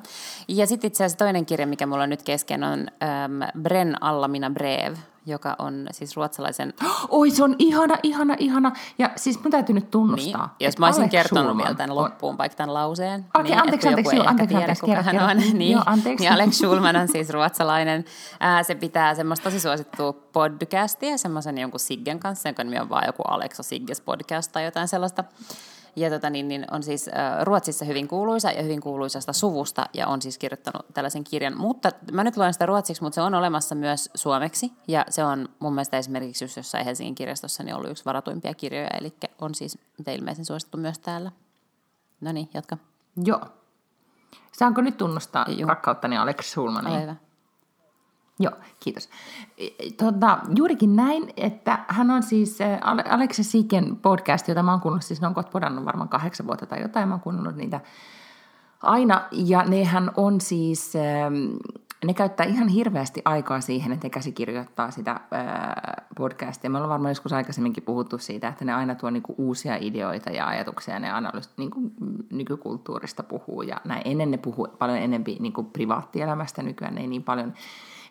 Ja 0.48 0.66
sitten 0.66 0.88
itse 0.88 1.04
asiassa 1.04 1.18
toinen 1.18 1.46
kirja, 1.46 1.66
mikä 1.66 1.86
mulla 1.86 2.02
on 2.02 2.10
nyt 2.10 2.22
kesken, 2.22 2.64
on 2.64 2.86
ähm, 3.02 3.62
Bren 3.62 4.02
alla 4.02 4.28
mina 4.28 4.50
brev, 4.50 4.94
joka 5.26 5.56
on 5.58 5.86
siis 5.90 6.16
ruotsalaisen... 6.16 6.74
Oi, 7.08 7.30
se 7.30 7.44
on 7.44 7.56
ihana, 7.58 7.96
ihana, 8.02 8.36
ihana. 8.38 8.72
Ja 8.98 9.10
siis 9.16 9.42
mun 9.42 9.50
täytyy 9.50 9.74
nyt 9.74 9.90
tunnustaa. 9.90 10.46
Niin, 10.46 10.66
jos 10.66 10.78
mä 10.78 10.86
olisin 10.86 11.02
Alex 11.02 11.10
kertonut 11.10 11.44
Schulman 11.44 11.64
vielä 11.64 11.76
tämän 11.76 11.96
loppuun, 11.96 12.32
on... 12.32 12.38
vaikka 12.38 12.56
tämän 12.56 12.74
lauseen. 12.74 13.20
Okei, 13.20 13.28
okay, 13.34 13.42
niin, 13.42 13.58
anteeksi, 13.58 13.88
anteeksi, 13.88 14.16
joo, 14.16 14.26
anteeksi, 14.26 14.56
tiedä, 14.56 14.72
anteeksi, 14.82 15.16
hän 15.16 15.30
on. 15.30 15.58
Niin, 15.58 15.72
joo, 15.72 15.82
anteeksi. 15.86 16.24
niin 16.24 16.32
Alex 16.32 16.54
Schulman 16.54 16.96
on 16.96 17.08
siis 17.08 17.30
ruotsalainen. 17.30 18.04
Ää, 18.40 18.62
se 18.62 18.74
pitää 18.74 19.14
semmoista 19.14 19.44
tosi 19.44 19.60
suosittua 19.60 20.12
podcastia, 20.12 21.18
semmoisen 21.18 21.58
jonkun 21.58 21.80
Siggen 21.80 22.20
kanssa, 22.20 22.48
jonka 22.48 22.64
nimi 22.64 22.78
on 22.78 22.88
vaan 22.88 23.06
joku 23.06 23.22
Alexa 23.22 23.62
Sigges 23.62 24.00
podcast 24.00 24.52
tai 24.52 24.64
jotain 24.64 24.88
sellaista. 24.88 25.24
Ja 25.96 26.10
tota, 26.10 26.30
niin, 26.30 26.48
niin 26.48 26.64
on 26.70 26.82
siis 26.82 27.08
äh, 27.08 27.42
Ruotsissa 27.44 27.84
hyvin 27.84 28.08
kuuluisa 28.08 28.50
ja 28.50 28.62
hyvin 28.62 28.80
kuuluisasta 28.80 29.32
suvusta 29.32 29.86
ja 29.94 30.06
on 30.06 30.22
siis 30.22 30.38
kirjoittanut 30.38 30.86
tällaisen 30.94 31.24
kirjan. 31.24 31.56
Mutta 31.56 31.90
mä 32.12 32.24
nyt 32.24 32.36
luen 32.36 32.52
sitä 32.52 32.66
ruotsiksi, 32.66 33.02
mutta 33.02 33.14
se 33.14 33.20
on 33.20 33.34
olemassa 33.34 33.74
myös 33.74 34.10
suomeksi 34.14 34.72
ja 34.88 35.04
se 35.10 35.24
on 35.24 35.48
mun 35.58 35.74
mielestä 35.74 35.98
esimerkiksi 35.98 36.44
just 36.44 36.56
jossain 36.56 36.84
Helsingin 36.84 37.14
kirjastossa 37.14 37.62
niin 37.62 37.74
ollut 37.74 37.90
yksi 37.90 38.04
varatuimpia 38.04 38.54
kirjoja, 38.54 38.88
eli 39.00 39.14
on 39.40 39.54
siis 39.54 39.78
mitä 39.98 40.12
ilmeisen 40.12 40.44
suosittu 40.44 40.78
myös 40.78 40.98
täällä. 40.98 41.32
No 42.20 42.32
niin, 42.32 42.50
jatka. 42.54 42.78
Joo. 43.24 43.40
Saanko 44.52 44.80
nyt 44.80 44.96
tunnustaa 44.96 45.46
Joo. 45.48 45.68
rakkauttani 45.68 46.16
Alex 46.16 46.52
Sulmaniin? 46.52 46.92
Ole 46.92 47.02
hyvä. 47.02 47.16
Joo, 48.38 48.52
kiitos. 48.80 49.08
Tota, 49.96 50.38
juurikin 50.56 50.96
näin, 50.96 51.32
että 51.36 51.78
hän 51.88 52.10
on 52.10 52.22
siis 52.22 52.58
Alexa 53.10 53.42
Siken 53.42 53.96
podcast, 53.96 54.48
jota 54.48 54.62
mä 54.62 54.70
oon 54.70 54.80
kuunnellut, 54.80 55.04
siis 55.04 55.20
ne 55.20 55.26
on 55.26 55.34
kohta 55.34 55.50
podannut 55.50 55.84
varmaan 55.84 56.08
kahdeksan 56.08 56.46
vuotta 56.46 56.66
tai 56.66 56.82
jotain, 56.82 57.08
mä 57.08 57.14
oon 57.14 57.20
kuunnellut 57.20 57.56
niitä 57.56 57.80
aina, 58.82 59.24
ja 59.32 59.64
nehän 59.64 60.10
on 60.16 60.40
siis, 60.40 60.92
ne 62.04 62.14
käyttää 62.14 62.46
ihan 62.46 62.68
hirveästi 62.68 63.22
aikaa 63.24 63.60
siihen, 63.60 63.92
että 63.92 64.06
ne 64.06 64.10
käsikirjoittaa 64.10 64.90
sitä 64.90 65.20
podcastia. 66.16 66.70
Me 66.70 66.78
ollaan 66.78 66.90
varmaan 66.90 67.10
joskus 67.10 67.32
aikaisemminkin 67.32 67.82
puhuttu 67.82 68.18
siitä, 68.18 68.48
että 68.48 68.64
ne 68.64 68.74
aina 68.74 68.94
tuo 68.94 69.10
niinku 69.10 69.34
uusia 69.38 69.76
ideoita 69.80 70.30
ja 70.30 70.46
ajatuksia, 70.46 70.94
ja 70.94 71.00
ne 71.00 71.10
analys, 71.10 71.50
niinku 71.56 71.80
nykykulttuurista 72.32 73.22
puhuu, 73.22 73.62
ja 73.62 73.80
näin 73.84 74.02
ennen 74.04 74.30
ne 74.30 74.36
puhuu 74.36 74.68
paljon 74.78 74.98
enemmän 74.98 75.36
niinku 75.40 75.62
privaattielämästä, 75.62 76.62
nykyään 76.62 76.98
ei 76.98 77.06
niin 77.06 77.22
paljon 77.22 77.54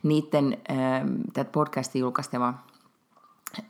niiden 0.04 0.58
ähm, 0.72 1.16
tätä 1.34 1.52
podcastin 1.52 2.00
julkaistava 2.00 2.54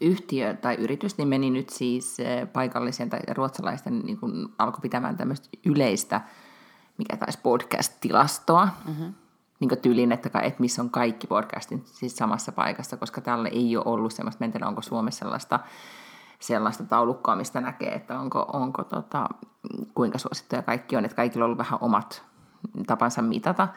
yhtiö 0.02 0.54
tai 0.54 0.76
yritys 0.76 1.18
niin 1.18 1.28
meni 1.28 1.50
nyt 1.50 1.70
siis 1.70 2.18
äh, 2.20 2.54
paikallisen 2.54 3.10
tai 3.10 3.20
ruotsalaisten 3.34 4.00
niin 4.00 4.18
kuin 4.18 4.48
alkoi 4.58 4.82
pitämään 4.82 5.18
tämmöistä 5.18 5.50
yleistä, 5.66 6.22
mikä 6.98 7.18
taisi 7.18 7.40
podcast-tilastoa, 7.44 8.68
mm-hmm. 8.88 9.14
niin 9.60 9.70
kuin 9.70 9.82
tyylin, 9.82 10.12
että, 10.12 10.40
että 10.40 10.62
missä 10.62 10.82
on 10.82 10.90
kaikki 10.90 11.28
podcastit 11.28 11.88
siis 11.88 12.18
samassa 12.18 12.52
paikassa, 12.52 12.98
koska 12.98 13.22
tällä 13.22 13.50
ei 13.50 13.78
ole 13.78 13.86
ollut 13.86 14.14
semmoista, 14.14 14.44
mä 14.44 14.46
en 14.46 14.52
tiedä, 14.52 14.68
onko 14.68 14.82
Suomessa 14.82 15.20
sellaista 15.20 15.60
sellaista 16.40 16.84
taulukkoa, 16.84 17.36
mistä 17.36 17.62
näkee, 17.62 17.94
että 17.94 18.20
onko, 18.20 18.46
onko 18.54 18.84
tota, 18.84 19.30
kuinka 19.94 20.18
suosittuja 20.18 20.62
kaikki 20.62 20.96
on, 20.96 21.06
että 21.06 21.16
kaikilla 21.16 21.46
on 21.46 21.48
ollut 21.48 21.58
vähän 21.58 21.80
omat 21.82 22.24
tapansa 22.88 23.22
mitata. 23.22 23.68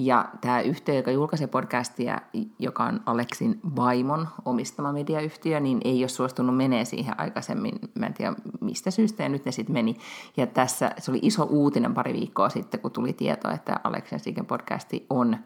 Ja 0.00 0.28
tämä 0.40 0.60
yhtiö, 0.60 0.94
joka 0.94 1.10
julkaisee 1.10 1.46
podcastia, 1.46 2.20
joka 2.58 2.84
on 2.84 3.00
Aleksin 3.06 3.60
vaimon 3.76 4.28
omistama 4.44 4.92
mediayhtiö, 4.92 5.60
niin 5.60 5.80
ei 5.84 6.02
ole 6.02 6.08
suostunut 6.08 6.56
menee 6.56 6.84
siihen 6.84 7.20
aikaisemmin. 7.20 7.74
Mä 7.98 8.06
en 8.06 8.14
tiedä 8.14 8.34
mistä 8.60 8.90
syystä, 8.90 9.22
ja 9.22 9.28
nyt 9.28 9.44
ne 9.44 9.52
sitten 9.52 9.72
meni. 9.72 9.96
Ja 10.36 10.46
tässä 10.46 10.90
se 10.98 11.10
oli 11.10 11.18
iso 11.22 11.44
uutinen 11.44 11.94
pari 11.94 12.12
viikkoa 12.12 12.48
sitten, 12.48 12.80
kun 12.80 12.90
tuli 12.90 13.12
tieto, 13.12 13.50
että 13.50 13.80
Aleksin 13.84 14.20
Siiken 14.20 14.46
podcasti 14.46 15.06
on 15.10 15.36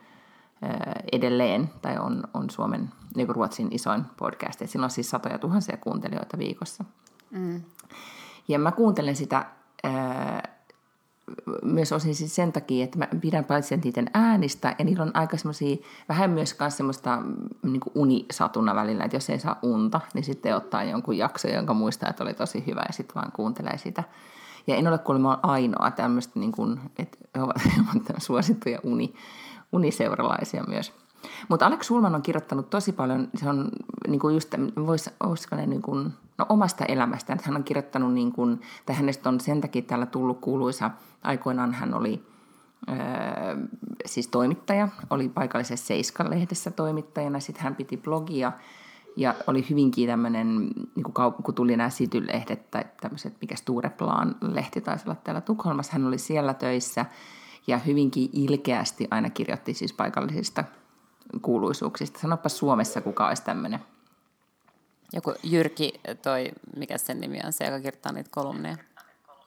edelleen, 1.13 1.71
tai 1.83 1.99
on, 1.99 2.23
on 2.35 2.51
Suomen, 2.51 2.91
niin 3.17 3.27
kuin 3.27 3.37
Ruotsin 3.37 3.69
isoin 3.71 4.05
podcast. 4.17 4.63
Et 4.63 4.71
sillä 4.71 4.85
on 4.85 4.91
siis 4.91 5.11
satoja 5.11 5.39
tuhansia 5.39 5.77
kuuntelijoita 5.77 6.39
viikossa. 6.39 6.85
Mm. 7.31 7.63
Ja 8.49 8.59
mä 8.59 8.73
kuuntelen 8.73 9.17
sitä 9.17 9.47
myös 11.63 11.93
osin 11.93 12.15
siis 12.15 12.35
sen 12.35 12.53
takia, 12.53 12.85
että 12.85 12.99
mä 12.99 13.09
pidän 13.21 13.45
paitsi 13.45 13.77
niiden 13.77 14.11
äänistä, 14.15 14.75
ja 14.79 14.85
niillä 14.85 15.03
on 15.03 15.17
aika 15.17 15.37
semmoisia, 15.37 15.77
vähän 16.09 16.31
myös 16.31 16.57
semmoista 16.69 17.17
mm, 17.17 17.73
niin 17.73 17.81
unisatuna 17.95 18.75
välillä, 18.75 19.05
että 19.05 19.17
jos 19.17 19.31
ei 19.31 19.39
saa 19.39 19.59
unta, 19.63 20.01
niin 20.15 20.25
sitten 20.25 20.57
ottaa 20.57 20.85
jonkun 20.85 21.19
jakso, 21.19 21.49
jonka 21.49 21.75
muistaa, 21.75 22.11
että 22.11 22.25
oli 22.25 22.35
tosi 22.35 22.65
hyvä, 22.67 22.83
ja 22.89 22.93
sitten 22.93 23.15
vaan 23.15 23.33
kuuntelee 23.33 23.79
sitä. 23.79 24.05
Ja 24.67 24.77
en 24.77 24.89
ole 24.89 24.99
kuulemma 24.99 25.41
ainoa 25.43 25.91
tämmöistä, 25.91 26.41
niin 26.41 26.53
kuin, 26.53 26.81
että 26.99 27.19
he 27.37 27.43
ovat 27.43 27.57
suosittuja 28.19 28.79
uni, 28.83 29.15
uniseuralaisia 29.73 30.65
myös. 30.69 31.02
Mutta 31.49 31.67
Alex 31.67 31.87
Sulman 31.87 32.15
on 32.15 32.23
kirjoittanut 32.23 32.71
tosi 32.71 32.93
paljon, 32.93 33.29
se 33.35 33.49
on 33.49 33.69
niin 34.09 34.21
kuin 34.21 34.35
just, 34.35 34.55
vois, 34.87 35.11
olisiko 35.21 35.57
ne 35.57 35.67
niin 35.67 35.83
kuin, 35.83 36.13
no 36.39 36.47
omasta 36.49 36.85
elämästään, 36.85 37.37
että 37.37 37.49
hän 37.49 37.57
on 37.57 37.65
kirjoittanut, 37.65 38.15
niin 38.15 38.33
kuin, 38.33 38.61
tai 38.87 38.97
hänestä 38.97 39.29
on 39.29 39.41
sen 39.41 39.61
takia 39.61 39.83
täällä 39.83 40.07
tullut 40.07 40.41
kuuluisa, 40.41 40.91
aikoinaan 41.23 41.75
hän 41.75 41.95
oli 41.95 42.23
öö, 42.89 42.97
siis 44.07 44.29
toimittaja, 44.29 44.89
oli 45.11 45.29
paikallisessa 45.29 45.87
Seiska-lehdessä 45.87 46.71
toimittajana, 46.71 47.41
sitten 47.41 47.65
hän 47.65 47.77
piti 47.77 47.97
blogia, 47.97 48.53
ja 49.17 49.35
oli 49.47 49.67
hyvinkin 49.71 50.09
tämmöinen, 50.09 50.59
niin 50.95 51.05
kun 51.43 51.55
tuli 51.55 51.77
nämä 51.77 51.91
Sity-lehdet 51.91 52.71
tai 52.71 52.85
tämmöiset, 53.01 53.35
mikä 53.41 53.55
Stureplan-lehti 53.57 54.81
taisi 54.81 55.05
olla 55.07 55.17
täällä 55.25 55.41
Tukholmassa, 55.41 55.93
hän 55.93 56.07
oli 56.07 56.19
siellä 56.19 56.55
töissä 56.55 57.07
ja 57.67 57.79
hyvinkin 57.79 58.31
ilkeästi 58.33 59.09
aina 59.11 59.31
kirjoitti 59.31 59.75
siis 59.75 59.93
paikallisista 59.93 60.65
kuuluisuuksista. 61.43 62.19
Sanoppa 62.21 62.49
Suomessa, 62.49 63.01
kuka 63.01 63.29
olisi 63.29 63.45
tämmöinen. 63.45 63.81
Joku 65.13 65.35
Jyrki, 65.43 66.01
toi, 66.23 66.53
mikä 66.77 66.99
sen 66.99 67.21
nimi 67.21 67.41
on, 67.45 67.53
se, 67.53 67.65
joka 67.65 67.77
kirjoittaa 67.77 68.13
niitä 68.13 68.31
kolumneja. 68.33 68.77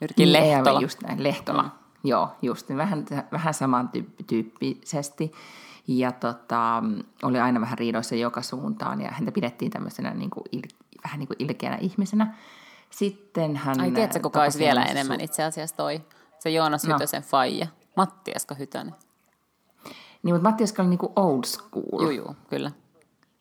Jyrki 0.01 0.25
niin, 0.25 0.33
Lehtola. 0.33 0.81
Just 0.81 1.01
näin, 1.01 1.23
Lehtola. 1.23 1.63
Mm. 1.63 1.69
Joo, 2.03 2.29
just 2.41 2.69
niin 2.69 2.77
vähän, 2.77 3.05
vähän 3.31 3.53
samantyyppisesti. 3.53 5.31
Ja 5.87 6.11
tota, 6.11 6.83
oli 7.23 7.39
aina 7.39 7.61
vähän 7.61 7.77
riidoissa 7.77 8.15
joka 8.15 8.41
suuntaan 8.41 9.01
ja 9.01 9.11
häntä 9.11 9.31
pidettiin 9.31 9.71
tämmöisenä 9.71 10.13
niin 10.13 10.29
kuin 10.29 10.43
il, 10.51 10.61
vähän 11.03 11.19
niin 11.19 11.27
kuin 11.27 11.37
ilkeänä 11.39 11.77
ihmisenä. 11.81 12.35
Sitten 12.89 13.55
hän... 13.55 13.81
Ai 13.81 13.91
tiedätkö, 13.91 14.19
kuka 14.19 14.41
olisi 14.41 14.59
vielä 14.59 14.83
enemmän 14.83 15.21
itse 15.21 15.43
asiassa 15.43 15.75
toi? 15.75 16.01
Se 16.39 16.49
Joonas 16.49 16.87
no. 16.87 16.93
Hytösen 16.93 17.23
faija. 17.23 17.67
Matti 17.95 18.31
Esko 18.35 18.55
Hytönen. 18.55 18.95
Niin, 20.25 20.35
mutta 20.35 20.49
Matti 20.49 20.63
Esko 20.63 20.81
oli 20.81 20.89
niinku 20.89 21.13
old 21.15 21.43
school. 21.43 22.01
Joo, 22.01 22.11
joo, 22.11 22.35
kyllä. 22.49 22.71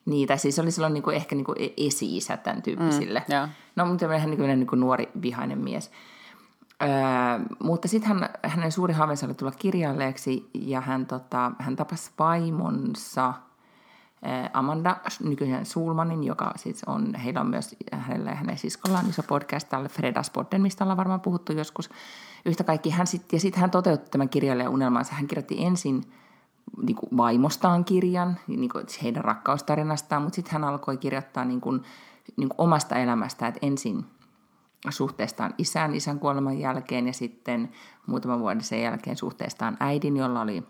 Niin, 0.07 0.29
tai 0.29 0.39
siis 0.39 0.59
oli 0.59 0.71
silloin 0.71 0.95
niinku 0.95 1.11
ehkä 1.11 1.35
niinku 1.35 1.55
e- 1.59 1.87
esi-isä 1.87 2.37
tämän 2.37 2.63
tyyppisille. 2.63 3.23
Mm, 3.29 3.51
no, 3.77 3.87
mutta 3.87 4.19
hän 4.19 4.31
niinku, 4.31 4.47
niinku 4.47 4.77
nuori 4.77 5.09
vihainen 5.23 5.59
mies. 5.59 5.91
Öö, 6.83 6.89
mutta 7.63 7.89
sitten 7.89 8.09
hän, 8.09 8.29
hänen 8.43 8.73
suuri 8.73 8.95
haaveensa 8.95 9.27
oli 9.27 9.35
tulla 9.35 9.53
kirjailijaksi 9.53 10.51
ja 10.55 10.81
hän, 10.81 11.07
tota, 11.07 11.53
hän 11.59 11.77
tapasi 11.77 12.11
vaimonsa 12.19 13.35
Amanda, 14.53 14.97
nykyisen 15.23 15.67
Sulmanin, 15.67 16.25
joka 16.25 16.53
siis 16.57 16.85
on, 16.87 17.15
heillä 17.15 17.41
on 17.41 17.47
myös, 17.47 17.77
hänellä 17.93 18.31
ja 18.31 18.37
hänen 18.37 18.59
siskollaan 18.59 19.09
iso 19.09 19.23
podcast 19.23 19.69
tälle 19.69 19.89
Fredaspodden, 19.89 20.63
mistä 20.63 20.85
ollaan 20.85 20.97
varmaan 20.97 21.21
puhuttu 21.21 21.53
joskus. 21.53 21.91
Yhtä 22.45 22.65
kaikki 22.65 22.91
hän 22.91 23.07
sit, 23.07 23.33
ja 23.33 23.41
sitten 23.41 23.61
hän 23.61 23.71
toteutti 23.71 24.11
tämän 24.11 24.29
kirjailijan 24.29 24.73
unelmansa. 24.73 25.15
Hän 25.15 25.27
kirjoitti 25.27 25.65
ensin 25.65 26.05
niin 26.83 26.97
kuin 26.97 27.17
vaimostaan 27.17 27.85
kirjan, 27.85 28.39
niin 28.47 28.69
kuin 28.69 28.87
heidän 29.03 29.25
rakkaustarinastaan, 29.25 30.23
mutta 30.23 30.37
sitten 30.37 30.53
hän 30.53 30.65
alkoi 30.65 30.97
kirjoittaa 30.97 31.45
niin 31.45 31.61
kuin, 31.61 31.83
niin 32.37 32.49
kuin 32.49 32.59
omasta 32.59 32.97
elämästään, 32.97 33.49
että 33.49 33.67
ensin 33.67 34.07
suhteestaan 34.89 35.55
isän, 35.59 35.95
isän 35.95 36.19
kuoleman 36.19 36.59
jälkeen 36.59 37.07
ja 37.07 37.13
sitten 37.13 37.73
muutaman 38.07 38.41
vuoden 38.41 38.63
sen 38.63 38.83
jälkeen 38.83 39.17
suhteestaan 39.17 39.77
äidin, 39.81 40.17
jolla 40.17 40.41
oli 40.41 40.63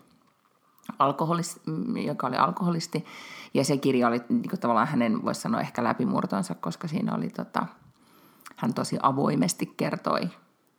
alkoholist, 0.99 1.57
joka 2.05 2.27
oli 2.27 2.35
alkoholisti. 2.35 3.05
Ja 3.53 3.65
se 3.65 3.77
kirja 3.77 4.07
oli 4.07 4.21
niin 4.29 4.49
kuin 4.49 4.59
tavallaan 4.59 4.87
hänen, 4.87 5.25
voisi 5.25 5.41
sanoa, 5.41 5.61
ehkä 5.61 5.83
läpimurtonsa, 5.83 6.55
koska 6.55 6.87
siinä 6.87 7.15
oli, 7.15 7.29
tota, 7.29 7.65
hän 8.55 8.73
tosi 8.73 8.97
avoimesti 9.01 9.73
kertoi 9.77 10.29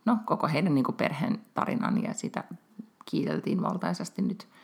no, 0.05 0.19
koko 0.25 0.49
heidän 0.49 0.75
niin 0.75 0.85
kuin 0.85 0.97
perheen 0.97 1.41
tarinan 1.55 2.03
ja 2.03 2.15
sitä 2.15 2.45
kiiteltiin 3.05 3.63
valtaisasti 3.63 4.23
nyt– 4.23 4.49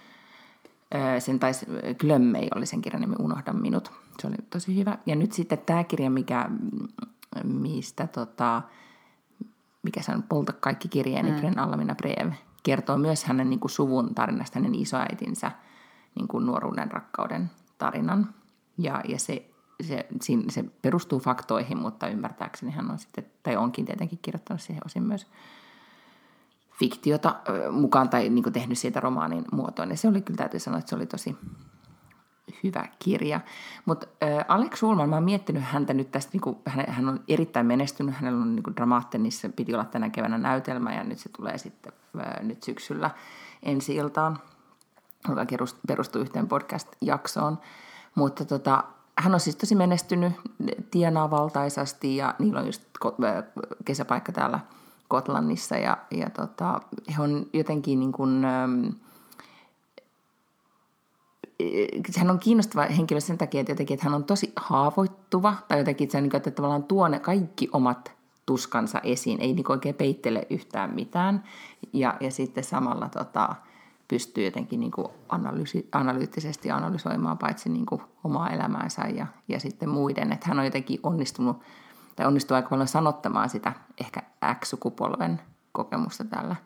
sen 1.18 1.38
taisi, 1.38 1.66
Glömmei 1.98 2.48
oli 2.54 2.66
sen 2.66 2.82
kirjan 2.82 3.00
nimi 3.00 3.14
Unohda 3.18 3.52
minut. 3.52 3.92
Se 4.20 4.26
oli 4.26 4.36
tosi 4.50 4.76
hyvä. 4.76 4.98
Ja 5.06 5.16
nyt 5.16 5.32
sitten 5.32 5.58
tämä 5.58 5.84
kirja, 5.84 6.10
mikä, 6.10 6.50
mistä 7.44 8.06
tota, 8.06 8.62
mikä 9.82 10.02
se 10.02 10.12
on, 10.12 10.22
Polta 10.22 10.52
kaikki 10.52 10.88
kirjeeni, 10.88 11.30
mm. 11.30 11.36
Bren 11.36 11.58
Allamina 11.58 11.94
Brev, 11.94 12.32
kertoo 12.62 12.98
myös 12.98 13.24
hänen 13.24 13.50
niin 13.50 13.60
kuin 13.60 13.70
suvun 13.70 14.14
tarinasta, 14.14 14.58
hänen 14.58 14.74
isoäitinsä 14.74 15.52
niin 16.14 16.28
kuin 16.28 16.46
nuoruuden 16.46 16.90
rakkauden 16.90 17.50
tarinan. 17.78 18.34
Ja, 18.78 19.00
ja 19.08 19.18
se, 19.18 19.50
se, 19.82 20.06
siinä, 20.20 20.44
se 20.48 20.64
perustuu 20.82 21.20
faktoihin, 21.20 21.78
mutta 21.78 22.08
ymmärtääkseni 22.08 22.72
hän 22.72 22.90
on 22.90 22.98
sitten, 22.98 23.26
tai 23.42 23.56
onkin 23.56 23.84
tietenkin 23.84 24.18
kirjoittanut 24.22 24.60
siihen 24.60 24.82
osin 24.86 25.02
myös 25.02 25.26
fiktiota 26.82 27.34
mukaan 27.70 28.08
tai 28.08 28.28
niin 28.28 28.42
kuin 28.42 28.52
tehnyt 28.52 28.78
siitä 28.78 29.00
romaanin 29.00 29.44
muotoon. 29.52 29.90
Ja 29.90 29.96
se 29.96 30.08
oli 30.08 30.20
kyllä, 30.20 30.36
täytyy 30.36 30.60
sanoa, 30.60 30.78
että 30.78 30.90
se 30.90 30.96
oli 30.96 31.06
tosi 31.06 31.36
hyvä 32.64 32.88
kirja. 32.98 33.40
Mutta 33.84 34.06
äh, 34.22 34.44
Alex 34.48 34.76
Schulman, 34.76 35.08
mä 35.08 35.16
oon 35.16 35.24
miettinyt 35.24 35.62
häntä 35.62 35.94
nyt 35.94 36.10
tästä, 36.10 36.30
niin 36.32 36.40
kuin, 36.40 36.56
hän, 36.66 36.84
hän 36.88 37.08
on 37.08 37.20
erittäin 37.28 37.66
menestynyt, 37.66 38.14
hänellä 38.14 38.42
on 38.42 38.56
niin 38.56 38.76
dramaattenissa, 38.76 39.48
piti 39.48 39.74
olla 39.74 39.84
tänä 39.84 40.10
keväänä 40.10 40.38
näytelmä 40.38 40.94
ja 40.94 41.04
nyt 41.04 41.18
se 41.18 41.28
tulee 41.28 41.58
sitten 41.58 41.92
äh, 42.20 42.42
nyt 42.42 42.62
syksyllä 42.62 43.10
ensi 43.62 43.94
iltaan, 43.94 44.38
joka 45.28 45.46
perustuu 45.86 46.22
yhteen 46.22 46.48
podcast-jaksoon. 46.48 47.58
Mutta 48.14 48.44
tota, 48.44 48.84
hän 49.18 49.34
on 49.34 49.40
siis 49.40 49.56
tosi 49.56 49.74
menestynyt, 49.74 50.32
tienaa 50.90 51.30
valtaisasti 51.30 52.16
ja 52.16 52.34
niillä 52.38 52.60
on 52.60 52.66
just 52.66 52.82
kesäpaikka 53.84 54.32
täällä– 54.32 54.60
Skotlannissa 55.12 55.76
ja, 55.76 55.96
ja 56.10 56.30
tota, 56.30 56.80
he 57.16 57.22
on 57.22 57.46
jotenkin 57.52 58.00
niin 58.00 58.12
kuin, 58.12 58.44
ähm, 58.44 58.86
hän 62.16 62.30
on 62.30 62.38
kiinnostava 62.38 62.82
henkilö 62.82 63.20
sen 63.20 63.38
takia, 63.38 63.60
että, 63.60 63.72
jotenkin, 63.72 63.94
että 63.94 64.06
hän 64.06 64.14
on 64.14 64.24
tosi 64.24 64.52
haavoittuva, 64.56 65.54
tai 65.68 65.78
jotenkin 65.78 66.04
että, 66.04 66.20
niin 66.20 66.36
että 66.36 66.50
tavallaan 66.50 66.84
tuo 66.84 67.08
ne 67.08 67.18
kaikki 67.18 67.68
omat 67.72 68.12
tuskansa 68.46 69.00
esiin, 69.00 69.40
ei 69.40 69.52
niin 69.52 69.72
oikein 69.72 69.94
peittele 69.94 70.46
yhtään 70.50 70.94
mitään, 70.94 71.44
ja, 71.92 72.14
ja 72.20 72.30
sitten 72.30 72.64
samalla 72.64 73.08
tota, 73.08 73.54
pystyy 74.08 74.44
jotenkin 74.44 74.80
niin 74.80 74.92
kuin 74.92 75.08
analyysi, 75.28 75.88
analyyttisesti 75.92 76.70
analysoimaan 76.70 77.38
paitsi 77.38 77.68
niin 77.68 77.86
kuin 77.86 78.02
omaa 78.24 78.50
elämäänsä 78.50 79.02
ja, 79.02 79.26
ja 79.48 79.60
sitten 79.60 79.88
muiden, 79.88 80.32
että 80.32 80.48
hän 80.48 80.58
on 80.58 80.64
jotenkin 80.64 81.00
onnistunut 81.02 81.56
tai 82.16 82.26
onnistuu 82.26 82.54
aika 82.54 82.68
paljon 82.68 82.88
sanottamaan 82.88 83.48
sitä 83.48 83.72
ehkä 84.00 84.22
X-sukupolven 84.54 85.40
kokemusta 85.72 86.24
täällä, 86.24 86.56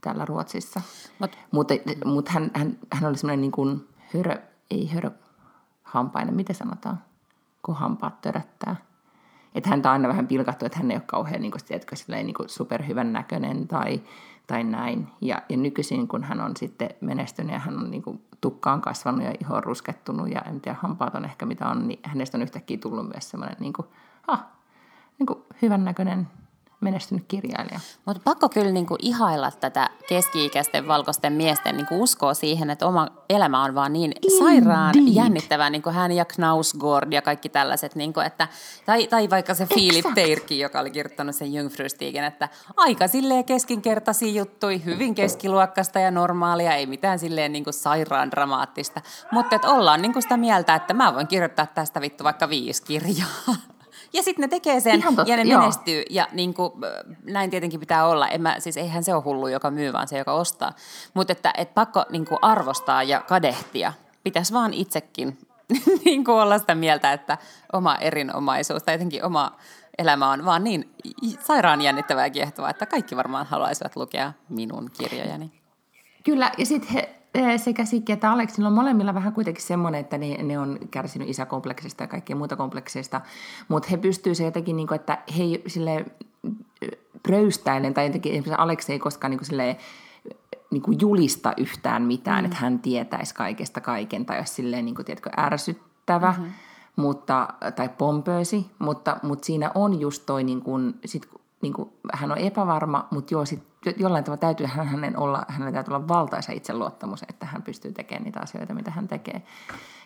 täällä 0.00 0.24
Ruotsissa. 0.24 0.80
Mut, 1.18 1.38
Mutta 1.50 1.74
mut 2.04 2.28
hän, 2.28 2.50
hän, 2.54 2.78
hän 2.92 3.08
oli 3.08 3.18
semmoinen 3.18 3.40
niin 3.40 3.52
kuin 3.52 3.88
hörö, 4.14 4.42
ei 4.70 4.90
hörö, 4.94 5.10
hampainen, 5.82 6.34
miten 6.34 6.56
sanotaan, 6.56 7.00
kun 7.62 7.76
hampaat 7.76 8.20
töröttää. 8.20 8.76
Että 9.54 9.70
häntä 9.70 9.88
on 9.88 9.92
aina 9.92 10.08
vähän 10.08 10.26
pilkattu, 10.26 10.66
että 10.66 10.78
hän 10.78 10.90
ei 10.90 10.96
ole 10.96 11.02
kauhean 11.06 11.40
niin 11.40 11.50
kuin, 11.50 11.64
tiedätkö, 11.64 11.96
niin 12.08 12.34
kuin 12.34 12.48
superhyvän 12.48 13.12
näköinen 13.12 13.68
tai, 13.68 14.02
tai 14.46 14.64
näin. 14.64 15.08
Ja, 15.20 15.42
ja 15.48 15.56
nykyisin, 15.56 16.08
kun 16.08 16.24
hän 16.24 16.40
on 16.40 16.56
sitten 16.56 16.90
menestynyt 17.00 17.52
ja 17.52 17.58
hän 17.58 17.78
on 17.78 17.90
niin 17.90 18.02
kuin, 18.02 18.22
tukkaan 18.40 18.80
kasvanut 18.80 19.22
ja 19.22 19.32
iho 19.40 19.60
ruskettunut 19.60 20.30
ja 20.30 20.40
en 20.40 20.60
tiedä, 20.60 20.78
hampaat 20.80 21.14
on 21.14 21.24
ehkä 21.24 21.46
mitä 21.46 21.68
on, 21.68 21.88
niin 21.88 22.00
hänestä 22.02 22.38
on 22.38 22.42
yhtäkkiä 22.42 22.78
tullut 22.78 23.08
myös 23.08 23.30
semmoinen, 23.30 23.56
niin 23.60 23.72
kuin, 23.72 23.88
ah, 24.26 24.44
niin 25.18 25.26
kuin 25.26 25.44
hyvännäköinen 25.62 26.28
menestynyt 26.80 27.24
kirjailija. 27.28 27.80
Mutta 28.04 28.22
pakko 28.24 28.48
kyllä 28.48 28.70
niinku 28.70 28.96
ihailla 29.02 29.50
tätä 29.50 29.90
keski-ikäisten 30.08 30.88
valkoisten 30.88 31.32
miesten 31.32 31.76
niinku 31.76 32.02
uskoa 32.02 32.34
siihen, 32.34 32.70
että 32.70 32.86
oma 32.86 33.08
elämä 33.28 33.62
on 33.62 33.74
vaan 33.74 33.92
niin 33.92 34.12
sairaan 34.38 34.98
Indeed. 34.98 35.16
jännittävää, 35.16 35.70
niin 35.70 35.82
kuin 35.82 35.94
hän 35.94 36.12
ja 36.12 36.24
Knausgård 36.24 37.12
ja 37.12 37.22
kaikki 37.22 37.48
tällaiset. 37.48 37.94
Niinku, 37.94 38.20
että, 38.20 38.48
tai, 38.86 39.06
tai 39.06 39.30
vaikka 39.30 39.54
se 39.54 39.66
Philip. 39.66 40.06
Teirki, 40.14 40.58
joka 40.58 40.80
oli 40.80 40.90
kirjoittanut 40.90 41.34
sen 41.34 41.54
Jungfrustigen, 41.54 42.24
että 42.24 42.48
aika 42.76 43.08
silleen 43.08 43.44
keskinkertaisia 43.44 44.32
juttui, 44.32 44.84
hyvin 44.84 45.14
keskiluokkasta 45.14 45.98
ja 45.98 46.10
normaalia, 46.10 46.74
ei 46.74 46.86
mitään 46.86 47.18
silleen 47.18 47.52
niinku 47.52 47.72
sairaan 47.72 48.30
dramaattista. 48.30 49.00
Mutta 49.32 49.56
että 49.56 49.68
ollaan 49.68 50.02
niinku 50.02 50.20
sitä 50.20 50.36
mieltä, 50.36 50.74
että 50.74 50.94
mä 50.94 51.14
voin 51.14 51.26
kirjoittaa 51.26 51.66
tästä 51.66 52.00
vittu 52.00 52.24
vaikka 52.24 52.48
viisi 52.48 52.82
kirjaa. 52.82 53.28
Ja 54.12 54.22
sitten 54.22 54.42
ne 54.42 54.48
tekee 54.48 54.80
sen 54.80 54.98
Ihan 54.98 55.16
totta, 55.16 55.30
ja 55.30 55.36
ne 55.36 55.42
joo. 55.42 55.60
menestyy 55.60 56.02
ja 56.10 56.28
niin 56.32 56.54
kuin, 56.54 56.72
näin 57.24 57.50
tietenkin 57.50 57.80
pitää 57.80 58.06
olla. 58.06 58.28
En 58.28 58.42
mä, 58.42 58.60
siis 58.60 58.76
eihän 58.76 59.04
se 59.04 59.14
ole 59.14 59.22
hullu, 59.22 59.48
joka 59.48 59.70
myy, 59.70 59.92
vaan 59.92 60.08
se, 60.08 60.18
joka 60.18 60.32
ostaa. 60.32 60.72
Mutta 61.14 61.32
että 61.32 61.52
et 61.56 61.74
pakko 61.74 62.04
niin 62.10 62.24
kuin 62.24 62.38
arvostaa 62.42 63.02
ja 63.02 63.20
kadehtia. 63.20 63.92
Pitäisi 64.24 64.52
vaan 64.52 64.74
itsekin 64.74 65.38
niin 66.04 66.24
kuin 66.24 66.34
olla 66.34 66.58
sitä 66.58 66.74
mieltä, 66.74 67.12
että 67.12 67.38
oma 67.72 67.96
erinomaisuus 67.96 68.82
tai 68.82 68.94
jotenkin 68.94 69.24
oma 69.24 69.52
elämä 69.98 70.30
on 70.30 70.44
vaan 70.44 70.64
niin 70.64 70.94
sairaan 71.40 71.82
jännittävää 71.82 72.26
ja 72.26 72.30
kiehtovaa, 72.30 72.70
että 72.70 72.86
kaikki 72.86 73.16
varmaan 73.16 73.46
haluaisivat 73.46 73.96
lukea 73.96 74.32
minun 74.48 74.90
kirjojani. 74.98 75.52
Kyllä, 76.24 76.52
ja 76.58 76.66
sitten 76.66 76.90
he, 76.90 77.15
sekä 77.56 77.84
Sikki 77.84 78.12
että 78.12 78.32
Aleksilla 78.32 78.68
on 78.68 78.74
molemmilla 78.74 79.14
vähän 79.14 79.32
kuitenkin 79.32 79.64
semmoinen, 79.64 80.00
että 80.00 80.18
ne, 80.18 80.42
ne 80.42 80.58
on 80.58 80.78
kärsinyt 80.90 81.28
isäkompleksista 81.28 82.04
ja 82.04 82.08
kaikkia 82.08 82.36
muuta 82.36 82.56
komplekseista, 82.56 83.20
mutta 83.68 83.88
he 83.90 83.96
pystyy 83.96 84.34
se 84.34 84.44
jotenkin, 84.44 84.76
niin 84.76 84.86
kuin, 84.86 84.96
että 84.96 85.18
he 85.38 85.42
sille 85.66 86.06
pröystäinen, 87.22 87.94
tai 87.94 88.06
jotenkin 88.06 88.32
esimerkiksi 88.32 88.62
Aleksi 88.62 88.92
ei 88.92 88.98
koskaan 88.98 89.30
niin 89.30 89.38
kuin, 89.38 89.46
silleen, 89.46 89.76
niin 90.70 90.82
kuin 90.82 90.98
julista 91.00 91.52
yhtään 91.56 92.02
mitään, 92.02 92.40
mm. 92.40 92.44
että 92.44 92.56
hän 92.56 92.78
tietäisi 92.78 93.34
kaikesta 93.34 93.80
kaiken, 93.80 94.26
tai 94.26 94.38
olisi 94.38 94.54
silleen, 94.54 94.84
niin 94.84 94.94
kuin, 94.94 95.06
tiedätkö, 95.06 95.30
ärsyttävä, 95.36 96.30
mm-hmm. 96.30 96.52
mutta, 96.96 97.48
tai 97.76 97.88
pompöösi, 97.88 98.66
mutta, 98.78 99.16
mutta 99.22 99.46
siinä 99.46 99.70
on 99.74 100.00
just 100.00 100.22
toi, 100.26 100.44
niin 100.44 100.62
kuin, 100.62 100.94
sit, 101.04 101.28
niin 101.62 101.72
kuin, 101.72 101.90
hän 102.12 102.32
on 102.32 102.38
epävarma, 102.38 103.08
mutta 103.10 103.34
joo, 103.34 103.44
sit 103.44 103.62
jollain 103.96 104.24
tavalla 104.24 104.40
täytyy 104.40 104.66
hän, 104.66 104.86
hänen 104.86 105.18
olla, 105.18 105.44
hänellä 105.48 105.72
täytyy 105.72 105.94
olla 105.94 106.08
valtaisa 106.08 106.52
itseluottamus, 106.52 107.24
että 107.28 107.46
hän 107.46 107.62
pystyy 107.62 107.92
tekemään 107.92 108.24
niitä 108.24 108.40
asioita, 108.40 108.74
mitä 108.74 108.90
hän 108.90 109.08
tekee. 109.08 109.42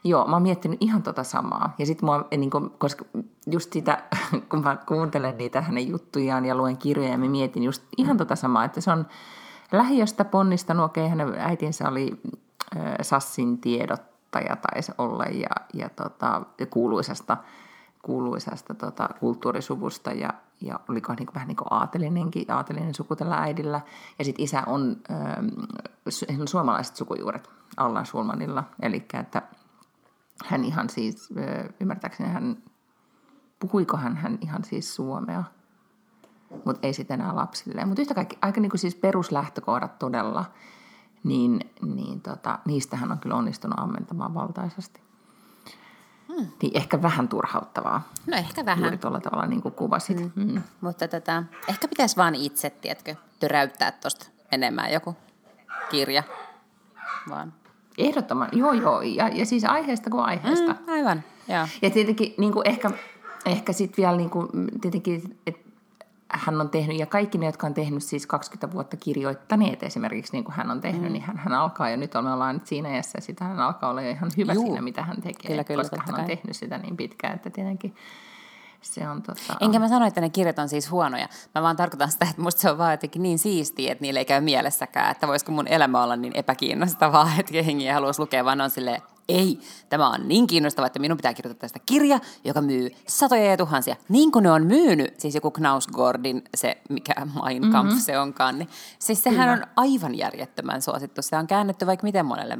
Joo, 0.05 0.27
mä 0.27 0.33
oon 0.33 0.43
miettinyt 0.43 0.83
ihan 0.83 1.03
tota 1.03 1.25
samaa. 1.25 1.75
Ja 1.79 1.87
sitten 1.87 2.07
mua, 2.07 2.29
niin 2.37 2.51
kun, 2.51 2.75
koska 2.79 3.05
just 3.47 3.73
sitä, 3.73 4.03
kun 4.51 4.63
mä 4.63 4.77
kuuntelen 4.77 5.39
niitä 5.39 5.61
hänen 5.61 5.89
juttujaan 5.89 6.47
ja 6.47 6.55
luen 6.55 6.77
kirjoja, 6.77 7.19
mä 7.19 7.29
mietin 7.29 7.63
just 7.63 7.83
ihan 7.97 8.17
tota 8.17 8.37
samaa, 8.37 8.65
että 8.65 8.81
se 8.81 8.91
on 8.91 9.07
lähiöstä 9.73 10.25
ponnistanut, 10.25 10.85
okei, 10.85 11.09
hänen 11.09 11.35
äitinsä 11.39 11.89
oli 11.89 12.21
äh, 12.77 12.83
Sassin 13.03 13.59
tiedottaja 13.59 14.57
taisi 14.57 14.93
olla 14.99 15.25
ja, 15.25 15.49
ja 15.75 15.89
tota, 15.89 16.43
kuuluisasta, 16.71 17.37
kuuluisasta 18.03 18.75
tota, 18.75 19.09
kulttuurisuvusta 19.21 20.13
ja, 20.13 20.35
ja 20.61 20.81
oliko 20.89 21.15
niin 21.15 21.27
kuin, 21.27 21.35
vähän 21.35 21.49
niin 21.49 21.57
kuin 21.57 21.69
aatelinenkin, 21.71 22.53
aatelinen 22.53 22.95
suku 22.95 23.17
tällä 23.17 23.37
äidillä. 23.37 23.81
Ja 24.19 24.25
sitten 24.25 24.45
isä 24.45 24.63
on, 24.67 24.97
ähm, 25.11 25.47
su- 26.09 26.47
suomalaiset 26.49 26.97
sukujuuret 26.97 27.51
Allan 27.77 28.07
Schulmanilla, 28.07 28.65
eli 28.83 29.07
että 29.15 29.43
hän 30.45 30.65
ihan 30.65 30.91
siis, 30.91 31.29
äh, 31.39 31.69
ymmärtääkseni 31.81 32.29
hän, 32.29 32.63
puhuiko 33.59 33.97
hän, 33.97 34.17
hän 34.17 34.39
ihan 34.41 34.65
siis 34.65 34.95
suomea, 34.95 35.45
mutta 36.65 36.87
ei 36.87 36.93
sitten 36.93 37.21
enää 37.21 37.37
lapsille. 37.37 37.85
Mutta 37.85 38.03
yhtä 38.03 38.15
kaikki, 38.15 38.39
aika 38.43 38.61
niin 38.61 38.71
kuin 38.71 38.81
siis 38.81 38.95
peruslähtökohdat 38.95 39.99
todella, 39.99 40.45
niin, 41.25 41.61
niin 41.83 42.21
tota, 42.21 42.59
niistä 42.65 42.97
hän 42.97 43.13
on 43.13 43.19
kyllä 43.19 43.37
onnistunut 43.37 43.79
ammentamaan 43.79 44.35
valtaisesti. 44.35 45.10
Hmm. 46.37 46.47
Niin 46.63 46.77
ehkä 46.77 47.03
vähän 47.03 47.29
turhauttavaa. 47.29 48.09
No 48.27 48.37
ehkä 48.37 48.65
vähän. 48.65 48.85
Juuri 48.85 48.99
tuolla 48.99 49.21
tavalla 49.21 49.47
niin 49.47 49.63
kuin 49.63 49.75
kuvasit. 49.75 50.19
Hmm. 50.19 50.31
Hmm. 50.35 50.63
Mutta 50.81 51.09
tätä, 51.09 51.43
ehkä 51.69 51.89
pitäisi 51.89 52.17
vaan 52.17 52.35
itse, 52.35 52.71
tiedätkö, 52.71 53.15
töräyttää 53.41 53.93
tuosta 53.93 54.27
menemään 54.51 54.93
joku 54.93 55.17
kirja. 55.91 56.23
Vaan. 57.29 57.53
Ehdottoman, 57.99 58.49
joo 58.53 58.73
joo, 58.73 59.03
ja, 59.03 59.29
ja 59.29 59.47
siis 59.47 59.65
aiheesta 59.65 60.11
kuin 60.11 60.25
aiheesta. 60.25 60.73
Mm, 60.73 60.93
aivan, 60.93 61.23
joo. 61.49 61.67
Ja 61.83 61.91
tietenkin 61.91 62.35
niin 62.39 62.53
kuin 62.53 62.69
ehkä, 62.69 62.91
ehkä 63.47 63.73
sitten 63.73 64.03
vielä 64.03 64.17
niin 64.17 64.31
kuin, 64.31 64.49
tietenkin, 64.81 65.39
että 65.47 65.70
hän 66.33 66.61
on 66.61 66.71
tehnyt, 66.71 66.99
ja 66.99 67.07
kaikki 67.07 67.39
ne, 67.39 67.47
jotka 67.47 67.67
on 67.67 67.75
tehnyt 67.75 68.03
siis 68.03 68.27
20 68.27 68.73
vuotta 68.73 68.97
kirjoittaneet 68.97 69.83
esimerkiksi, 69.83 70.33
niin 70.33 70.45
kuin 70.45 70.55
hän 70.55 70.71
on 70.71 70.81
tehnyt, 70.81 71.03
mm. 71.03 71.13
niin 71.13 71.23
hän, 71.23 71.37
hän 71.37 71.53
alkaa 71.53 71.91
jo, 71.91 71.97
nyt 71.97 72.15
me 72.23 72.33
ollaan 72.33 72.55
nyt 72.55 72.67
siinä 72.67 72.95
iässä, 72.95 73.19
ja 73.19 73.23
sitä 73.23 73.45
hän 73.45 73.61
alkaa 73.61 73.91
olla 73.91 74.03
jo 74.03 74.11
ihan 74.11 74.31
hyvä 74.37 74.53
Juu. 74.53 74.65
siinä, 74.65 74.83
mitä 74.83 75.03
hän 75.03 75.23
tekee, 75.23 75.51
Kyllä, 75.51 75.65
kyllä, 75.65 75.83
koska 75.83 75.97
hän 75.97 76.09
on 76.09 76.15
kai. 76.15 76.37
tehnyt 76.37 76.57
sitä 76.57 76.79
niin 76.79 76.97
pitkään, 76.97 77.35
että 77.35 77.51
tietenkin 77.51 77.95
se 78.81 79.09
on 79.09 79.23
tota... 79.23 79.57
Enkä 79.61 79.79
mä 79.79 79.89
sano, 79.89 80.07
että 80.07 80.21
ne 80.21 80.31
kirjat 80.31 80.59
on 80.59 80.69
siis 80.69 80.91
huonoja. 80.91 81.29
Mä 81.55 81.63
vaan 81.63 81.77
tarkoitan 81.77 82.11
sitä, 82.11 82.27
että 82.31 82.43
musta 82.43 82.61
se 82.61 82.71
on 82.71 82.79
vaan 82.79 82.93
jotenkin 82.93 83.23
niin 83.23 83.39
siistiä, 83.39 83.93
että 83.93 84.03
niille 84.03 84.19
ei 84.19 84.25
käy 84.25 84.41
mielessäkään, 84.41 85.11
että 85.11 85.29
voisiko 85.29 85.53
mun 85.53 85.69
elämä 85.69 86.03
olla 86.03 86.17
niin 86.17 86.33
epäkiinnostavaa, 86.37 87.31
että 87.41 87.57
jengi 87.57 87.87
ei 87.87 87.95
haluaisi 87.95 88.21
lukea, 88.21 88.45
vaan 88.45 88.61
on 88.61 88.71
silleen, 88.71 89.03
ei, 89.31 89.61
tämä 89.89 90.09
on 90.09 90.29
niin 90.29 90.47
kiinnostavaa, 90.47 90.87
että 90.87 90.99
minun 90.99 91.17
pitää 91.17 91.35
kirjoittaa 91.35 91.61
tästä 91.61 91.79
kirja, 91.87 92.21
joka 92.45 92.61
myy 92.61 92.91
satoja 93.09 93.45
ja 93.45 93.57
tuhansia. 93.57 93.97
Niin 94.09 94.33
kuin 94.33 94.43
ne 94.43 94.51
on 94.51 94.67
myynyt, 94.67 95.21
siis 95.21 95.35
joku 95.35 95.51
Knausgårdin, 95.51 96.43
se 96.57 96.83
mikä 96.89 97.15
Mein 97.43 97.73
Kampf 97.73 97.91
mm-hmm. 97.91 98.01
se 98.01 98.19
onkaan, 98.19 98.59
niin 98.59 98.69
siis 98.99 99.23
sehän 99.23 99.49
Kyllä. 99.49 99.67
on 99.67 99.73
aivan 99.77 100.15
järjettömän 100.15 100.83
suosittu. 100.83 101.23
Se 101.23 101.37
on 101.37 101.47
käännetty 101.47 101.87
vaikka 101.87 102.05
miten 102.05 102.27
monelle 102.27 102.59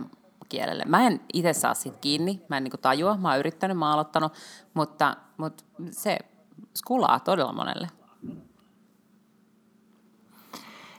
kielelle. 0.49 0.85
Mä 0.87 1.07
en 1.07 1.21
itse 1.33 1.53
saa 1.53 1.75
siitä 1.75 1.99
kiinni, 2.01 2.43
mä 2.49 2.57
en 2.57 2.65
niinku 2.65 2.77
tajua, 2.77 3.17
mä 3.17 3.29
oon 3.29 3.39
yrittänyt, 3.39 3.79
mä 3.79 3.87
oon 3.87 3.95
aloittanut, 3.95 4.33
mutta, 4.75 5.17
mutta 5.37 5.65
se 5.91 6.19
skulaa 6.75 7.21
todella 7.21 7.53
monelle. 7.53 7.89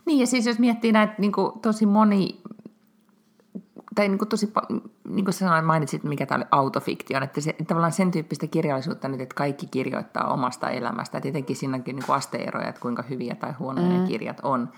Niin 0.05 0.19
ja 0.19 0.27
siis 0.27 0.45
jos 0.45 0.60
miettii 0.60 0.91
näitä 0.91 1.13
niin 1.17 1.31
kuin 1.31 1.60
tosi 1.60 1.86
moni, 1.86 2.41
tai 3.95 4.07
niin 4.07 4.17
kuin 4.17 4.29
tosi, 4.29 4.53
niin 5.15 5.26
kuin 5.26 5.34
sanoin, 5.34 5.65
mainitsit, 5.65 6.04
mikä 6.04 6.26
tämä 6.26 6.38
oli 6.38 6.45
autofiktion, 6.52 7.24
että 7.24 7.41
se, 7.41 7.56
tavallaan 7.67 7.91
sen 7.91 8.12
tyyppistä 8.12 8.47
kirjallisuutta 8.47 9.08
nyt, 9.08 9.21
että 9.21 9.36
kaikki 9.36 9.67
kirjoittaa 9.67 10.34
omasta 10.34 10.69
elämästä. 10.69 11.17
Ja 11.17 11.21
tietenkin 11.21 11.56
siinä 11.56 11.78
onkin 11.78 11.95
niin 11.95 12.12
asteeroja, 12.12 12.67
että 12.67 12.82
kuinka 12.82 13.04
hyviä 13.10 13.36
tai 13.36 13.52
huonoja 13.60 13.88
mm. 13.88 13.93
ne 13.93 14.08
kirjat 14.08 14.39
on. 14.43 14.69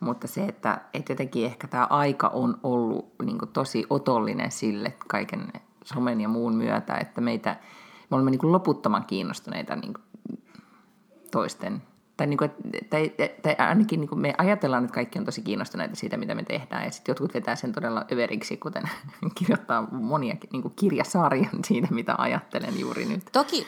Mutta 0.00 0.26
se, 0.26 0.44
että, 0.44 0.80
että 0.94 1.12
jotenkin 1.12 1.46
ehkä 1.46 1.68
tämä 1.68 1.86
aika 1.90 2.28
on 2.28 2.58
ollut 2.62 3.12
niin 3.24 3.38
kuin 3.38 3.52
tosi 3.52 3.86
otollinen 3.90 4.50
sille 4.50 4.94
kaiken 5.08 5.52
somen 5.84 6.20
ja 6.20 6.28
muun 6.28 6.54
myötä, 6.54 6.96
että 6.96 7.20
meitä, 7.20 7.56
me 8.10 8.14
olemme 8.14 8.30
niin 8.30 8.38
kuin 8.38 8.52
loputtoman 8.52 9.04
kiinnostuneita 9.04 9.76
niin 9.76 9.94
kuin 9.94 10.04
toisten. 11.30 11.82
Tai, 12.22 12.26
niin 12.26 12.38
kuin, 12.38 12.50
tai, 12.90 13.12
tai 13.42 13.56
ainakin 13.58 14.00
niin 14.00 14.08
kuin 14.08 14.18
me 14.20 14.34
ajatellaan, 14.38 14.84
että 14.84 14.94
kaikki 14.94 15.18
on 15.18 15.24
tosi 15.24 15.42
kiinnostuneita 15.42 15.96
siitä, 15.96 16.16
mitä 16.16 16.34
me 16.34 16.42
tehdään. 16.42 16.84
Ja 16.84 16.90
sitten 16.90 17.12
jotkut 17.12 17.34
vetää 17.34 17.56
sen 17.56 17.72
todella 17.72 18.04
överiksi, 18.12 18.56
kuten 18.56 18.82
kirjoittaa 19.38 19.88
monia 19.92 20.36
niin 20.52 20.62
kuin 20.62 20.74
kirjasarjan 20.76 21.64
siitä, 21.64 21.88
mitä 21.90 22.14
ajattelen 22.18 22.80
juuri 22.80 23.04
nyt. 23.04 23.22
Toki, 23.32 23.66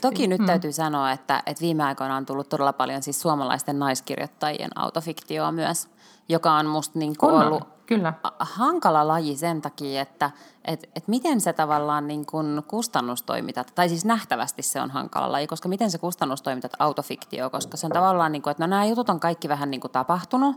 toki 0.00 0.26
nyt 0.26 0.40
Mm. 0.40 0.46
täytyy 0.46 0.72
sanoa, 0.72 1.12
että, 1.12 1.42
että 1.46 1.60
viime 1.60 1.84
aikoina 1.84 2.16
on 2.16 2.26
tullut 2.26 2.48
todella 2.48 2.72
paljon 2.72 3.02
siis 3.02 3.20
suomalaisten 3.20 3.78
naiskirjoittajien 3.78 4.70
autofiktioa 4.78 5.52
myös, 5.52 5.88
joka 6.28 6.52
on 6.52 6.66
musta 6.66 6.98
niin 6.98 7.16
kuin 7.18 7.34
On, 7.34 7.52
on. 7.52 7.60
Kyllä. 7.94 8.14
hankala 8.38 9.08
laji 9.08 9.36
sen 9.36 9.62
takia, 9.62 10.02
että 10.02 10.30
et, 10.64 10.90
et 10.96 11.08
miten 11.08 11.40
se 11.40 11.52
tavallaan 11.52 12.08
niin 12.08 12.26
kuin 12.26 12.62
kustannustoimitat, 12.68 13.72
tai 13.74 13.88
siis 13.88 14.04
nähtävästi 14.04 14.62
se 14.62 14.80
on 14.80 14.90
hankala 14.90 15.32
laji, 15.32 15.46
koska 15.46 15.68
miten 15.68 15.90
se 15.90 15.98
kustannustoimitat 15.98 16.72
autofiktio, 16.78 17.50
koska 17.50 17.76
se 17.76 17.86
on 17.86 17.92
tavallaan 17.92 18.32
niin 18.32 18.42
kuin, 18.42 18.50
että 18.50 18.62
no 18.62 18.66
nämä 18.66 18.84
jutut 18.84 19.08
on 19.08 19.20
kaikki 19.20 19.48
vähän 19.48 19.70
niin 19.70 19.80
kuin 19.80 19.92
tapahtunut, 19.92 20.56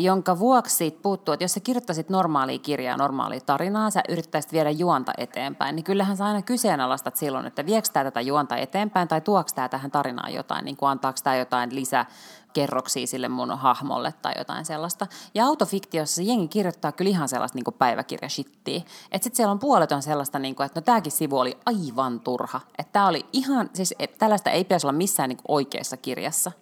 jonka 0.00 0.38
vuoksi 0.38 0.98
puuttuu, 1.02 1.34
että 1.34 1.44
jos 1.44 1.52
sä 1.52 1.60
kirjoittaisit 1.60 2.10
normaalia 2.10 2.58
kirjaa, 2.58 2.96
normaalia 2.96 3.40
tarinaa, 3.40 3.90
sä 3.90 4.02
yrittäisit 4.08 4.52
viedä 4.52 4.70
juonta 4.70 5.12
eteenpäin, 5.18 5.76
niin 5.76 5.84
kyllähän 5.84 6.16
sä 6.16 6.24
aina 6.24 6.42
kyseenalaistat 6.42 7.16
silloin, 7.16 7.46
että 7.46 7.66
viekö 7.66 7.88
tämä 7.92 8.04
tätä 8.04 8.20
juonta 8.20 8.56
eteenpäin 8.56 9.08
tai 9.08 9.20
tuoks 9.20 9.52
tämä 9.52 9.68
tähän 9.68 9.90
tarinaan 9.90 10.34
jotain, 10.34 10.64
niin 10.64 10.76
kuin 10.76 10.90
antaako 10.90 11.18
tämä 11.24 11.36
jotain 11.36 11.74
lisää 11.74 12.06
kerroksia 12.52 13.06
sille 13.06 13.28
mun 13.28 13.58
hahmolle 13.58 14.14
tai 14.22 14.32
jotain 14.38 14.64
sellaista. 14.64 15.06
Ja 15.34 15.46
autofiktiossa 15.46 16.22
jengi 16.22 16.48
kirjoittaa 16.48 16.92
kyllä 16.92 17.08
ihan 17.08 17.28
sellaista 17.28 17.58
niin 17.58 17.74
päiväkirjashittiä. 17.78 18.82
Että 19.12 19.24
sitten 19.24 19.36
siellä 19.36 19.52
on 19.52 19.58
puolet 19.58 19.92
on 19.92 20.02
sellaista, 20.02 20.38
niin 20.38 20.54
kuin, 20.54 20.66
että 20.66 20.80
no 20.80 20.84
tämäkin 20.84 21.12
sivu 21.12 21.38
oli 21.38 21.58
aivan 21.66 22.20
turha. 22.20 22.60
Että 22.78 22.92
tämä 22.92 23.08
oli 23.08 23.26
ihan, 23.32 23.70
siis 23.74 23.94
että 23.98 24.18
tällaista 24.18 24.50
ei 24.50 24.64
pitäisi 24.64 24.86
olla 24.86 24.98
missään 24.98 25.28
niin 25.28 25.38
oikeassa 25.48 25.96
kirjassa. 25.96 26.52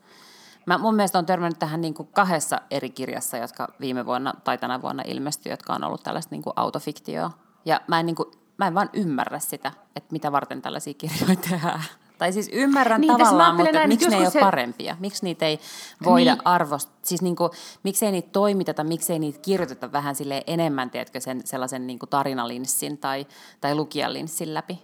Mä 0.67 0.79
mun 0.79 0.95
mielestä 0.95 1.19
on 1.19 1.27
törmännyt 1.27 1.59
tähän 1.59 1.81
niin 1.81 1.95
kuin 1.95 2.09
kahdessa 2.13 2.61
eri 2.71 2.91
kirjassa, 2.91 3.37
jotka 3.37 3.69
viime 3.81 4.07
vuonna 4.07 4.35
tai 4.45 4.59
tänä 4.59 4.83
vuonna 4.83 5.03
ilmestyi, 5.07 5.53
jotka 5.53 5.75
on 5.75 5.85
ollut 5.85 6.03
tällaista 6.03 6.35
niin 6.35 6.43
kuin 6.43 6.53
autofiktioa. 6.57 7.31
Ja 7.65 7.81
mä 7.87 8.01
en, 8.01 8.07
niin 8.07 8.17
kuin, 8.17 8.31
mä 8.57 8.67
en 8.67 8.75
vaan 8.75 8.91
ymmärrä 8.93 9.39
sitä, 9.39 9.73
että 9.97 10.13
mitä 10.13 10.33
varten 10.33 10.63
tällaisia 10.63 10.95
kirjoja 10.95 11.37
tehdään. 11.51 11.83
Tai 12.19 12.33
siis 12.33 12.51
ymmärrän 12.53 13.01
niin, 13.01 13.13
tavallaan, 13.13 13.57
mutta 13.57 13.73
näin, 13.73 13.89
miksi 13.89 14.09
ne 14.09 14.17
ei 14.17 14.23
ole 14.23 14.31
se... 14.31 14.41
parempia? 14.41 14.97
Miksi 15.01 15.25
niitä 15.25 15.47
ei 15.47 15.61
voida 16.05 16.35
niin. 16.35 16.47
arvostaa? 16.47 16.97
Siis 17.03 17.23
niin 17.23 17.37
kuin, 17.37 17.51
miksi 17.83 18.07
ei 18.07 18.13
niitä 18.13 18.29
toimiteta, 18.33 18.85
miksi 18.85 19.13
ei 19.13 19.19
niitä 19.19 19.39
kirjoiteta 19.43 19.93
vähän 19.93 20.15
sille 20.15 20.45
enemmän, 20.47 20.91
tiedätkö, 20.91 21.21
sen 21.21 21.41
sellaisen 21.45 21.87
niin 21.87 21.99
kuin 21.99 22.11
tarinalinssin 22.11 22.99
tai, 22.99 23.27
tai 23.61 23.75
lukijalinssin 23.75 24.55
läpi? 24.55 24.83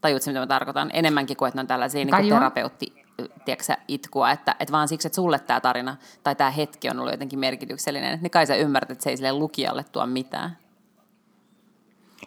Tajuutko, 0.00 0.30
mitä 0.30 0.40
mä 0.40 0.46
tarkoitan? 0.46 0.90
Enemmänkin 0.92 1.36
kuin, 1.36 1.48
että 1.48 1.56
ne 1.56 1.60
on 1.60 1.66
tällaisia 1.66 2.04
niin 2.04 2.28
terapeutti 2.28 3.03
tiedätkö, 3.44 3.72
itkua, 3.88 4.30
että, 4.30 4.56
että 4.60 4.72
vaan 4.72 4.88
siksi, 4.88 5.08
että 5.08 5.14
sulle 5.14 5.38
tämä 5.38 5.60
tarina 5.60 5.96
tai 6.22 6.36
tämä 6.36 6.50
hetki 6.50 6.90
on 6.90 6.98
ollut 6.98 7.12
jotenkin 7.12 7.38
merkityksellinen, 7.38 8.18
niin 8.22 8.30
kai 8.30 8.46
sä 8.46 8.56
ymmärrät, 8.56 8.90
että 8.90 9.04
se 9.04 9.10
ei 9.10 9.16
sille 9.16 9.32
lukijalle 9.32 9.84
tuo 9.92 10.06
mitään. 10.06 10.56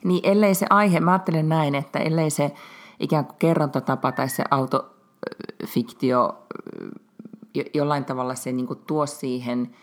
Niin 0.04 0.22
ellei 0.24 0.56
se 0.56 0.66
aihe, 0.70 1.00
mä 1.00 1.12
ajattelen 1.12 1.50
näin, 1.50 1.76
että 1.76 2.00
ellei 2.00 2.30
se 2.30 2.52
ikään 3.00 3.26
kuin 3.26 3.38
kerrontatapa 3.40 4.12
tai 4.12 4.30
se 4.30 4.44
autofiktio 4.52 6.48
jollain 7.74 8.06
tavalla 8.06 8.36
se 8.36 8.52
niin 8.52 8.68
tuo 8.88 9.06
siihen– 9.06 9.70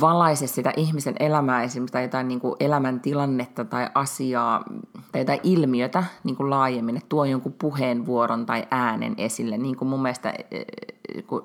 valaise 0.00 0.46
sitä 0.46 0.72
ihmisen 0.76 1.14
elämää 1.20 1.62
esimerkiksi 1.62 1.92
tai 1.92 2.02
jotain 2.02 2.28
niin 2.28 2.40
kuin 2.40 2.56
elämäntilannetta 2.60 3.64
tai 3.64 3.88
asiaa 3.94 4.64
tai 5.12 5.20
jotain 5.20 5.40
ilmiötä 5.42 6.04
niin 6.24 6.36
kuin 6.36 6.50
laajemmin, 6.50 6.96
että 6.96 7.08
tuo 7.08 7.24
jonkun 7.24 7.52
puheenvuoron 7.52 8.46
tai 8.46 8.66
äänen 8.70 9.14
esille. 9.18 9.58
Niin 9.58 9.76
kuin 9.76 9.88
mun 9.88 10.02
mielestä, 10.02 10.30
e, 10.30 10.44
e, 10.50 10.64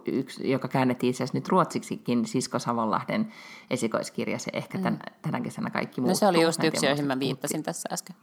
yksi, 0.05 0.51
joka 0.51 0.67
käännettiin 0.67 1.09
itse 1.09 1.23
asiassa 1.23 1.37
nyt 1.37 1.49
ruotsiksikin, 1.49 2.25
Sisko 2.25 2.59
Savanlahden 2.59 3.33
esikoiskirja, 3.69 4.39
se 4.39 4.51
ehkä 4.53 4.77
tämän, 4.77 4.93
mm. 4.93 5.13
tänä 5.21 5.41
kesänä 5.41 5.69
kaikki 5.69 6.01
muuttuu. 6.01 6.15
No 6.15 6.19
se 6.19 6.27
oli 6.27 6.41
just 6.41 6.63
yksi, 6.63 6.85
joihin 6.85 7.05
mä 7.05 7.19
viittasin 7.19 7.63
tässä 7.63 7.89
äsken. 7.93 8.15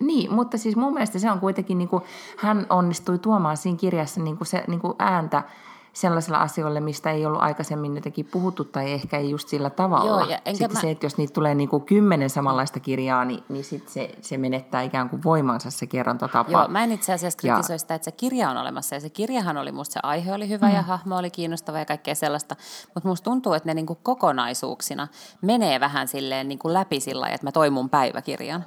Niin, 0.00 0.34
mutta 0.34 0.58
siis 0.58 0.76
mun 0.76 0.92
mielestä 0.92 1.18
se 1.18 1.30
on 1.30 1.40
kuitenkin, 1.40 1.78
niin 1.78 1.88
kuin, 1.88 2.02
hän 2.36 2.66
onnistui 2.70 3.18
tuomaan 3.18 3.56
siinä 3.56 3.78
kirjassa 3.78 4.20
niin 4.22 4.36
kuin 4.36 4.48
se 4.48 4.64
niin 4.68 4.80
kuin 4.80 4.94
ääntä, 4.98 5.42
sellaisilla 6.00 6.38
asioilla, 6.38 6.80
mistä 6.80 7.10
ei 7.10 7.26
ollut 7.26 7.42
aikaisemmin 7.42 7.94
jotenkin 7.94 8.26
puhuttu 8.32 8.64
tai 8.64 8.92
ehkä 8.92 9.18
ei 9.18 9.30
just 9.30 9.48
sillä 9.48 9.70
tavalla. 9.70 10.20
Joo, 10.20 10.30
ja 10.30 10.38
sitten 10.52 10.72
mä... 10.72 10.80
se, 10.80 10.90
että 10.90 11.06
jos 11.06 11.16
niitä 11.16 11.32
tulee 11.32 11.54
niin 11.54 11.68
kuin 11.68 11.82
kymmenen 11.82 12.30
samanlaista 12.30 12.80
kirjaa, 12.80 13.24
niin, 13.24 13.44
niin 13.48 13.64
sitten 13.64 13.92
se, 13.92 14.14
se 14.20 14.38
menettää 14.38 14.82
ikään 14.82 15.10
kuin 15.10 15.24
voimansa 15.24 15.70
se 15.70 15.86
kerrontatapa. 15.86 16.50
Joo, 16.52 16.68
mä 16.68 16.84
en 16.84 16.92
itse 16.92 17.12
asiassa 17.12 17.36
kritisoi 17.36 17.74
ja... 17.74 17.78
sitä, 17.78 17.94
että 17.94 18.04
se 18.04 18.12
kirja 18.12 18.50
on 18.50 18.56
olemassa 18.56 18.94
ja 18.94 19.00
se 19.00 19.10
kirjahan 19.10 19.56
oli, 19.56 19.72
musta 19.72 19.92
se 19.92 20.00
aihe 20.02 20.32
oli 20.32 20.48
hyvä 20.48 20.68
mm. 20.68 20.74
ja 20.74 20.82
hahmo 20.82 21.16
oli 21.16 21.30
kiinnostava 21.30 21.78
ja 21.78 21.84
kaikkea 21.84 22.14
sellaista, 22.14 22.56
mutta 22.94 23.08
musta 23.08 23.24
tuntuu, 23.24 23.52
että 23.52 23.68
ne 23.68 23.74
niin 23.74 23.86
kuin 23.86 23.98
kokonaisuuksina 24.02 25.08
menee 25.42 25.80
vähän 25.80 26.08
silleen 26.08 26.48
niin 26.48 26.58
kuin 26.58 26.74
läpi 26.74 27.00
sillä 27.00 27.28
että 27.28 27.46
mä 27.46 27.52
toin 27.52 27.72
mun 27.72 27.90
päiväkirjan. 27.90 28.64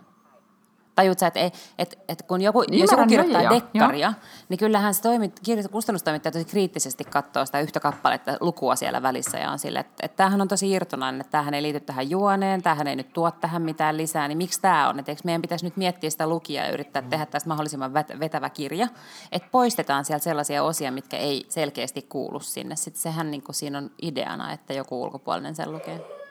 Tajut 0.95 1.19
sä, 1.19 1.27
että, 1.27 1.39
et, 1.77 1.99
et 2.07 2.21
kun 2.21 2.41
joku, 2.41 2.61
Ymmärrän, 2.61 2.79
jos 2.79 2.91
joku 2.91 3.05
kirjoittaa 3.07 3.41
jo, 3.41 3.49
dekkaria, 3.49 4.07
jo. 4.07 4.13
niin 4.49 4.57
kyllähän 4.57 4.93
se 4.93 5.01
toimit, 5.01 5.39
kustannustoimittaja 5.71 6.31
tosi 6.31 6.45
kriittisesti 6.45 7.03
katsoo 7.03 7.45
sitä 7.45 7.59
yhtä 7.59 7.79
kappaletta 7.79 8.37
lukua 8.39 8.75
siellä 8.75 9.01
välissä 9.01 9.37
ja 9.37 9.51
on 9.51 9.59
sille, 9.59 9.79
että, 9.79 10.05
että 10.05 10.17
tämähän 10.17 10.41
on 10.41 10.47
tosi 10.47 10.71
irtonainen, 10.71 11.21
että 11.21 11.31
tämähän 11.31 11.53
ei 11.53 11.61
liity 11.61 11.79
tähän 11.79 12.09
juoneen, 12.09 12.61
tämähän 12.61 12.87
ei 12.87 12.95
nyt 12.95 13.13
tuo 13.13 13.31
tähän 13.31 13.61
mitään 13.61 13.97
lisää, 13.97 14.27
niin 14.27 14.37
miksi 14.37 14.61
tämä 14.61 14.89
on? 14.89 14.99
Että 14.99 15.11
eikö 15.11 15.21
meidän 15.23 15.41
pitäisi 15.41 15.65
nyt 15.65 15.77
miettiä 15.77 16.09
sitä 16.09 16.27
lukijaa 16.27 16.65
ja 16.65 16.73
yrittää 16.73 17.01
tehdä 17.01 17.25
tästä 17.25 17.49
mahdollisimman 17.49 17.93
vetävä 17.93 18.49
kirja, 18.49 18.87
että 19.31 19.47
poistetaan 19.51 20.05
sieltä 20.05 20.23
sellaisia 20.23 20.63
osia, 20.63 20.91
mitkä 20.91 21.17
ei 21.17 21.45
selkeästi 21.49 22.01
kuulu 22.01 22.39
sinne. 22.39 22.75
Sitten 22.75 23.01
sehän 23.01 23.31
niin 23.31 23.43
kuin 23.43 23.55
siinä 23.55 23.77
on 23.77 23.91
ideana, 24.01 24.53
että 24.53 24.73
joku 24.73 25.03
ulkopuolinen 25.03 25.55
sen 25.55 25.71
lukee. 25.71 26.22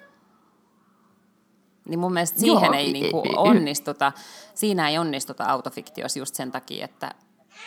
Niin 1.89 1.99
mun 1.99 2.13
mielestä 2.13 2.41
siihen 2.41 2.65
Joo, 2.65 2.73
ei 2.73 2.93
niin 2.93 3.11
kuin 3.11 3.39
onnistuta, 3.39 4.13
siinä 4.55 4.89
ei 4.89 4.99
onnistuta 4.99 5.45
autofiktiossa 5.45 6.19
just 6.19 6.35
sen 6.35 6.53
takia, 6.53 6.85
että, 6.85 7.15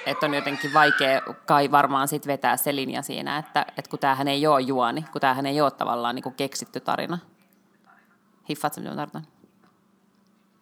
että 0.05 0.25
on 0.25 0.33
jotenkin 0.33 0.73
vaikea 0.73 1.21
kai 1.45 1.71
varmaan 1.71 2.07
sit 2.07 2.27
vetää 2.27 2.57
se 2.57 2.75
linja 2.75 3.01
siinä, 3.01 3.37
että, 3.37 3.65
että 3.77 3.89
kun 3.89 3.99
tämähän 3.99 4.27
ei 4.27 4.47
ole 4.47 4.61
juoni, 4.61 5.05
kun 5.11 5.21
tämähän 5.21 5.45
ei 5.45 5.61
ole 5.61 5.71
tavallaan 5.71 6.15
niin 6.15 6.23
kuin 6.23 6.35
keksitty 6.35 6.79
tarina. 6.79 7.17
Hiffaatko, 8.49 8.81
mitä 8.81 8.95
tarkoitan? 8.95 9.31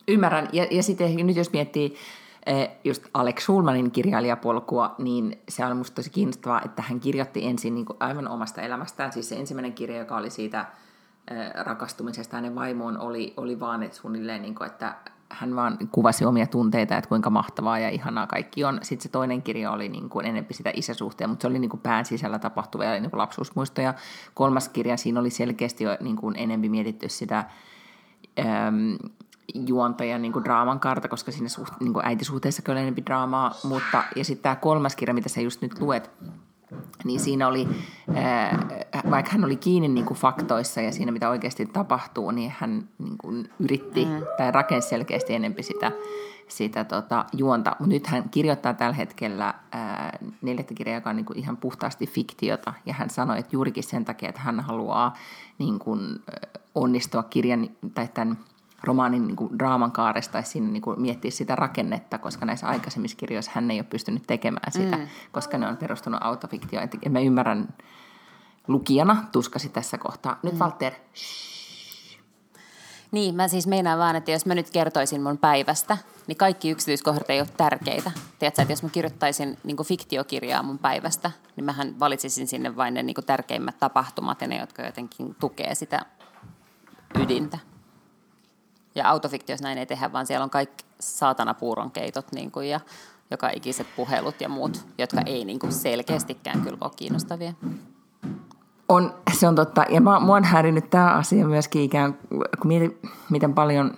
Ymmärrän. 0.08 0.50
Ja, 0.54 0.68
ja 0.72 0.84
sitten 0.84 1.28
nyt 1.28 1.38
jos 1.38 1.52
miettii 1.52 1.96
eh, 2.46 2.70
just 2.84 3.04
Alex 3.14 3.42
Schulmanin 3.44 3.92
kirjailijapolkua, 3.92 4.96
niin 4.98 5.42
se 5.50 5.66
on 5.66 5.78
musta 5.78 5.96
tosi 5.96 6.10
kiinnostavaa, 6.10 6.62
että 6.66 6.82
hän 6.82 7.00
kirjoitti 7.00 7.46
ensin 7.46 7.76
niin 7.76 7.86
aivan 8.00 8.28
omasta 8.28 8.62
elämästään. 8.62 9.12
Siis 9.12 9.30
se 9.30 9.36
ensimmäinen 9.36 9.74
kirja, 9.74 9.98
joka 9.98 10.18
oli 10.18 10.30
siitä– 10.30 10.66
rakastumisesta 11.66 12.38
hänen 12.38 12.56
vaimoon 12.56 12.98
oli, 12.98 13.34
oli 13.38 13.60
vaan 13.60 13.84
että 13.84 13.98
suunnilleen, 13.98 14.42
niin 14.42 14.56
kuin, 14.56 14.68
että 14.68 14.96
hän 15.30 15.56
vaan 15.56 15.78
kuvasi 15.92 16.26
omia 16.26 16.48
tunteita, 16.48 16.98
että 16.98 17.08
kuinka 17.08 17.30
mahtavaa 17.30 17.80
ja 17.80 17.90
ihanaa 17.90 18.28
kaikki 18.28 18.64
on. 18.64 18.80
Sitten 18.82 19.04
se 19.04 19.10
toinen 19.10 19.42
kirja 19.42 19.72
oli 19.72 19.90
niin 19.90 20.10
kuin 20.10 20.26
enemmän 20.26 20.54
sitä 20.54 20.72
isäsuhteen, 20.74 21.30
mutta 21.30 21.42
se 21.42 21.48
oli 21.48 21.60
niin 21.60 21.70
kuin 21.70 21.82
pään 21.82 22.06
sisällä 22.06 22.40
tapahtuvia 22.40 22.92
niin 22.92 23.10
kuin 23.10 23.18
lapsuusmuistoja. 23.18 23.94
Kolmas 24.34 24.70
kirja, 24.70 24.98
siinä 24.98 25.20
oli 25.20 25.30
selkeästi 25.30 25.84
jo 25.84 25.98
niin 26.02 26.16
kuin 26.16 26.36
enemmän 26.38 26.72
mietitty 26.72 27.10
sitä 27.10 27.46
äm, 28.40 28.98
juontajan 29.54 30.22
niin 30.22 30.34
kuin 30.34 30.46
draaman 30.46 30.80
karta, 30.80 31.08
koska 31.08 31.32
siinä 31.32 31.50
suht, 31.50 31.74
niin 31.80 31.94
kuin 31.94 32.06
äitisuhteessa 32.06 32.64
oli 32.68 32.80
enemmän 32.80 33.06
draamaa. 33.06 33.56
Mutta, 33.64 34.04
ja 34.16 34.26
sitten 34.26 34.44
tämä 34.44 34.56
kolmas 34.56 34.96
kirja, 34.96 35.14
mitä 35.14 35.30
sä 35.30 35.42
just 35.42 35.62
nyt 35.62 35.80
luet, 35.80 36.12
niin 37.04 37.20
siinä 37.20 37.48
oli, 37.48 37.68
vaikka 39.12 39.32
hän 39.32 39.46
oli 39.46 39.56
kiinni 39.56 39.88
niin 39.88 40.06
kuin 40.06 40.18
faktoissa 40.18 40.82
ja 40.82 40.92
siinä, 40.92 41.12
mitä 41.12 41.30
oikeasti 41.30 41.66
tapahtuu, 41.66 42.32
niin 42.32 42.54
hän 42.58 42.90
niin 43.00 43.18
kuin 43.18 43.50
yritti 43.60 44.06
mm. 44.06 44.22
tai 44.38 44.52
rakensi 44.52 44.90
selkeästi 44.90 45.34
enempi 45.34 45.64
sitä, 45.64 45.92
sitä 46.48 46.84
tota, 46.84 47.26
juonta. 47.34 47.76
Mutta 47.80 47.94
nyt 47.94 48.08
hän 48.08 48.30
kirjoittaa 48.30 48.74
tällä 48.74 48.96
hetkellä 48.96 49.54
ää, 49.72 50.18
neljättä 50.42 50.74
kirjaa, 50.74 50.98
joka 50.98 51.10
on 51.10 51.16
niin 51.16 51.26
kuin 51.26 51.40
ihan 51.40 51.58
puhtaasti 51.58 52.08
fiktiota, 52.08 52.74
ja 52.86 52.94
hän 52.94 53.10
sanoi, 53.10 53.40
että 53.40 53.56
juurikin 53.56 53.84
sen 53.84 54.06
takia, 54.06 54.30
että 54.30 54.42
hän 54.42 54.60
haluaa 54.60 55.14
niin 55.60 55.80
kuin, 55.80 56.00
onnistua 56.76 57.24
kirjan 57.24 57.70
tai 57.94 58.08
tämän 58.14 58.38
romaanin 58.84 59.28
niin 59.28 59.36
kuin 59.36 59.60
draaman 59.60 59.92
kaaresta 59.92 60.32
tai 60.32 60.44
siinä 60.44 60.68
niin 60.68 60.82
kuin 60.82 61.02
miettiä 61.02 61.32
sitä 61.32 61.56
rakennetta, 61.56 62.18
koska 62.18 62.46
näissä 62.46 62.68
aikaisemmissa 62.68 63.18
kirjoissa 63.18 63.52
hän 63.56 63.72
ei 63.72 63.80
ole 63.80 63.84
pystynyt 63.90 64.24
tekemään 64.28 64.72
sitä, 64.72 64.98
mm. 64.98 65.08
koska 65.32 65.58
ne 65.58 65.68
on 65.68 65.78
perustunut 65.78 66.20
autofiktioon. 66.24 66.90
Ja 67.06 67.10
mä 67.10 67.20
ymmärrän 67.20 67.68
lukijana 68.68 69.24
tuskasi 69.32 69.70
tässä 69.70 69.98
kohtaa. 69.98 70.40
Nyt 70.44 70.54
mm. 70.54 70.60
Walter, 70.60 70.94
Niin, 73.12 73.36
mä 73.36 73.48
siis 73.48 73.68
meinaan 73.68 74.00
vaan, 74.00 74.16
että 74.16 74.32
jos 74.32 74.46
mä 74.46 74.56
nyt 74.56 74.70
kertoisin 74.70 75.22
mun 75.22 75.38
päivästä, 75.38 75.98
niin 76.28 76.38
kaikki 76.38 76.70
yksityiskohdat 76.70 77.30
ei 77.30 77.40
ole 77.40 77.50
tärkeitä. 77.58 78.12
Tiedätkö, 78.40 78.62
että 78.62 78.72
jos 78.72 78.84
mä 78.84 78.90
kirjoittaisin 78.90 79.58
niin 79.64 79.78
fiktiokirjaa 79.86 80.64
mun 80.64 80.80
päivästä, 80.80 81.32
niin 81.56 81.66
mähän 81.66 82.00
valitsisin 82.00 82.48
sinne 82.48 82.76
vain 82.76 82.94
ne 82.94 83.04
niin 83.04 83.16
tärkeimmät 83.26 83.80
tapahtumat 83.80 84.42
ja 84.42 84.48
ne, 84.48 84.58
jotka 84.58 84.82
jotenkin 84.82 85.36
tukee 85.40 85.76
sitä 85.76 86.06
ydintä. 87.20 87.73
Ja 88.96 89.10
autofiktiossa 89.10 89.64
näin 89.64 89.78
ei 89.78 89.86
tehdä, 89.86 90.12
vaan 90.12 90.26
siellä 90.26 90.44
on 90.44 90.50
kaikki 90.50 90.86
saatana 91.00 91.54
puuronkeitot 91.54 92.32
niin 92.32 92.52
kuin, 92.52 92.70
ja 92.70 92.80
joka 93.32 93.50
ikiset 93.50 93.88
puhelut 93.96 94.42
ja 94.42 94.50
muut, 94.50 94.86
jotka 94.98 95.22
ei 95.26 95.46
niin 95.46 95.60
kuin 95.60 95.72
selkeästikään 95.72 96.62
kyllä 96.62 96.78
ole 96.82 96.92
kiinnostavia. 96.96 97.54
On, 98.90 99.14
se 99.34 99.48
on 99.48 99.56
totta. 99.56 99.86
Ja 99.90 100.02
mä, 100.02 100.20
mua 100.20 100.36
on 100.36 100.44
häirinyt 100.44 100.90
tämä 100.90 101.14
asia 101.14 101.48
myöskin 101.48 101.82
ikään 101.82 102.14
kun 102.32 102.68
mietin, 102.68 102.98
miten 103.30 103.54
paljon, 103.54 103.94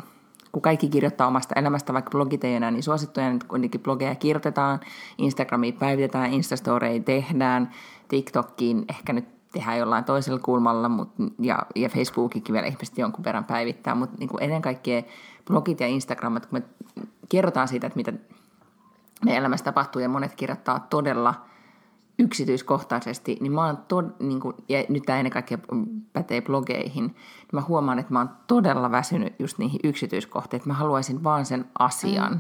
kun 0.52 0.62
kaikki 0.62 0.90
kirjoittaa 0.90 1.28
omasta 1.28 1.60
elämästä, 1.60 1.94
vaikka 1.94 2.12
blogit 2.12 2.44
ei 2.44 2.56
enää 2.56 2.72
niin 2.72 2.84
suosittuja, 2.84 3.30
niin 3.30 3.40
kuitenkin 3.48 3.82
blogeja 3.82 4.16
kirjoitetaan, 4.16 4.80
Instagramiin 5.18 5.74
päivitetään, 5.74 6.34
Instastoreja 6.34 7.04
tehdään, 7.04 7.72
TikTokkiin 8.08 8.86
ehkä 8.90 9.14
nyt 9.14 9.35
tehdään 9.56 9.78
jollain 9.78 10.04
toisella 10.04 10.40
kulmalla, 10.40 10.90
mut, 10.90 11.10
ja, 11.40 11.60
ja 11.76 11.90
Facebookikin 11.90 12.54
vielä 12.54 12.68
ihmiset 12.68 12.98
jonkun 12.98 13.24
verran 13.24 13.46
päivittää, 13.46 13.96
mutta 13.96 14.18
niin 14.20 14.30
ennen 14.40 14.62
kaikkea 14.62 15.04
blogit 15.48 15.80
ja 15.80 15.88
Instagramat, 15.88 16.46
kun 16.46 16.60
me 16.60 16.66
kerrotaan 17.30 17.68
siitä, 17.68 17.88
että 17.88 17.98
mitä 17.98 18.14
meidän 19.26 19.40
elämässä 19.40 19.64
tapahtuu, 19.66 20.02
ja 20.02 20.10
monet 20.10 20.36
kirjoittaa 20.36 20.80
todella 20.80 21.46
yksityiskohtaisesti, 22.20 23.38
niin 23.42 23.52
mä 23.52 23.66
oon 23.66 23.78
tod, 23.78 24.06
niin 24.20 24.40
kuin, 24.40 24.56
ja 24.70 24.84
nyt 24.90 25.04
tämä 25.04 25.20
ennen 25.20 25.32
kaikkea 25.32 25.58
pätee 26.14 26.42
blogeihin, 26.42 27.06
niin 27.06 27.16
mä 27.52 27.62
huomaan, 27.62 28.00
että 28.00 28.14
mä 28.14 28.20
oon 28.20 28.30
todella 28.48 28.92
väsynyt 28.92 29.36
just 29.40 29.58
niihin 29.58 29.80
yksityiskohtiin, 29.84 30.58
että 30.58 30.70
mä 30.70 30.74
haluaisin 30.74 31.24
vaan 31.24 31.46
sen 31.46 31.66
asian, 31.80 32.34
mm. 32.34 32.40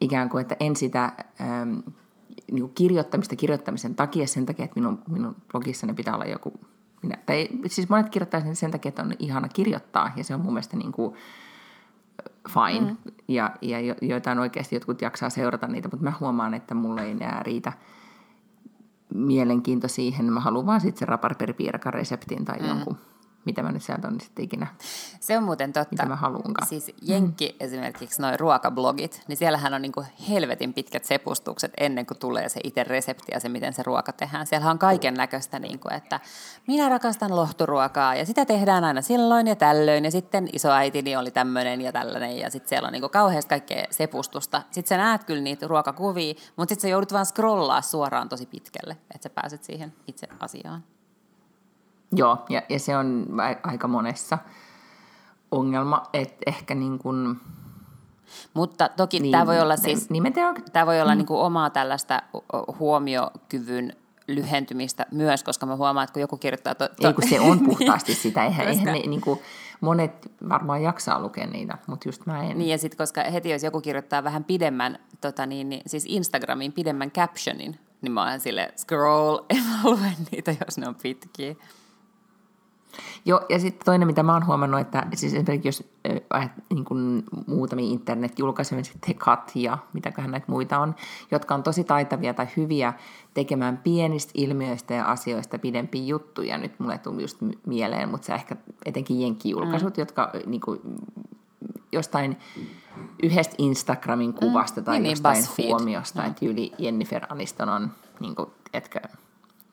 ikään 0.00 0.28
kuin, 0.28 0.42
että 0.42 0.56
en 0.60 0.76
sitä... 0.76 1.12
Ähm, 1.40 1.78
niin 2.52 2.70
kirjoittamista 2.74 3.36
kirjoittamisen 3.36 3.94
takia, 3.94 4.26
sen 4.26 4.46
takia, 4.46 4.64
että 4.64 4.80
minun, 4.80 5.02
minun 5.10 5.36
blogissani 5.52 5.94
pitää 5.94 6.14
olla 6.14 6.24
joku, 6.24 6.52
minä, 7.02 7.16
tai 7.26 7.48
siis 7.66 7.88
monet 7.88 8.08
kirjoittaa 8.08 8.40
sen, 8.40 8.56
sen 8.56 8.70
takia, 8.70 8.88
että 8.88 9.02
on 9.02 9.12
ihana 9.18 9.48
kirjoittaa, 9.48 10.12
ja 10.16 10.24
se 10.24 10.34
on 10.34 10.40
mun 10.40 10.52
mielestä 10.52 10.76
niin 10.76 10.92
kuin 10.92 11.14
fine, 12.48 12.90
mm. 12.90 12.96
ja, 13.28 13.50
ja 13.62 13.80
jo, 13.80 13.94
joitain 14.02 14.38
oikeasti 14.38 14.76
jotkut 14.76 15.02
jaksaa 15.02 15.30
seurata 15.30 15.66
niitä, 15.66 15.88
mutta 15.88 16.04
mä 16.04 16.12
huomaan, 16.20 16.54
että 16.54 16.74
mulle 16.74 17.02
ei 17.02 17.10
enää 17.10 17.42
riitä 17.42 17.72
mielenkiinto 19.14 19.88
siihen, 19.88 20.32
mä 20.32 20.40
haluan 20.40 20.66
vaan 20.66 20.80
sitten 20.80 20.98
sen 20.98 21.08
raparperipiirakan 21.08 21.94
reseptin 21.94 22.44
tai 22.44 22.58
mm. 22.58 22.66
jonkun 22.66 22.96
mitä 23.46 23.62
mä 23.62 23.72
nyt 23.72 23.82
sieltä 23.82 24.08
on 24.08 24.20
sitten 24.20 24.44
ikinä, 24.44 24.66
Se 25.20 25.38
on 25.38 25.44
muuten 25.44 25.72
totta. 25.72 25.88
mitä 25.90 26.06
mä 26.06 26.16
haluankaan. 26.16 26.68
Siis 26.68 26.92
Jenkki 27.02 27.48
mm. 27.48 27.66
esimerkiksi 27.66 28.22
noin 28.22 28.40
ruokablogit, 28.40 29.22
niin 29.28 29.36
siellähän 29.36 29.74
on 29.74 29.82
niinku 29.82 30.04
helvetin 30.28 30.74
pitkät 30.74 31.04
sepustukset 31.04 31.72
ennen 31.80 32.06
kuin 32.06 32.18
tulee 32.18 32.48
se 32.48 32.60
itse 32.64 32.84
resepti 32.84 33.32
ja 33.32 33.40
se, 33.40 33.48
miten 33.48 33.72
se 33.72 33.82
ruoka 33.82 34.12
tehdään. 34.12 34.46
Siellä 34.46 34.70
on 34.70 34.78
kaiken 34.78 35.14
näköistä, 35.14 35.58
niinku, 35.58 35.88
että 35.94 36.20
minä 36.66 36.88
rakastan 36.88 37.36
lohturuokaa 37.36 38.14
ja 38.14 38.26
sitä 38.26 38.44
tehdään 38.44 38.84
aina 38.84 39.02
silloin 39.02 39.46
ja 39.46 39.56
tällöin 39.56 40.04
ja 40.04 40.10
sitten 40.10 40.48
isoäitini 40.52 41.16
oli 41.16 41.30
tämmöinen 41.30 41.80
ja 41.80 41.92
tällainen 41.92 42.38
ja 42.38 42.50
sitten 42.50 42.68
siellä 42.68 42.86
on 42.86 42.92
niinku 42.92 43.08
kauheasti 43.08 43.48
kaikkea 43.48 43.84
sepustusta. 43.90 44.62
Sitten 44.70 44.88
sä 44.88 44.96
näet 44.96 45.24
kyllä 45.24 45.42
niitä 45.42 45.66
ruokakuvia, 45.66 46.34
mutta 46.56 46.72
sitten 46.72 46.82
sä 46.82 46.88
joudut 46.88 47.12
vaan 47.12 47.26
scrollaa 47.26 47.82
suoraan 47.82 48.28
tosi 48.28 48.46
pitkälle, 48.46 48.96
että 49.14 49.22
sä 49.28 49.30
pääset 49.30 49.64
siihen 49.64 49.92
itse 50.06 50.28
asiaan. 50.40 50.95
Joo, 52.12 52.38
ja, 52.48 52.62
ja 52.68 52.78
se 52.78 52.96
on 52.96 53.26
aika 53.62 53.88
monessa 53.88 54.38
ongelma, 55.50 56.02
että 56.12 56.36
ehkä 56.46 56.74
niin 56.74 56.98
kuin, 56.98 57.40
Mutta 58.54 58.88
toki 58.96 59.20
niin, 59.20 59.32
tämä 59.32 59.46
voi 59.46 59.60
olla 59.60 59.76
siis... 59.76 60.10
Niin 60.10 60.32
Tämä 60.72 60.86
voi 60.86 61.00
olla 61.00 61.12
mm. 61.12 61.18
niin 61.18 61.26
kuin 61.26 61.40
omaa 61.40 61.70
tällaista 61.70 62.22
huomiokyvyn 62.78 63.92
lyhentymistä 64.28 65.06
myös, 65.10 65.42
koska 65.42 65.66
mä 65.66 65.76
huomaan, 65.76 66.04
että 66.04 66.12
kun 66.12 66.20
joku 66.20 66.36
kirjoittaa... 66.36 66.74
To, 66.74 66.88
to, 66.88 67.08
ei 67.08 67.14
kun 67.14 67.28
se 67.28 67.40
on 67.40 67.60
puhtaasti 67.60 68.14
sitä, 68.24 68.44
eihän, 68.44 68.68
eihän 68.68 68.84
ne, 68.84 68.92
niin 68.92 69.20
kuin, 69.20 69.40
monet 69.80 70.32
varmaan 70.48 70.82
jaksaa 70.82 71.20
lukea 71.20 71.46
niitä, 71.46 71.78
mutta 71.86 72.08
just 72.08 72.26
mä 72.26 72.42
en. 72.42 72.58
Niin 72.58 72.70
ja 72.70 72.78
sitten 72.78 72.98
koska 72.98 73.24
heti 73.24 73.50
jos 73.50 73.62
joku 73.62 73.80
kirjoittaa 73.80 74.24
vähän 74.24 74.44
pidemmän, 74.44 74.98
tota 75.20 75.46
niin, 75.46 75.68
niin, 75.68 75.82
siis 75.86 76.04
Instagramiin 76.08 76.72
pidemmän 76.72 77.10
captionin, 77.10 77.78
niin 78.02 78.12
mä 78.12 78.30
oon 78.30 78.40
sille 78.40 78.72
scroll, 78.76 79.38
en 79.50 79.62
mä 79.62 79.80
lue 79.84 80.12
niitä, 80.30 80.54
jos 80.66 80.78
ne 80.78 80.88
on 80.88 80.96
pitkiä. 81.02 81.54
Joo, 83.24 83.40
ja 83.48 83.58
sitten 83.58 83.84
toinen, 83.84 84.06
mitä 84.06 84.22
mä 84.22 84.32
oon 84.32 84.46
huomannut, 84.46 84.80
että 84.80 85.06
siis 85.14 85.34
esimerkiksi 85.34 85.68
jos 85.68 85.84
äh, 86.34 86.50
niin 86.70 86.84
kuin 86.84 87.24
muutamia 87.46 87.92
internetjulkaisuja, 87.92 88.84
sitten 88.84 89.10
Tekat 89.10 89.52
ja 89.54 89.78
mitäköhän 89.92 90.30
näitä 90.30 90.46
muita 90.48 90.78
on, 90.78 90.94
jotka 91.30 91.54
on 91.54 91.62
tosi 91.62 91.84
taitavia 91.84 92.34
tai 92.34 92.46
hyviä 92.56 92.92
tekemään 93.34 93.78
pienistä 93.78 94.32
ilmiöistä 94.34 94.94
ja 94.94 95.04
asioista 95.04 95.58
pidempiä 95.58 96.04
juttuja. 96.04 96.58
Nyt 96.58 96.80
mulle 96.80 96.98
tuli 96.98 97.22
just 97.22 97.38
mieleen, 97.66 98.08
mutta 98.08 98.26
se 98.26 98.34
ehkä 98.34 98.56
etenkin 98.84 99.20
jenkkijulkaisut, 99.20 99.96
mm. 99.96 100.00
jotka 100.00 100.30
niin 100.46 100.60
kuin, 100.60 100.80
jostain 101.92 102.36
yhdestä 103.22 103.54
Instagramin 103.58 104.34
kuvasta 104.34 104.80
mm, 104.80 104.84
tai 104.84 104.94
niin, 104.94 105.02
niin, 105.02 105.10
jostain 105.10 105.36
BuzzFeed. 105.36 105.68
huomiosta, 105.68 106.24
että 106.24 106.46
yli 106.46 106.72
Jennifer 106.78 107.26
Aniston 107.28 107.68
on, 107.68 107.90
niin 108.20 108.34
kuin, 108.34 108.50
etkö, 108.72 109.00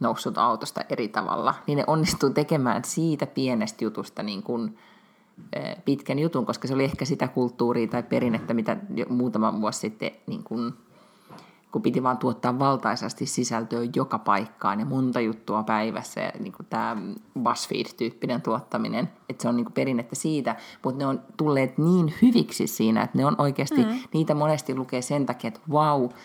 noussut 0.04 0.38
autosta 0.38 0.82
eri 0.89 1.08
tavalla, 1.08 1.54
niin 1.68 1.78
ne 1.78 1.84
onnistuu 1.88 2.30
tekemään 2.30 2.84
siitä 2.86 3.28
pienestä 3.28 3.84
jutusta 3.84 4.24
niin 4.24 4.43
kuin, 4.43 4.78
pitkän 5.86 6.20
jutun, 6.20 6.45
koska 6.45 6.68
se 6.68 6.74
oli 6.74 6.84
ehkä 6.84 7.06
sitä 7.06 7.28
kulttuuria 7.28 7.88
tai 7.88 8.04
perinnettä, 8.04 8.54
mitä 8.54 8.78
jo 8.95 9.06
muutama 9.10 9.62
vuosi 9.62 9.80
sitten, 9.80 10.12
niin 10.28 10.43
kuin, 10.43 10.74
kun 11.72 11.82
piti 11.82 12.04
vaan 12.04 12.18
tuottaa 12.18 12.60
valtaisasti 12.60 13.26
sisältöä 13.26 13.80
joka 13.95 14.20
paikkaan 14.20 14.80
ja 14.80 14.86
monta 14.86 15.20
juttua 15.20 15.64
päivässä, 15.64 16.22
ja 16.22 16.32
niin 16.39 16.54
kuin 16.54 16.66
tämä 16.70 16.97
BuzzFeed-tyyppinen 17.39 18.41
tuottaminen, 18.41 19.10
että 19.30 19.41
se 19.41 19.49
on 19.49 19.56
niin 19.56 19.66
kuin 19.66 19.74
perinnettä 19.74 20.16
siitä, 20.16 20.56
mutta 20.84 20.99
ne 20.99 21.08
on 21.08 21.22
tulleet 21.38 21.78
niin 21.78 22.14
hyviksi 22.22 22.68
siinä, 22.68 23.04
että 23.04 23.18
ne 23.18 23.26
on 23.26 23.36
oikeasti, 23.38 23.86
mm. 23.86 23.99
niitä 24.14 24.34
monesti 24.34 24.76
lukee 24.76 25.01
sen 25.01 25.26
takia, 25.26 25.47
että 25.47 25.60
vau, 25.72 26.06
että 26.06 26.16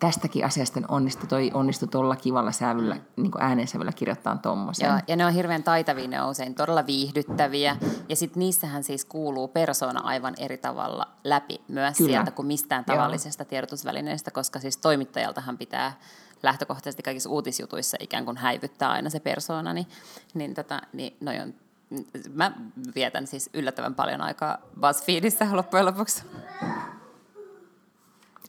tästäkin 0.00 0.44
asiasta 0.44 0.80
onnistu 0.88 1.26
toi 1.26 1.50
onnistu 1.54 1.86
tuolla 1.86 2.16
kivalla 2.16 2.52
sävyllä, 2.52 2.96
niin 3.16 3.30
kuin 3.30 3.42
äänensävyllä 3.42 3.92
kirjoittaa 3.92 4.36
tommosen. 4.36 4.88
Joo, 4.88 4.98
ja 5.08 5.16
ne 5.16 5.26
on 5.26 5.32
hirveän 5.32 5.62
taitavia, 5.62 6.08
ne 6.08 6.22
on 6.22 6.30
usein 6.30 6.54
todella 6.54 6.86
viihdyttäviä. 6.86 7.76
Ja 8.08 8.16
sitten 8.16 8.40
niissähän 8.40 8.84
siis 8.84 9.04
kuuluu 9.04 9.48
persona 9.48 10.00
aivan 10.00 10.34
eri 10.38 10.58
tavalla 10.58 11.08
läpi 11.24 11.60
myös 11.68 11.96
Kyllä. 11.96 12.10
sieltä 12.10 12.30
kuin 12.30 12.46
mistään 12.46 12.84
Joo. 12.88 12.96
tavallisesta 12.96 13.44
tiedotusvälineestä, 13.44 14.30
koska 14.30 14.60
siis 14.60 14.76
toimittajaltahan 14.76 15.58
pitää 15.58 15.92
lähtökohtaisesti 16.42 17.02
kaikissa 17.02 17.30
uutisjutuissa 17.30 17.96
ikään 18.00 18.24
kuin 18.24 18.36
häivyttää 18.36 18.90
aina 18.90 19.10
se 19.10 19.20
persona, 19.20 19.72
niin, 19.72 19.86
niin, 20.34 20.54
tota, 20.54 20.80
niin 20.92 21.16
noi 21.20 21.40
on, 21.40 21.54
mä 22.34 22.52
vietän 22.94 23.26
siis 23.26 23.50
yllättävän 23.54 23.94
paljon 23.94 24.20
aikaa 24.20 24.58
BuzzFeedissä 24.80 25.48
loppujen 25.52 25.86
lopuksi. 25.86 26.22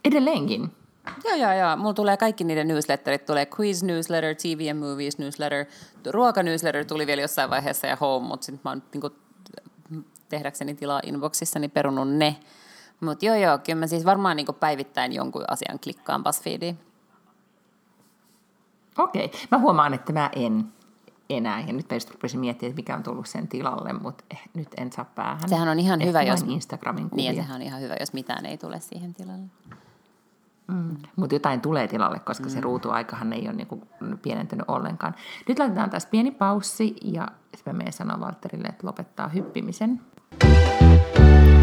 Edelleenkin. 0.06 0.79
Joo, 1.26 1.36
joo, 1.36 1.54
joo. 1.54 1.78
Mulla 1.78 1.94
tulee 1.94 2.18
kaikki 2.18 2.44
niiden 2.44 2.68
newsletterit. 2.68 3.26
Tulee 3.26 3.48
quiz 3.60 3.84
newsletter, 3.84 4.36
TV 4.36 4.72
and 4.72 4.80
movies 4.80 5.18
newsletter, 5.18 5.66
ruoka 6.10 6.44
newsletter 6.44 6.86
tuli 6.86 7.08
vielä 7.08 7.22
jossain 7.22 7.50
vaiheessa 7.50 7.88
ja 7.88 7.96
home, 7.96 8.28
mutta 8.28 8.46
sitten 8.46 8.62
mä 8.64 8.72
oon 8.72 8.84
niin 8.94 9.02
kuin, 9.02 9.14
tehdäkseni 10.30 10.76
tilaa 10.76 11.02
inboxissa, 11.04 11.60
niin 11.60 11.72
perunut 11.72 12.10
ne. 12.10 12.36
Mutta 13.00 13.26
joo, 13.26 13.36
joo, 13.36 13.58
kyllä 13.58 13.80
mä 13.80 13.88
siis 13.88 14.06
varmaan 14.06 14.38
niin 14.38 14.48
päivittäin 14.60 15.14
jonkun 15.14 15.44
asian 15.48 15.80
klikkaan 15.80 16.24
BuzzFeediin. 16.24 16.80
Okei. 18.98 19.32
Mä 19.52 19.58
huomaan, 19.58 19.94
että 19.94 20.14
mä 20.14 20.30
en 20.36 20.66
enää. 21.30 21.60
Ja 21.60 21.74
nyt 21.74 21.90
mä 21.90 21.96
just 21.96 22.12
rupesin 22.12 22.40
miettimään, 22.40 22.70
että 22.70 22.80
mikä 22.80 22.96
on 22.96 23.04
tullut 23.04 23.28
sen 23.28 23.48
tilalle, 23.48 23.94
mutta 23.94 24.24
eh, 24.32 24.42
nyt 24.54 24.68
en 24.78 24.92
saa 24.92 25.06
päähän. 25.06 25.50
Sehän 25.50 25.68
on 25.68 25.80
ihan 25.80 26.02
Ehkä 26.02 26.08
hyvä, 26.08 26.22
jos... 26.22 26.46
Instagramin 26.48 27.10
kuvia. 27.10 27.32
Niin, 27.32 27.44
sehän 27.44 27.56
on 27.56 27.62
ihan 27.62 27.82
hyvä, 27.82 27.96
jos 28.00 28.14
mitään 28.14 28.46
ei 28.46 28.58
tule 28.58 28.80
siihen 28.80 29.14
tilalle. 29.14 29.48
Mutta 31.16 31.36
jotain 31.36 31.62
tulee 31.62 31.88
tilalle, 31.88 32.20
koska 32.20 32.44
mm. 32.46 32.50
se 32.50 32.62
ruutuaikahan 32.62 33.34
ei 33.34 33.46
ole 33.48 33.54
niinku 33.54 33.88
pienentynyt 34.22 34.66
ollenkaan. 34.68 35.16
Nyt 35.48 35.60
laitetaan 35.60 35.90
taas 35.90 36.06
pieni 36.06 36.32
paussi 36.32 36.96
ja 37.04 37.28
sitten 37.56 37.74
mä 37.74 37.78
menen 37.78 37.94
sanoa 37.94 38.20
Valtterille, 38.20 38.68
että 38.68 38.88
lopettaa 38.88 39.28
hyppimisen. 39.28 40.02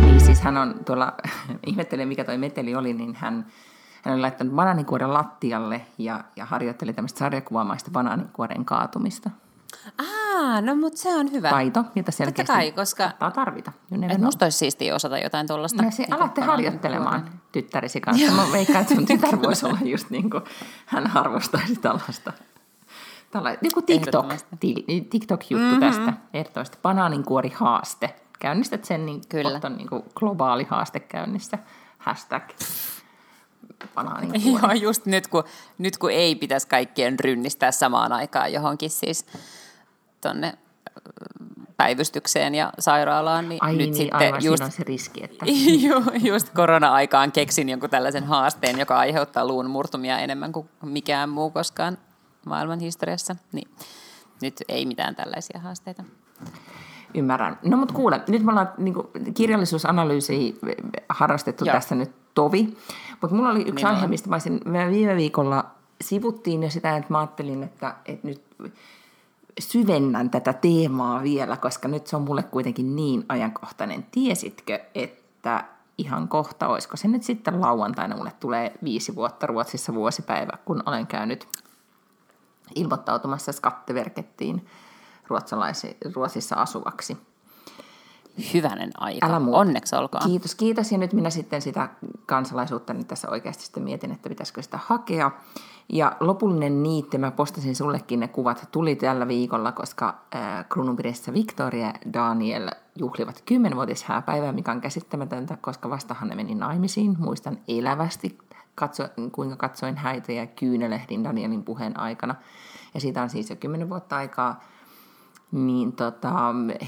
Niin 0.00 0.20
siis 0.20 0.40
hän 0.40 0.56
on 0.56 0.74
tuolla, 0.86 1.14
ihmettelee 1.66 2.06
mikä 2.06 2.24
toi 2.24 2.38
meteli 2.38 2.74
oli, 2.74 2.92
niin 2.92 3.14
hän, 3.14 3.46
hän 4.02 4.14
oli 4.14 4.20
laittanut 4.20 4.54
banaanikuoren 4.54 5.14
lattialle 5.14 5.80
ja, 5.98 6.24
ja 6.36 6.44
harjoitteli 6.44 6.92
tämmöistä 6.92 7.18
sarjakuvaamaista 7.18 7.90
banaanikuoren 7.90 8.64
kaatumista. 8.64 9.30
Ah, 9.98 10.25
no 10.60 10.74
mutta 10.74 10.98
se 10.98 11.14
on 11.16 11.32
hyvä. 11.32 11.50
Taito, 11.50 11.84
jota 11.94 12.12
selkeästi 12.12 12.52
kai, 12.52 12.72
koska- 12.72 13.12
tarvita. 13.34 13.72
Et 14.10 14.20
musta 14.20 14.44
olisi 14.44 14.58
siistiä 14.58 14.94
osata 14.94 15.18
jotain 15.18 15.46
tuollaista. 15.46 15.82
No 15.82 15.90
se 15.90 16.02
Niin 16.02 16.12
alatte 16.12 16.40
harjoittelemaan 16.40 17.30
tyttärisi 17.52 18.00
kanssa. 18.00 18.32
Mä 18.32 18.52
veikkaan, 18.52 18.82
että 18.82 18.94
sun 18.94 19.06
tytär 19.16 19.42
voisi 19.42 19.66
olla 19.66 19.78
just 19.84 20.10
niin 20.10 20.30
kuin 20.30 20.42
hän 20.86 21.16
arvostaisi 21.16 21.76
tällaista. 21.76 22.32
Tällainen, 23.30 23.58
joku 23.62 23.82
TikTok, 23.82 24.26
til- 24.60 24.84
TikTok-juttu 25.10 25.64
mm-hmm. 25.66 25.80
tästä 25.80 26.12
ehdottomasti. 26.34 26.78
Banaaninkuori 26.82 27.50
haaste. 27.54 28.14
Käynnistät 28.38 28.84
sen, 28.84 29.06
niin 29.06 29.20
Kyllä. 29.28 29.60
on 29.64 29.76
niin 29.76 29.88
kuin 29.88 30.02
globaali 30.14 30.66
haaste 30.70 31.00
käynnissä. 31.00 31.58
Hashtag 31.98 32.42
banaaninkuori. 33.94 34.62
Joo, 34.62 34.72
just 34.72 35.06
nyt 35.06 35.26
kun, 35.26 35.44
nyt 35.78 35.98
kun 35.98 36.10
ei 36.10 36.34
pitäisi 36.34 36.68
kaikkien 36.68 37.20
rynnistää 37.20 37.72
samaan 37.72 38.12
aikaan 38.12 38.52
johonkin 38.52 38.90
siis 38.90 39.26
tonne 40.28 40.54
ö, 40.88 41.00
päivystykseen 41.76 42.54
ja 42.54 42.72
sairaalaan, 42.78 43.48
niin 43.48 43.62
Ai 43.62 43.72
nyt 43.72 43.78
niin, 43.78 43.94
sitten 43.94 44.18
aivan 44.18 44.44
just, 44.44 44.62
on 44.62 44.70
se 44.70 44.84
riski, 44.84 45.24
että 45.24 45.46
ju- 45.86 46.30
just 46.30 46.48
korona-aikaan 46.54 47.32
keksin 47.32 47.68
jonkun 47.68 47.90
tällaisen 47.90 48.24
haasteen, 48.24 48.78
joka 48.78 48.98
aiheuttaa 48.98 49.46
luun 49.46 49.70
murtumia 49.70 50.18
enemmän 50.18 50.52
kuin 50.52 50.68
mikään 50.82 51.28
muu 51.28 51.50
koskaan 51.50 51.98
maailman 52.46 52.80
historiassa. 52.80 53.36
Niin 53.52 53.68
nyt 54.42 54.54
ei 54.68 54.86
mitään 54.86 55.16
tällaisia 55.16 55.60
haasteita. 55.60 56.04
Ymmärrän. 57.14 57.58
No 57.62 57.76
mutta 57.76 57.94
kuule, 57.94 58.20
nyt 58.28 58.42
me 58.42 58.50
ollaan 58.50 58.72
niin 58.78 58.94
kirjallisuusanalyysiä 59.34 60.52
harrastettu 61.08 61.64
Joo. 61.64 61.74
tässä 61.74 61.94
nyt 61.94 62.10
tovi, 62.34 62.76
mutta 63.20 63.36
mulla 63.36 63.50
oli 63.50 63.60
yksi 63.60 63.72
Niin 63.72 63.86
aihe, 63.86 64.06
mistä 64.06 64.28
mä 64.28 64.34
olisin, 64.34 64.60
me 64.64 64.90
viime 64.90 65.16
viikolla 65.16 65.64
sivuttiin 66.00 66.62
jo 66.62 66.70
sitä, 66.70 66.96
että 66.96 67.12
mä 67.12 67.18
ajattelin, 67.18 67.62
että, 67.62 67.94
että 68.06 68.26
nyt 68.26 68.42
syvennän 69.60 70.30
tätä 70.30 70.52
teemaa 70.52 71.22
vielä, 71.22 71.56
koska 71.56 71.88
nyt 71.88 72.06
se 72.06 72.16
on 72.16 72.22
mulle 72.22 72.42
kuitenkin 72.42 72.96
niin 72.96 73.24
ajankohtainen. 73.28 74.06
Tiesitkö, 74.10 74.80
että 74.94 75.64
ihan 75.98 76.28
kohta, 76.28 76.68
olisiko 76.68 76.96
se 76.96 77.08
nyt 77.08 77.22
sitten 77.22 77.60
lauantaina, 77.60 78.16
mulle 78.16 78.32
tulee 78.40 78.72
viisi 78.84 79.14
vuotta 79.14 79.46
Ruotsissa 79.46 79.94
vuosipäivä, 79.94 80.58
kun 80.64 80.82
olen 80.86 81.06
käynyt 81.06 81.48
ilmoittautumassa 82.74 83.52
Skatteverkettiin 83.52 84.66
Ruotsissa 86.14 86.56
asuvaksi. 86.56 87.16
Hyvänen 88.54 88.90
aika. 88.98 89.26
Älä 89.26 89.40
muuta. 89.40 89.58
Onneksi 89.58 89.96
olkoon. 89.96 90.24
Kiitos, 90.24 90.54
kiitos. 90.54 90.92
Ja 90.92 90.98
nyt 90.98 91.12
minä 91.12 91.30
sitten 91.30 91.62
sitä 91.62 91.88
kansalaisuutta 92.26 92.94
niin 92.94 93.06
tässä 93.06 93.30
oikeasti 93.30 93.64
sitten 93.64 93.82
mietin, 93.82 94.12
että 94.12 94.28
pitäisikö 94.28 94.62
sitä 94.62 94.78
hakea. 94.86 95.30
Ja 95.88 96.16
lopullinen 96.20 96.82
niitti, 96.82 97.18
mä 97.18 97.30
postasin 97.30 97.76
sullekin 97.76 98.20
ne 98.20 98.28
kuvat, 98.28 98.68
tuli 98.72 98.96
tällä 98.96 99.28
viikolla, 99.28 99.72
koska 99.72 100.18
äh, 100.34 100.64
kruununpirissä 100.68 101.32
Victoria 101.32 101.86
ja 101.86 102.12
Daniel 102.12 102.70
juhlivat 102.98 103.42
10-vuotishääpäivää, 103.50 104.52
mikä 104.52 104.72
on 104.72 104.80
käsittämätöntä, 104.80 105.56
koska 105.60 105.90
vastahan 105.90 106.28
ne 106.28 106.34
meni 106.34 106.54
naimisiin. 106.54 107.16
Muistan 107.18 107.58
elävästi, 107.68 108.38
katso, 108.74 109.08
kuinka 109.32 109.56
katsoin 109.56 109.96
häitä 109.96 110.32
ja 110.32 110.46
kyynelehdin 110.46 111.24
Danielin 111.24 111.64
puheen 111.64 112.00
aikana. 112.00 112.34
Ja 112.94 113.00
siitä 113.00 113.22
on 113.22 113.30
siis 113.30 113.50
jo 113.50 113.56
10 113.56 113.88
vuotta 113.88 114.16
aikaa. 114.16 114.64
niin 115.52 115.92
tota, 115.92 116.32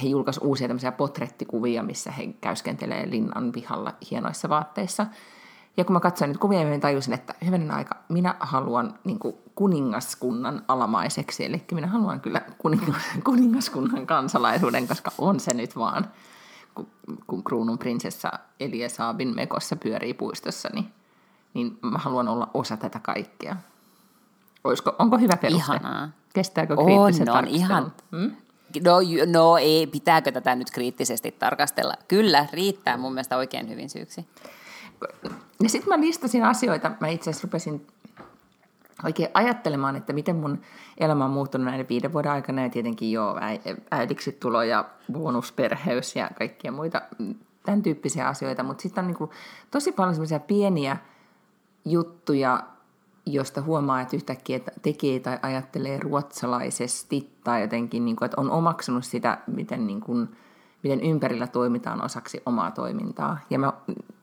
he 0.03 0.09
julkaisivat 0.09 0.47
uusia 0.47 0.69
tämmöisiä 0.69 0.93
potrettikuvia, 0.93 1.83
missä 1.83 2.11
he 2.11 2.27
käyskentelee 2.41 3.11
linnan 3.11 3.53
pihalla 3.53 3.95
hienoissa 4.11 4.49
vaatteissa. 4.49 5.07
Ja 5.79 5.85
kun 5.85 5.93
mä 5.93 6.01
katsoin 6.01 6.29
niitä 6.29 6.41
kuvia, 6.41 6.65
niin 6.65 6.81
tajusin, 6.81 7.15
että 7.15 7.35
hyvänen 7.45 7.71
aika, 7.71 7.97
minä 8.09 8.35
haluan 8.41 8.99
niin 9.05 9.19
kuin 9.19 9.37
kuningaskunnan 9.55 10.63
alamaiseksi. 10.69 11.45
Eli 11.45 11.65
minä 11.73 11.87
haluan 11.87 12.21
kyllä 12.21 12.41
kuningas, 12.59 13.03
kuningaskunnan 13.25 14.07
kansalaisuuden, 14.07 14.89
koska 14.89 15.11
on 15.19 15.41
se 15.41 15.55
nyt 15.55 15.77
vaan, 15.77 16.11
kun, 16.75 16.89
kun 17.27 17.45
kruunun 17.45 17.79
prinsessa 17.79 18.33
Elia 18.61 18.89
Saabin 18.89 19.35
mekossa 19.35 19.77
pyörii 19.77 20.15
puistossa, 20.15 20.69
niin, 20.73 20.93
niin 21.55 21.79
mä 21.83 21.99
haluan 21.99 22.29
olla 22.29 22.51
osa 22.55 22.77
tätä 22.77 23.01
kaikkea. 23.03 23.57
Olisiko, 24.65 24.97
onko 24.99 25.19
hyvä 25.19 25.37
peruste? 25.37 25.73
Ihanaa. 25.73 26.09
Kestääkö 26.35 26.77
kriittisen 26.77 27.31
On, 27.31 27.39
on, 27.39 27.47
ihan. 27.47 27.93
Hmm? 28.17 28.31
No, 28.85 28.99
no 29.27 29.57
ei, 29.57 29.87
pitääkö 29.87 30.33
tätä 30.33 30.55
nyt 30.55 30.71
kriittisesti 30.71 31.33
tarkastella? 31.33 31.95
Kyllä, 32.09 32.47
riittää 32.53 32.97
mun 32.97 33.13
mielestä 33.13 33.37
oikein 33.37 33.69
hyvin 33.69 33.91
syyksi. 33.91 34.27
Ja 35.63 35.69
sitten 35.69 35.89
mä 35.89 36.01
listasin 36.01 36.45
asioita, 36.45 36.91
mä 37.01 37.09
itse 37.09 37.31
asiassa 37.31 37.47
rupesin 37.47 37.87
oikein 39.05 39.29
ajattelemaan, 39.35 39.97
että 39.97 40.13
miten 40.13 40.37
mun 40.37 40.61
elämä 40.99 41.25
on 41.25 41.31
muuttunut 41.31 41.65
näiden 41.65 41.89
viiden 41.89 42.13
vuoden 42.13 42.33
aikana. 42.33 42.63
Ja 42.63 42.71
tietenkin 42.71 43.13
jo 43.13 43.37
äidiksi 43.91 44.33
tulo 44.33 44.63
ja 44.63 44.85
bonusperheys 45.13 46.17
ja 46.17 46.31
kaikkia 46.39 46.73
muita 46.73 47.03
tämän 47.65 47.83
tyyppisiä 47.83 48.29
asioita, 48.29 48.63
mutta 48.63 48.83
sitten 48.83 49.05
on 49.05 49.11
niin 49.11 49.31
tosi 49.71 49.93
paljon 49.93 50.15
semmoisia 50.15 50.41
pieniä 50.41 50.97
juttuja, 51.85 52.63
josta 53.27 53.63
huomaa, 53.63 54.01
että 54.01 54.17
yhtäkkiä 54.17 54.61
tekee 54.83 55.21
tai 55.21 55.39
ajattelee 55.43 56.01
ruotsalaisesti 56.01 57.33
tai 57.45 57.61
jotenkin, 57.61 58.05
niin 58.05 58.17
kuin, 58.17 58.27
että 58.27 58.41
on 58.41 58.51
omaksunut 58.51 59.05
sitä, 59.05 59.39
miten, 59.47 59.87
niin 59.87 60.01
kuin, 60.01 60.29
miten 60.83 61.01
ympärillä 61.01 61.47
toimitaan 61.47 62.05
osaksi 62.05 62.43
omaa 62.47 62.71
toimintaa. 62.71 63.39
Ja 63.51 63.59
mä 63.59 63.73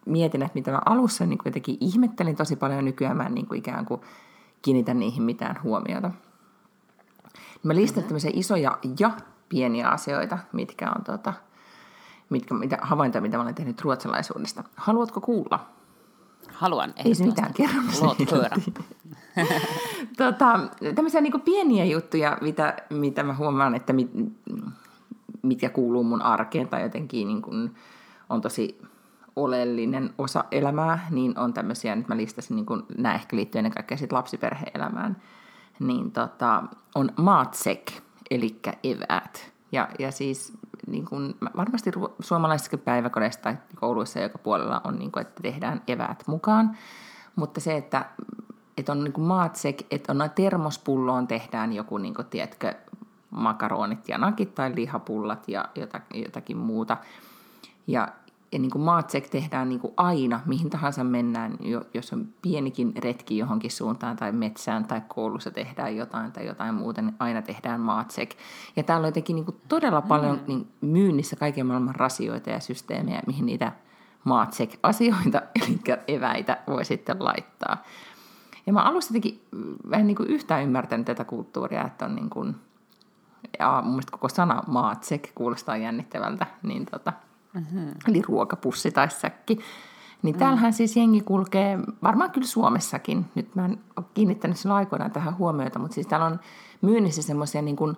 mietin, 0.06 0.42
että 0.42 0.56
mitä 0.56 0.72
mä 0.72 0.82
alussa 0.86 1.26
niin 1.26 1.38
kuin 1.38 1.46
jotenkin 1.46 1.78
ihmettelin 1.80 2.36
tosi 2.36 2.56
paljon, 2.56 2.86
nykyään 2.86 3.18
mä 3.18 3.24
en 3.24 3.34
niin 3.34 3.48
kuin 3.48 3.60
ikään 3.60 3.86
kuin 3.86 4.02
kiinnitä 4.62 4.94
niihin 4.94 5.24
mitään 5.24 5.64
huomiota. 5.64 6.12
Mä 7.64 7.76
listan 7.76 7.98
mm-hmm. 7.98 8.08
tämmöisiä 8.08 8.32
isoja 8.34 8.78
ja 9.00 9.12
pieniä 9.50 9.90
asioita, 9.90 10.38
mitkä 10.52 10.92
on 10.92 11.04
tota, 11.04 11.34
mitkä, 12.30 12.54
mitä, 12.54 12.78
havaintoja, 12.82 13.22
mitä 13.22 13.38
mä 13.38 13.44
olen 13.44 13.56
tehnyt 13.56 13.82
ruotsalaisuudesta. 13.82 14.64
Haluatko 14.76 15.22
kuulla? 15.22 15.66
Haluan 16.54 16.94
Ei 17.06 17.16
se 17.16 17.26
mitään, 17.26 17.54
kerro 17.54 17.82
tota, 20.18 20.60
Tämmöisiä 20.96 21.22
niin 21.22 21.42
pieniä 21.42 21.86
juttuja, 21.86 22.38
mitä, 22.42 22.78
mitä 22.90 23.24
mä 23.24 23.36
huomaan, 23.36 23.76
että 23.76 23.94
mit, 23.94 24.12
mitkä 25.42 25.70
kuuluu 25.70 26.04
mun 26.04 26.22
arkeen 26.22 26.68
tai 26.68 26.82
jotenkin 26.82 27.28
niin 27.28 27.42
kuin 27.42 27.76
on 28.30 28.42
tosi 28.42 28.82
oleellinen 29.36 30.14
osa 30.18 30.44
elämää, 30.52 31.08
niin 31.10 31.40
on 31.40 31.54
tämmöisiä, 31.54 31.96
nyt 31.96 32.08
mä 32.08 32.18
listasin, 32.18 32.56
niin 32.56 32.66
kuin, 32.66 32.84
nämä 32.98 33.16
ehkä 33.16 33.36
liittyy 33.36 33.60
ennen 33.60 33.74
kaikkea 33.74 33.98
sit 33.98 34.12
lapsiperhe-elämään, 34.12 35.22
niin 35.80 36.12
tota, 36.12 36.64
on 36.96 37.12
maatsek, 37.18 37.92
eli 38.32 38.60
eväät. 38.84 39.52
Ja, 39.72 39.88
ja 40.00 40.12
siis 40.12 40.54
niin 40.88 41.06
kuin, 41.06 41.36
varmasti 41.58 41.92
suomalaisissakin 42.20 42.80
päiväkodeissa 42.80 43.42
tai 43.42 43.58
kouluissa 43.76 44.20
joka 44.20 44.38
puolella 44.38 44.82
on, 44.84 45.00
niin 45.00 45.12
kuin, 45.12 45.22
että 45.22 45.44
tehdään 45.44 45.82
eväät 45.88 46.24
mukaan, 46.28 46.78
mutta 47.36 47.62
se, 47.62 47.78
että, 47.78 48.06
että 48.78 48.92
on 48.92 49.04
niin 49.04 49.14
kuin 49.14 49.28
maatsek, 49.28 49.82
että 49.92 50.12
on 50.12 50.30
termospulloon 50.36 51.28
tehdään 51.28 51.74
joku, 51.74 51.98
niin 51.98 52.14
kuin, 52.14 52.28
tiedätkö, 52.28 52.74
makaronit 53.30 54.10
ja 54.10 54.18
nakit 54.18 54.56
tai 54.56 54.72
lihapullat 54.76 55.48
ja 55.48 55.70
jotakin, 55.76 56.24
jotakin 56.24 56.58
muuta. 56.58 56.98
Ja 57.88 58.08
ja 58.52 58.60
niin 58.60 58.72
kuin 58.72 58.82
maatsek 58.82 59.30
tehdään 59.30 59.70
niin 59.70 59.80
kuin 59.80 59.94
aina, 59.98 60.40
mihin 60.46 60.70
tahansa 60.70 61.04
mennään, 61.04 61.58
jos 61.94 62.14
on 62.14 62.28
pienikin 62.42 62.94
retki 62.98 63.38
johonkin 63.38 63.72
suuntaan 63.72 64.16
tai 64.16 64.32
metsään 64.32 64.86
tai 64.86 65.02
koulussa 65.08 65.52
tehdään 65.52 65.98
jotain 65.98 66.32
tai 66.32 66.46
jotain 66.46 66.76
muuta, 66.76 67.02
niin 67.02 67.16
aina 67.20 67.42
tehdään 67.42 67.82
maatsek. 67.82 68.36
Ja 68.76 68.84
täällä 68.84 69.06
on 69.06 69.08
jotenkin 69.08 69.36
niin 69.36 69.46
kuin 69.46 69.58
todella 69.68 70.02
paljon 70.02 70.36
mm. 70.36 70.44
niin 70.48 70.68
myynnissä 70.82 71.36
kaiken 71.36 71.66
maailman 71.66 71.96
rasioita 71.96 72.50
ja 72.50 72.60
systeemejä, 72.60 73.22
mihin 73.28 73.46
niitä 73.46 73.72
maatsek-asioita, 74.24 75.42
eli 75.62 75.80
eväitä 76.08 76.58
voi 76.68 76.86
sitten 76.86 77.16
laittaa. 77.20 77.78
Ja 78.66 78.74
mä 78.74 78.82
alussa 78.82 79.10
jotenkin 79.10 79.42
vähän 79.90 80.08
niin 80.08 80.18
kuin 80.18 80.30
yhtään 80.30 80.64
ymmärtänyt 80.64 81.06
tätä 81.06 81.24
kulttuuria, 81.24 81.86
että 81.86 82.06
on 82.06 82.16
niin 82.16 82.30
kuin, 82.30 82.56
ja 83.60 83.82
mun 83.84 83.92
mielestä 83.92 84.12
koko 84.12 84.30
sana 84.30 84.64
maatsek 84.68 85.32
kuulostaa 85.36 85.78
jännittävältä, 85.78 86.48
niin 86.64 86.86
tota, 86.86 87.14
mm-hmm. 87.56 87.92
eli 88.08 88.22
ruokapussi 88.22 88.92
tai 88.92 89.12
säkki. 89.12 89.60
Niin 90.22 90.38
täällähän 90.38 90.74
siis 90.74 90.98
jengi 90.98 91.22
kulkee, 91.22 91.80
varmaan 92.04 92.32
kyllä 92.32 92.48
Suomessakin, 92.48 93.26
nyt 93.36 93.56
mä 93.56 93.66
en 93.66 93.80
ole 93.96 94.06
kiinnittänyt 94.14 94.58
silloin 94.58 94.78
aikoinaan 94.78 95.12
tähän 95.12 95.38
huomiota, 95.38 95.80
mutta 95.80 95.96
siis 95.96 96.08
täällä 96.08 96.26
on 96.26 96.40
myynnissä 96.82 97.22
semmoisia 97.22 97.62
niin 97.62 97.76
kuin 97.76 97.98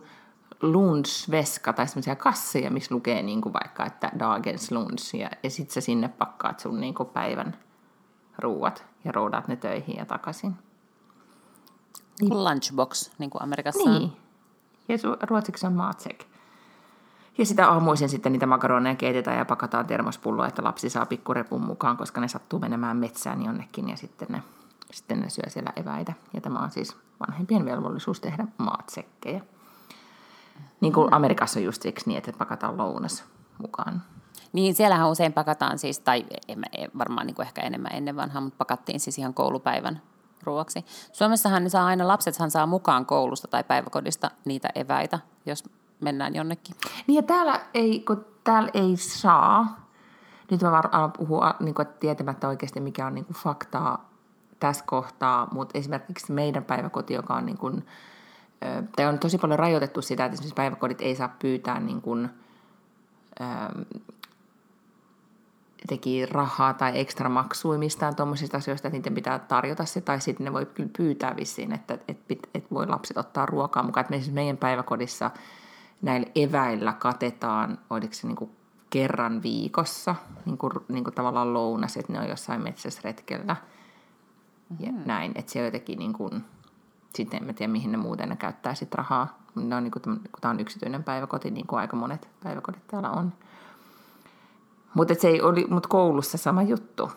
lunchveska 0.62 1.74
tai 1.74 1.88
semmoisia 1.88 2.16
kasseja, 2.16 2.72
missä 2.72 2.96
lukee 2.96 3.22
niin 3.22 3.42
kuin 3.42 3.54
vaikka, 3.54 3.86
että 3.86 4.12
dagens 4.20 4.72
lunch, 4.72 5.16
ja, 5.16 5.30
ja 5.44 5.50
sit 5.50 5.72
sä 5.72 5.82
sinne 5.82 6.08
pakkaat 6.08 6.60
sun 6.60 6.82
niin 6.82 6.94
kuin 6.94 7.10
päivän 7.10 7.58
ruuat 8.38 8.86
ja 9.04 9.12
roudaat 9.12 9.48
ne 9.48 9.56
töihin 9.56 9.96
ja 9.98 10.06
takaisin. 10.06 10.56
Niin. 12.22 12.44
Lunchbox, 12.44 13.12
niin 13.18 13.30
kuin 13.30 13.44
Amerikassa 13.44 13.90
Niin. 13.90 14.12
Ja 14.88 14.98
ruotsiksi 15.22 15.68
on 15.68 15.74
maatsek. 15.74 16.26
Ja 17.38 17.46
sitä 17.46 17.70
aamuisin 17.70 18.10
sitten 18.10 18.32
niitä 18.32 18.46
makaroneja 18.46 18.96
keitetään 18.96 19.38
ja 19.38 19.46
pakataan 19.46 19.88
termospulloa, 19.88 20.48
että 20.48 20.64
lapsi 20.64 20.90
saa 20.90 21.06
pikkurepun 21.06 21.62
mukaan, 21.62 21.98
koska 21.98 22.22
ne 22.22 22.28
sattuu 22.28 22.60
menemään 22.60 22.98
metsään 22.98 23.46
jonnekin 23.46 23.90
ja 23.90 23.98
sitten 23.98 24.28
ne, 24.32 24.44
sitten 24.92 25.20
ne 25.20 25.30
syö 25.30 25.50
siellä 25.50 25.74
eväitä. 25.76 26.14
Ja 26.34 26.42
tämä 26.42 26.60
on 26.60 26.72
siis 26.72 26.98
vanhempien 27.28 27.66
velvollisuus 27.66 28.20
tehdä 28.20 28.48
maatsekkejä. 28.58 29.42
Niin 30.82 30.94
kuin 30.94 31.14
Amerikassa 31.14 31.60
on 31.60 31.64
just 31.64 31.82
siksi 31.82 32.08
niin, 32.08 32.18
että 32.18 32.34
pakataan 32.38 32.78
lounas 32.78 33.24
mukaan. 33.58 34.02
Niin, 34.54 34.76
siellähän 34.76 35.10
usein 35.10 35.34
pakataan 35.34 35.80
siis, 35.80 36.00
tai 36.00 36.26
varmaan 36.98 37.28
niin 37.28 37.36
kuin 37.36 37.46
ehkä 37.46 37.62
enemmän 37.62 37.92
ennen 37.94 38.16
vanhaa, 38.16 38.42
mutta 38.42 38.58
pakattiin 38.58 39.00
siis 39.00 39.18
ihan 39.18 39.34
koulupäivän 39.34 40.02
ruoaksi. 40.44 40.86
Suomessahan 41.12 41.64
ne 41.64 41.70
saa 41.70 41.86
aina, 41.86 42.08
lapsethan 42.08 42.52
saa 42.52 42.66
mukaan 42.66 43.06
koulusta 43.06 43.48
tai 43.48 43.64
päiväkodista 43.64 44.32
niitä 44.46 44.70
eväitä, 44.76 45.20
jos 45.46 45.64
mennään 46.02 46.36
jonnekin. 46.36 46.76
Niin 47.08 47.16
ja 47.16 47.24
täällä 47.24 47.62
ei, 47.74 48.00
kun 48.00 48.26
täällä 48.44 48.70
ei 48.74 48.98
saa, 48.98 49.82
nyt 50.52 50.62
mä 50.62 50.82
alan 50.92 51.12
puhua 51.12 51.56
niin 51.60 51.76
kuin, 51.76 51.88
tietämättä 52.00 52.48
oikeasti 52.48 52.80
mikä 52.80 53.08
on 53.08 53.16
niin 53.16 53.26
kuin 53.26 53.38
faktaa 53.38 54.10
tässä 54.60 54.84
kohtaa, 54.88 55.48
mutta 55.52 55.78
esimerkiksi 55.78 56.32
meidän 56.32 56.64
päiväkoti, 56.64 57.14
joka 57.14 57.34
on 57.34 57.46
niin 57.46 57.58
kuin, 57.58 57.86
tai 58.96 59.06
on 59.06 59.20
tosi 59.20 59.38
paljon 59.38 59.60
rajoitettu 59.60 60.02
sitä, 60.02 60.26
että 60.26 60.34
esimerkiksi 60.34 60.56
päiväkodit 60.56 61.02
ei 61.02 61.16
saa 61.16 61.36
pyytää 61.40 61.80
niin 61.80 62.02
kuin, 62.02 62.30
teki 65.88 66.26
rahaa 66.26 66.74
tai 66.74 67.00
ekstra 67.00 67.30
maksui 67.30 67.78
mistään 67.78 68.16
tuommoisista 68.16 68.58
asioista, 68.58 68.88
että 68.88 68.98
niiden 68.98 69.14
pitää 69.14 69.40
tarjota 69.40 69.86
se, 69.86 70.02
tai 70.02 70.22
sitten 70.22 70.46
ne 70.46 70.54
voi 70.54 70.66
kyllä 70.66 70.90
pyytää 70.98 71.36
vissiin, 71.36 71.74
että, 71.74 71.94
että, 71.94 72.36
että, 72.54 72.70
voi 72.74 72.88
lapset 72.88 73.18
ottaa 73.18 73.46
ruokaa 73.46 73.84
mukaan. 73.84 74.02
Että 74.02 74.18
siis 74.18 74.34
meidän 74.34 74.58
päiväkodissa 74.58 75.32
näillä 76.02 76.28
eväillä 76.36 76.94
katetaan, 76.94 77.78
oliko 77.90 78.14
se 78.14 78.28
niin 78.28 78.36
kuin 78.36 78.52
kerran 78.90 79.44
viikossa, 79.44 80.16
niin 80.46 80.58
kuin, 80.58 80.74
niin 80.88 81.04
kuin 81.04 81.14
tavallaan 81.14 81.54
lounas, 81.54 81.98
että 81.98 82.14
ne 82.14 82.20
on 82.20 82.30
jossain 82.30 82.62
metsäsretkellä 82.62 83.56
ja 84.80 84.92
mm. 84.92 85.02
näin, 85.06 85.32
että 85.36 85.52
se 85.52 85.66
jotenkin 85.66 86.00
niin 86.00 86.14
kuin, 86.14 86.46
sitten 87.16 87.50
en 87.50 87.56
tiedä 87.56 87.72
mihin 87.72 87.92
ne 87.92 87.98
muuten 87.98 88.30
ne 88.30 88.36
käyttää 88.36 88.76
sit 88.76 88.96
rahaa. 88.96 89.40
Ne 89.56 89.76
on, 89.76 89.84
niin 89.84 89.92
kuin, 89.92 90.04
kun 90.04 90.42
tämä 90.42 90.52
on 90.52 90.60
yksityinen 90.60 91.04
päiväkoti, 91.04 91.52
niin 91.52 91.68
kuin 91.68 91.80
aika 91.80 91.96
monet 91.96 92.30
päiväkodit 92.44 92.88
täällä 92.88 93.10
on. 93.12 93.34
Mutta 94.94 95.14
se 95.14 95.28
ei 95.28 95.42
oli, 95.42 95.66
mut 95.70 95.88
koulussa 95.88 96.38
sama 96.38 96.62
juttu, 96.64 97.12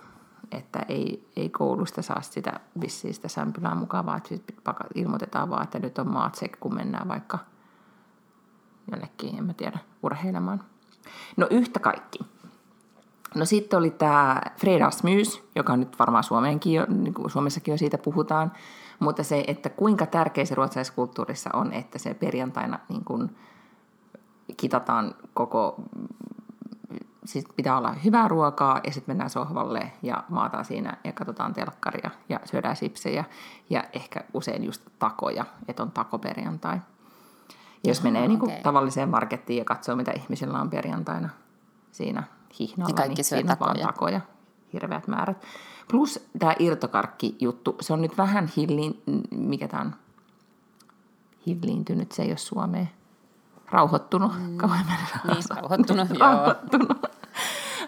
että 0.52 0.78
ei, 0.88 1.28
ei 1.36 1.48
koulusta 1.48 2.02
saa 2.02 2.20
sitä 2.20 2.60
vissiin 2.80 3.14
sitä 3.14 3.28
sämpylää 3.28 3.74
mukaan, 3.74 4.06
vaan 4.06 4.22
että 4.34 4.74
ilmoitetaan 4.94 5.50
vaan, 5.50 5.62
että 5.62 5.78
nyt 5.78 5.98
on 5.98 6.08
maatsek, 6.08 6.56
kun 6.60 6.74
mennään 6.74 7.08
vaikka– 7.08 7.38
jonnekin, 8.90 9.38
en 9.38 9.44
mä 9.44 9.54
tiedä, 9.54 9.78
urheilemaan. 10.02 10.64
No 11.36 11.46
yhtä 11.50 11.80
kaikki. 11.80 12.18
No 13.34 13.44
sitten 13.44 13.78
oli 13.78 13.90
tämä 13.90 14.40
Fredagsmys, 14.56 15.42
joka 15.54 15.76
nyt 15.76 15.98
varmaan 15.98 16.24
Suomeenkin 16.24 16.72
jo, 16.72 16.86
niin 16.88 17.14
kuin 17.14 17.30
Suomessakin 17.30 17.72
jo 17.72 17.78
siitä 17.78 17.98
puhutaan, 17.98 18.52
mutta 18.98 19.22
se, 19.22 19.44
että 19.46 19.68
kuinka 19.68 20.06
tärkeä 20.06 20.44
se 20.44 20.54
ruotsalaiskulttuurissa 20.54 21.50
on, 21.52 21.72
että 21.72 21.98
se 21.98 22.14
perjantaina 22.14 22.78
niin 22.88 23.04
kuin 23.04 23.36
kitataan 24.56 25.14
koko, 25.34 25.82
siis 27.24 27.44
pitää 27.56 27.78
olla 27.78 27.92
hyvää 27.92 28.28
ruokaa 28.28 28.80
ja 28.84 28.92
sitten 28.92 29.10
mennään 29.10 29.30
sohvalle 29.30 29.92
ja 30.02 30.24
maataan 30.28 30.64
siinä 30.64 30.96
ja 31.04 31.12
katsotaan 31.12 31.54
telkkaria 31.54 32.10
ja 32.28 32.40
syödään 32.44 32.76
sipsejä 32.76 33.24
ja 33.70 33.84
ehkä 33.92 34.24
usein 34.34 34.64
just 34.64 34.82
takoja, 34.98 35.44
että 35.68 35.82
on 35.82 35.92
takoperjantai. 35.92 36.78
Jos 37.84 37.98
Aha, 37.98 38.04
menee 38.04 38.28
niin 38.28 38.38
kuin 38.38 38.50
okei. 38.50 38.62
tavalliseen 38.62 39.08
markettiin 39.08 39.58
ja 39.58 39.64
katsoo, 39.64 39.96
mitä 39.96 40.12
ihmisillä 40.12 40.60
on 40.60 40.70
perjantaina 40.70 41.28
siinä 41.92 42.22
hihnalla, 42.58 42.90
Ja 42.90 42.94
kaikki 42.94 43.14
niin 43.14 43.24
siinä 43.24 43.52
on 43.52 43.58
vaan 43.60 43.70
takoja. 43.76 43.86
takoja, 43.86 44.20
hirveät 44.72 45.08
määrät. 45.08 45.44
Plus 45.90 46.28
tämä 46.38 46.54
irtokarkki-juttu, 46.58 47.76
se 47.80 47.92
on 47.92 48.02
nyt 48.02 48.18
vähän 48.18 48.50
hilliin, 48.56 49.02
mikä 49.30 49.68
tämä 49.68 49.80
on, 49.82 49.94
hilliintynyt, 51.46 52.12
se 52.12 52.22
ei 52.22 52.30
ole 52.30 52.36
Suomeen. 52.36 52.90
Rauhoittunut, 53.70 54.32
mm. 54.32 54.46
Niin, 54.46 54.60
rauhoittunut, 55.50 56.10
rauhoittunut. 56.18 56.98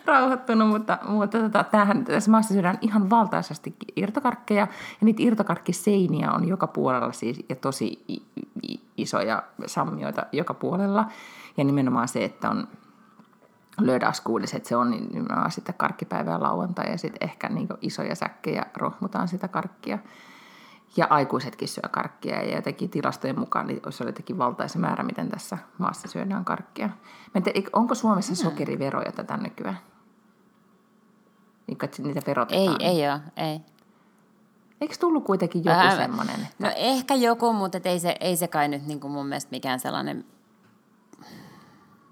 Rauhoittunut, 0.06 0.68
mutta, 0.68 0.98
mutta 1.08 1.38
tota, 1.38 1.64
tämähän, 1.64 2.04
tässä 2.04 2.30
maassa 2.30 2.54
syödään 2.54 2.78
ihan 2.80 3.10
valtaisesti 3.10 3.76
irtokarkkeja, 3.96 4.60
ja 4.60 5.04
niitä 5.04 5.22
irtokarkkiseiniä 5.22 6.32
on 6.32 6.48
joka 6.48 6.66
puolella 6.66 7.12
siis, 7.12 7.44
ja 7.48 7.56
tosi 7.56 8.04
isoja 8.96 9.42
sammioita 9.66 10.26
joka 10.32 10.54
puolella, 10.54 11.06
ja 11.56 11.64
nimenomaan 11.64 12.08
se, 12.08 12.24
että 12.24 12.50
on 12.50 12.68
että 14.56 14.68
se 14.68 14.76
on 14.76 14.90
nimenomaan 14.90 15.50
sitten 15.50 15.74
karkkipäivää 15.78 16.42
lauantai, 16.42 16.90
ja 16.90 16.98
sitten 16.98 17.28
ehkä 17.28 17.48
niin 17.48 17.68
isoja 17.80 18.14
säkkejä 18.14 18.66
rohmutaan 18.76 19.28
sitä 19.28 19.48
karkkia. 19.48 19.98
Ja 20.96 21.06
aikuisetkin 21.10 21.68
syö 21.68 21.88
karkkia 21.90 22.42
ja 22.42 22.56
jotenkin 22.56 22.90
tilastojen 22.90 23.38
mukaan 23.38 23.66
niin 23.66 23.80
se 23.90 24.04
oli 24.04 24.08
jotenkin 24.08 24.38
valtaisa 24.38 24.78
määrä, 24.78 25.04
miten 25.04 25.28
tässä 25.28 25.58
maassa 25.78 26.08
syödään 26.08 26.44
karkkia. 26.44 26.90
Tiedä, 27.44 27.68
onko 27.72 27.94
Suomessa 27.94 28.34
sokeriveroja 28.34 29.12
tätä 29.12 29.36
nykyään? 29.36 29.78
Niin, 31.72 31.84
että 31.84 32.02
niitä 32.02 32.20
Ei, 32.20 32.26
verotetaan. 32.26 32.76
ei 32.80 33.08
ole, 33.08 33.20
ei. 33.36 33.60
Eikö 34.80 34.94
tullut 35.00 35.24
kuitenkin 35.24 35.64
joku 35.64 35.78
Ää, 35.80 35.96
semmoinen? 35.96 36.48
No 36.58 36.68
ehkä 36.76 37.14
joku, 37.14 37.52
mutta 37.52 37.78
ei 37.84 38.00
se, 38.00 38.16
ei 38.20 38.36
se 38.36 38.48
kai 38.48 38.68
nyt 38.68 38.86
niin 38.86 39.00
kuin 39.00 39.12
mun 39.12 39.26
mielestä 39.26 39.50
mikään 39.50 39.80
sellainen... 39.80 40.24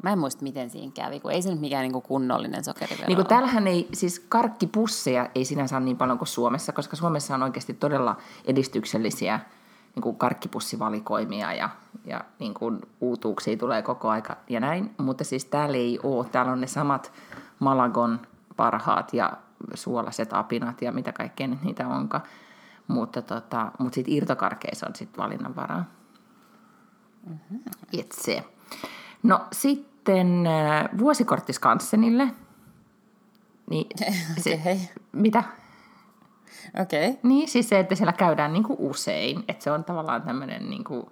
Mä 0.02 0.12
en 0.12 0.18
muista, 0.18 0.42
miten 0.42 0.70
siinä 0.70 0.92
kävi, 0.94 1.20
kun 1.20 1.32
ei 1.32 1.42
se 1.42 1.50
nyt 1.50 1.60
mikään 1.60 1.82
niin 1.82 1.92
kuin 1.92 2.02
kunnollinen 2.02 2.64
sokerivero 2.64 3.06
Niin 3.06 3.16
kuin 3.16 3.26
täällähän 3.26 3.66
ei, 3.66 3.88
siis 3.92 4.20
karkkipusseja 4.28 5.30
ei 5.34 5.44
sinänsä 5.44 5.76
ole 5.76 5.84
niin 5.84 5.96
paljon 5.96 6.18
kuin 6.18 6.28
Suomessa, 6.28 6.72
koska 6.72 6.96
Suomessa 6.96 7.34
on 7.34 7.42
oikeasti 7.42 7.74
todella 7.74 8.16
edistyksellisiä 8.44 9.40
niin 9.94 10.02
kuin 10.02 10.16
karkkipussivalikoimia 10.16 11.52
ja, 11.52 11.68
ja 12.04 12.24
niin 12.38 12.54
kuin 12.54 12.80
uutuuksia 13.00 13.56
tulee 13.56 13.82
koko 13.82 14.08
aika 14.08 14.36
ja 14.48 14.60
näin. 14.60 14.94
Mutta 14.98 15.24
siis 15.24 15.44
täällä 15.44 15.76
ei 15.76 15.98
ole. 16.02 16.26
Täällä 16.32 16.52
on 16.52 16.60
ne 16.60 16.66
samat 16.66 17.12
Malagon 17.58 18.20
parhaat 18.56 19.14
ja 19.14 19.32
suolaiset 19.74 20.32
apinat 20.32 20.82
ja 20.82 20.92
mitä 20.92 21.12
kaikkea 21.12 21.46
nyt 21.46 21.62
niitä 21.62 21.88
onkaan. 21.88 22.22
Mutta, 22.88 23.22
tota, 23.22 23.72
mutta 23.78 23.94
sitten 23.94 24.14
irtokarkeissa 24.14 24.86
on 24.86 24.94
sitten 24.94 25.22
valinnanvaraa. 25.22 25.84
Mm-hmm. 27.26 27.60
No 29.22 29.46
sitten 29.52 30.46
äh, 30.46 30.88
vuosikortti 30.98 31.52
Skansenille. 31.52 32.34
Niin, 33.70 33.86
se, 34.42 34.54
Okei. 34.54 34.80
Mitä? 35.12 35.44
Okei. 36.82 37.08
Okay. 37.10 37.20
Niin, 37.22 37.48
siis 37.48 37.68
se, 37.68 37.78
että 37.78 37.94
siellä 37.94 38.12
käydään 38.12 38.52
niin 38.52 38.62
kuin 38.62 38.78
usein. 38.78 39.44
Että 39.48 39.64
se 39.64 39.70
on 39.70 39.84
tavallaan 39.84 40.22
tämmöinen, 40.22 40.70
niin 40.70 40.84
kuin, 40.84 41.06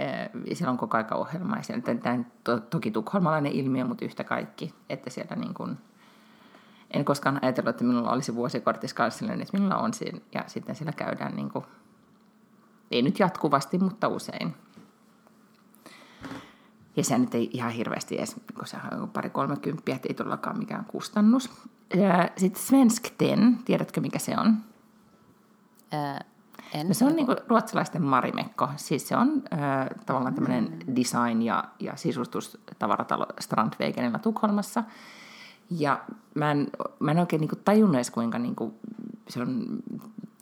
äh, 0.00 0.30
siellä 0.52 0.70
on 0.70 0.78
koko 0.78 0.96
aika 0.96 1.14
ohjelma. 1.14 1.56
Ja 1.56 1.62
siellä, 1.62 1.94
tämä 2.02 2.18
to, 2.44 2.60
toki 2.60 2.90
tukholmalainen 2.90 3.52
ilmiö, 3.52 3.84
mutta 3.84 4.04
yhtä 4.04 4.24
kaikki. 4.24 4.74
Että 4.88 5.10
siellä 5.10 5.36
niin 5.36 5.54
kuin, 5.54 5.78
en 6.94 7.04
koskaan 7.04 7.38
ajatellut, 7.42 7.70
että 7.70 7.84
minulla 7.84 8.10
olisi 8.10 8.34
vuosikortti 8.34 8.88
Skansenille, 8.88 9.42
että 9.42 9.58
minulla 9.58 9.76
on 9.76 9.94
siinä. 9.94 10.18
Ja 10.34 10.44
sitten 10.46 10.74
siellä 10.74 10.92
käydään, 10.92 11.36
niin 11.36 11.50
kuin, 11.50 11.64
ei 12.90 13.02
nyt 13.02 13.18
jatkuvasti, 13.18 13.78
mutta 13.78 14.08
usein. 14.08 14.54
Ja 16.96 17.04
se 17.04 17.18
nyt 17.18 17.34
ei 17.34 17.50
ihan 17.52 17.70
hirveästi 17.70 18.18
edes, 18.18 18.36
kun 18.54 18.66
se 18.66 18.76
on 19.00 19.10
pari 19.10 19.30
kolmekymppiä, 19.30 19.94
että 19.94 20.08
ei 20.08 20.14
todellakaan 20.14 20.58
mikään 20.58 20.84
kustannus. 20.84 21.50
Sitten 22.36 22.62
Svenskten, 22.62 23.58
tiedätkö 23.64 24.00
mikä 24.00 24.18
se 24.18 24.38
on? 24.38 24.56
Äh, 25.94 26.18
en. 26.74 26.88
No 26.88 26.94
se 26.94 27.04
on 27.04 27.16
niinku 27.16 27.36
ruotsalaisten 27.48 28.02
marimekko. 28.02 28.68
Siis 28.76 29.08
se 29.08 29.16
on 29.16 29.42
äh, 29.52 29.86
tavallaan 30.06 30.34
tämmöinen 30.34 30.78
design- 30.96 31.42
ja, 31.42 31.64
ja 31.80 31.96
sisustustavaratalo 31.96 33.26
Strandwegenilla 33.40 34.18
Tukholmassa. 34.18 34.84
Ja 35.70 36.00
mä 36.34 36.50
en, 36.50 36.68
mä 37.00 37.10
en 37.10 37.18
oikein 37.18 37.40
niinku 37.40 37.56
tajunnut 37.56 37.94
edes, 37.94 38.10
kuinka 38.10 38.38
niinku 38.38 38.74
se 39.28 39.42
on 39.42 39.66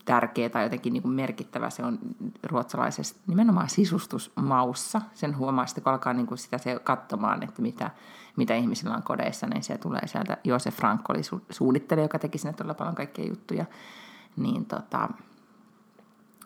tärkeä 0.04 0.50
tai 0.50 0.62
jotenkin 0.62 0.92
niinku 0.92 1.08
merkittävä. 1.08 1.70
Se 1.70 1.84
on 1.84 1.98
ruotsalaisessa 2.42 3.14
nimenomaan 3.26 3.68
sisustusmaussa. 3.68 5.02
Sen 5.14 5.36
huomaa 5.36 5.66
sitten, 5.66 5.84
kun 5.84 5.92
alkaa 5.92 6.12
niinku 6.12 6.36
sitä 6.36 6.58
se 6.58 6.80
katsomaan, 6.84 7.42
että 7.42 7.62
mitä, 7.62 7.90
mitä 8.36 8.54
ihmisillä 8.54 8.96
on 8.96 9.02
kodeissa, 9.02 9.46
niin 9.46 9.62
se 9.62 9.78
tulee 9.78 10.06
sieltä. 10.06 10.36
Josef 10.44 10.76
Frank 10.76 11.10
oli 11.10 11.20
su- 11.20 11.44
suunnittelija, 11.50 12.04
joka 12.04 12.18
teki 12.18 12.38
sinne 12.38 12.52
todella 12.52 12.74
paljon 12.74 12.94
kaikkia 12.94 13.28
juttuja. 13.28 13.64
Niin 14.36 14.66
tota, 14.66 15.08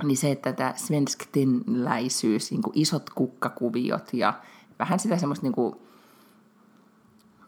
niin 0.03 0.17
se, 0.17 0.31
että 0.31 0.53
tämä 0.53 0.73
svensktinläisyys, 0.77 2.51
niin 2.51 2.63
kuin 2.63 2.79
isot 2.79 3.11
kukkakuviot 3.11 4.15
ja 4.15 4.35
vähän 4.79 4.99
sitä 4.99 5.17
semmoista, 5.17 5.47
niin 5.47 5.53
kuin, 5.53 5.75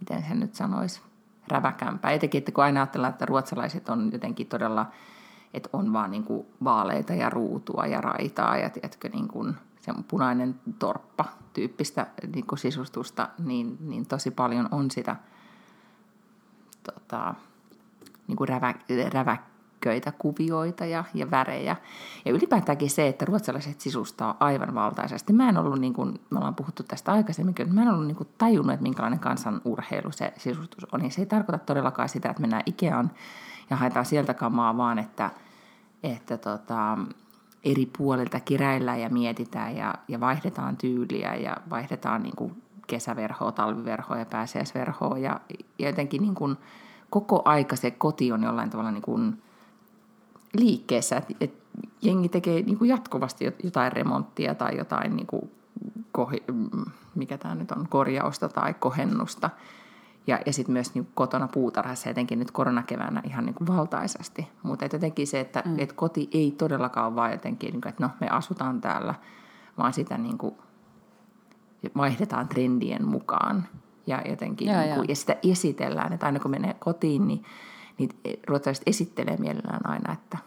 miten 0.01 0.25
sen 0.29 0.41
nyt 0.41 0.55
sanoisi, 0.55 1.01
räväkämpää. 1.51 2.13
Jotenkin, 2.13 2.39
että 2.39 2.53
kun 2.53 2.65
aina 2.65 2.81
ajatellaan, 2.81 3.13
että 3.13 3.27
ruotsalaiset 3.27 3.89
on 3.89 4.11
jotenkin 4.13 4.47
todella, 4.47 4.87
että 5.55 5.69
on 5.73 5.93
vaan 5.93 6.11
niin 6.11 6.25
kuin 6.25 6.47
vaaleita 6.65 7.15
ja 7.15 7.31
ruutua 7.31 7.87
ja 7.87 8.01
raitaa 8.01 8.57
ja 8.57 8.71
tiedätkö, 8.71 9.09
niin 9.09 9.29
kuin 9.29 9.55
se 9.81 9.93
punainen 10.09 10.61
torppa 10.79 11.25
tyyppistä 11.53 12.07
niin 12.35 12.47
kuin 12.47 12.59
sisustusta, 12.59 13.29
niin, 13.39 13.77
niin 13.81 14.07
tosi 14.07 14.31
paljon 14.31 14.69
on 14.71 14.91
sitä 14.91 15.17
tota, 16.83 17.35
niin 18.27 18.37
kuin 18.37 18.49
rävä, 18.49 19.37
räväkköitä 19.79 20.13
kuvioita 20.19 20.85
ja, 20.85 21.05
ja 21.15 21.31
värejä. 21.31 21.77
Ja 22.25 22.33
ylipäätäänkin 22.33 22.91
se, 22.91 23.09
että 23.09 23.25
ruotsalaiset 23.25 23.81
sisustaa 23.81 24.37
aivan 24.41 24.75
valtaisesti. 24.75 25.33
Mä 25.33 25.49
en 25.49 25.57
ollut, 25.57 25.81
niin 25.81 25.93
kuin, 25.93 26.21
me 26.31 26.39
ollaan 26.39 26.55
puhuttu 26.55 26.83
tästä 26.83 27.13
aikaisemmin, 27.13 27.55
mutta 27.59 27.75
mä 27.75 27.83
en 27.83 27.89
ollut 27.89 28.07
niin 28.07 28.17
kuin 28.17 28.29
tajunnut, 28.39 28.75
että 28.75 28.83
minkälainen 28.83 29.19
kansan 29.19 29.61
urheilu 29.65 30.13
se 30.13 30.33
sisustus 30.37 30.87
on. 30.93 31.05
Ja 31.05 31.11
se 31.11 31.21
ei 31.21 31.27
tarkoita 31.27 31.65
todellakaan 31.65 32.09
sitä, 32.09 32.31
että 32.31 32.41
mennään 32.41 32.63
Ikeaan 32.67 33.11
ja 33.71 33.77
haetaan 33.77 34.07
sieltä 34.07 34.35
kamaa, 34.35 34.77
vaan 34.77 34.99
että, 34.99 35.31
että 36.03 36.39
tota, 36.39 36.99
eri 37.65 37.87
puolilta 37.99 38.41
kiräillään 38.41 39.01
ja 39.01 39.09
mietitään 39.09 39.77
ja, 39.77 39.95
ja 40.09 40.21
vaihdetaan 40.21 40.77
tyyliä 40.77 41.35
ja 41.35 41.57
vaihdetaan 41.71 42.23
niin 42.23 42.37
kuin 42.37 42.63
kesäverhoa, 42.87 43.53
talviverhoa 43.53 44.19
ja 44.19 44.27
pääsiäisverhoa 44.27 45.19
ja, 45.19 45.41
ja 45.79 45.89
jotenkin 45.89 46.23
niin 46.23 46.35
kuin 46.35 46.57
koko 47.11 47.43
aika 47.45 47.77
se 47.77 47.91
koti 47.91 48.33
on 48.33 48.43
jollain 48.43 48.71
tavalla 48.71 48.91
niin 48.91 49.03
kuin 49.03 49.43
liikkeessä, 50.59 51.17
että 51.17 51.35
et 51.41 51.55
jengi 52.03 52.29
tekee 52.29 52.63
niin 52.63 52.79
kuin 52.79 52.89
jatkuvasti 52.89 53.45
jotain 53.63 53.93
remonttia 53.93 54.55
tai 54.55 54.77
jotain, 54.77 55.17
niin 55.17 55.27
kuin 55.27 55.51
kohi, 56.13 56.45
mikä 57.15 57.39
tämä 57.39 57.55
nyt 57.55 57.71
on, 57.71 57.89
korjausta 57.89 58.49
tai 58.49 58.75
kohennusta. 58.75 59.51
Ja, 60.27 60.41
ja 60.47 60.53
sitten 60.53 60.73
myös 60.73 60.95
niin 60.95 61.09
kotona 61.15 61.49
puutarhassa 61.49 62.09
jotenkin 62.09 62.39
nyt 62.39 62.51
koronakeväänä 62.51 63.23
ihan 63.25 63.45
niin 63.45 63.55
kuin 63.55 63.69
valtaisesti. 63.69 64.49
Mutta 64.63 64.85
jotenkin 64.85 65.27
se, 65.27 65.41
että 65.41 65.63
mm. 65.67 65.79
et 65.79 65.93
koti 65.93 66.29
ei 66.33 66.55
todellakaan 66.59 67.07
ole 67.07 67.15
vaan 67.17 67.33
jotenkin, 67.33 67.73
niin 67.73 67.81
kuin, 67.81 67.91
että 67.91 68.05
no 68.05 68.11
me 68.21 68.29
asutaan 68.29 68.81
täällä, 68.81 69.15
vaan 69.79 69.93
sitä 69.93 70.19
niin 70.19 70.39
kuin 70.39 70.55
vaihdetaan 71.97 72.49
trendien 72.49 73.09
mukaan. 73.09 73.67
Ja, 74.07 74.23
jotenkin, 74.29 74.69
Joo, 74.69 74.77
niin 74.77 74.89
kuin, 74.89 74.97
joo. 74.97 75.05
ja 75.09 75.17
sitä 75.17 75.37
esitellään, 75.43 76.13
että 76.13 76.27
aina 76.27 76.41
kun 76.41 76.51
menee 76.51 76.75
kotiin, 76.75 77.29
niin, 77.29 77.43
niin 77.99 78.11
ruotsalaiset 78.47 78.89
esittelee 78.89 79.37
mielellään 79.37 79.91
aina, 79.91 80.13
että 80.13 80.39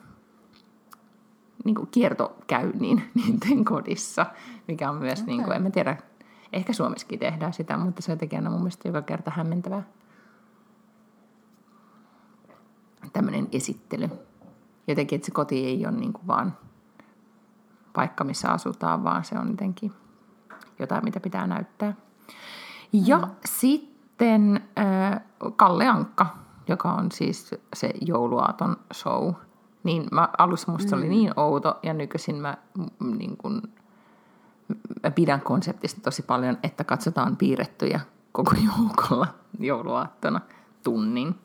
niin 1.64 1.76
kuin 1.76 1.88
kiertokäynnin 1.92 3.04
niiden 3.16 3.66
kodissa, 3.74 4.26
mikä 4.68 4.90
on 4.90 4.96
myös, 4.96 5.22
okay. 5.22 5.34
niin 5.34 5.44
kuin, 5.44 5.56
en 5.56 5.62
mä 5.62 5.70
tiedä, 5.70 5.98
ehkä 6.54 6.74
Suomessakin 6.74 7.20
tehdään 7.20 7.54
sitä, 7.54 7.78
mutta 7.78 8.02
se 8.02 8.12
on 8.12 8.16
jotenkin 8.16 8.40
aina 8.40 8.50
mun 8.50 8.60
mielestä 8.60 8.88
joka 8.88 9.02
kerta 9.02 9.32
hämmentävää. 9.36 9.84
Tämmöinen 13.14 13.48
esittely. 13.52 14.10
Jotenkin, 14.88 15.16
että 15.16 15.26
se 15.26 15.32
koti 15.32 15.66
ei 15.66 15.86
ole 15.86 15.96
niin 15.96 16.14
kuin 16.14 16.28
vaan 16.28 16.58
paikka, 17.94 18.24
missä 18.24 18.52
asutaan, 18.52 19.04
vaan 19.04 19.24
se 19.24 19.40
on 19.40 19.50
jotenkin 19.50 19.92
jotain, 20.80 21.04
mitä 21.04 21.20
pitää 21.20 21.48
näyttää. 21.48 21.94
Ja 22.94 23.18
mm. 23.18 23.32
sitten 23.46 24.62
äh, 24.80 25.22
Kalle 25.56 25.88
Ankka, 25.88 26.28
joka 26.68 26.92
on 26.92 27.12
siis 27.12 27.56
se 27.76 27.94
jouluaaton 28.02 28.78
show. 28.94 29.34
Niin 29.84 30.08
mä, 30.12 30.30
alussa 30.38 30.72
musta 30.72 30.96
mm. 30.96 31.02
oli 31.02 31.10
niin 31.10 31.40
outo 31.40 31.80
ja 31.84 31.94
nykyisin 31.94 32.36
mä, 32.36 32.58
niin 33.18 33.38
kun, 33.38 33.62
mä 35.04 35.12
pidän 35.12 35.42
konseptista 35.42 36.02
tosi 36.02 36.22
paljon, 36.22 36.58
että 36.64 36.84
katsotaan 36.84 37.38
piirrettyjä 37.38 38.00
koko 38.32 38.52
joukolla 38.80 39.28
jouluaattona 39.60 40.42
tunnin. 40.84 41.36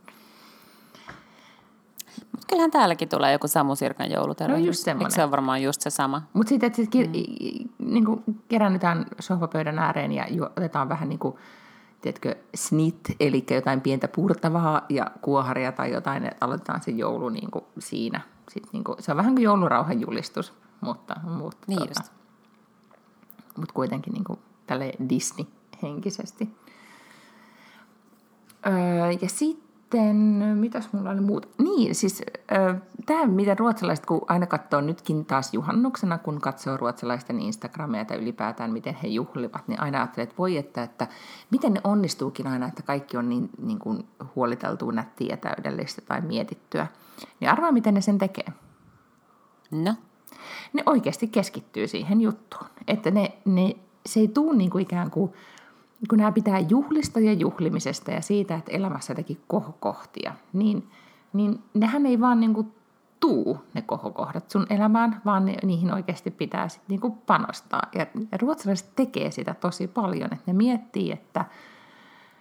Mut 2.33 2.45
kyllähän 2.49 2.71
täälläkin 2.71 3.09
tulee 3.09 3.33
joku 3.33 3.49
Samu 3.49 3.77
Sirkan 3.77 4.11
joulutervehdys. 4.11 4.65
No 4.65 4.67
just 4.67 4.85
semmoinen. 4.85 5.07
Eikö 5.07 5.15
se 5.15 5.25
on 5.25 5.31
varmaan 5.31 5.63
just 5.63 5.81
se 5.81 5.91
sama? 5.91 6.23
Mutta 6.33 6.49
sitten, 6.49 6.67
että 6.67 6.77
sit 6.77 6.91
ki- 6.91 7.07
mm. 7.07 7.93
niin 7.93 8.05
kuin 8.05 8.25
kerännytään 8.49 9.07
sohvapöydän 9.21 9.79
ääreen 9.79 10.13
ja 10.13 10.27
ju- 10.31 10.45
otetaan 10.45 10.89
vähän 10.89 11.09
niin 11.09 11.19
kuin, 11.19 11.35
tiedätkö, 12.01 12.37
snit, 12.55 13.01
eli 13.21 13.45
jotain 13.51 13.81
pientä 13.81 14.09
purtavaa 14.09 14.87
ja 14.89 15.11
kuoharia 15.23 15.73
tai 15.73 15.93
jotain, 15.93 16.25
että 16.25 16.47
aloitetaan 16.47 16.83
se 16.83 16.91
joulu 16.91 17.29
niin 17.29 17.51
kuin 17.51 17.65
siinä. 17.79 18.21
Sitten 18.51 18.71
niin 18.73 18.85
kuin, 18.85 19.03
se 19.03 19.11
on 19.11 19.17
vähän 19.17 19.35
kuin 19.35 19.43
joulurauhan 19.43 20.01
julistus, 20.01 20.53
mutta, 20.81 21.17
mutta, 21.25 21.67
Niin 21.67 21.81
just. 21.89 22.13
mutta 23.57 23.75
kuitenkin 23.75 24.13
niin 24.13 24.25
kuin 24.25 24.39
tälle 24.67 24.93
Disney-henkisesti. 25.09 26.49
Öö, 28.67 29.11
ja 29.21 29.29
sitten, 29.29 29.66
mitäs 30.55 30.93
mulla 30.93 31.11
oli 31.11 31.21
muuta? 31.21 31.49
Niin, 31.59 31.95
siis 31.95 32.23
tämä, 33.07 33.27
miten 33.27 33.59
ruotsalaiset, 33.59 34.07
kun 34.07 34.21
aina 34.29 34.47
katsoo 34.47 34.81
nytkin 34.81 35.25
taas 35.25 35.55
juhannuksena, 35.55 36.19
kun 36.19 36.41
katsoo 36.41 36.77
ruotsalaisten 36.77 37.41
Instagramia 37.41 38.05
tai 38.05 38.17
ylipäätään, 38.17 38.73
miten 38.73 38.97
he 39.03 39.09
juhlivat, 39.09 39.69
niin 39.69 39.81
aina 39.81 39.99
ajattelee, 39.99 40.23
että 40.23 40.39
voi, 40.39 40.57
että, 40.57 40.83
että 40.83 41.07
miten 41.51 41.75
ne 41.75 41.81
onnistuukin 41.85 42.47
aina, 42.47 42.69
että 42.69 42.83
kaikki 42.83 43.17
on 43.17 43.29
niin, 43.29 43.51
niin 43.63 43.79
kuin 43.79 44.07
huoliteltua, 44.35 44.93
nättiä 44.93 45.29
ja 45.29 45.37
täydellistä 45.37 46.03
tai 46.03 46.21
mietittyä. 46.21 46.87
Niin 47.41 47.51
arvaa, 47.51 47.73
miten 47.73 47.95
ne 47.95 48.01
sen 48.01 48.19
tekee 48.19 48.53
No, 49.71 49.95
ne 50.73 50.83
oikeasti 50.87 51.29
keskittyy 51.29 51.89
siihen 51.89 52.21
juttuun. 52.21 52.67
Että 52.89 53.11
ne, 53.11 53.33
ne, 53.45 53.77
se 54.07 54.21
ei 54.21 54.29
tule 54.29 54.57
niin 54.57 54.71
kuin 54.71 54.83
ikään 54.83 55.11
kuin, 55.11 55.33
kun 56.09 56.19
nämä 56.19 56.33
pitää 56.33 56.59
juhlista 56.59 57.21
ja 57.21 57.33
juhlimisesta 57.33 58.11
ja 58.11 58.21
siitä, 58.23 58.55
että 58.55 58.73
elämässä 58.73 59.11
jotakin 59.11 59.41
kohokohtia, 59.47 60.33
niin, 60.53 60.91
niin 61.33 61.63
nehän 61.75 62.07
ei 62.07 62.21
vaan 62.21 62.41
niin 62.41 62.55
kuin 62.55 62.73
tuu 63.21 63.59
ne 63.75 63.83
kohokohdat 63.83 64.51
sun 64.51 64.67
elämään, 64.71 65.21
vaan 65.25 65.45
ne, 65.45 65.57
niihin 65.63 65.95
oikeasti 65.95 66.31
pitää 66.31 66.69
sit 66.69 66.83
niin 66.89 67.01
kuin 67.01 67.13
panostaa. 67.13 67.83
Ja, 67.95 68.07
ja 68.33 68.39
ruotsalaiset 68.39 68.91
tekee 68.97 69.31
sitä 69.31 69.55
tosi 69.55 69.89
paljon, 69.89 70.33
että 70.33 70.45
ne 70.47 70.53
miettii, 70.53 71.13
että 71.13 71.45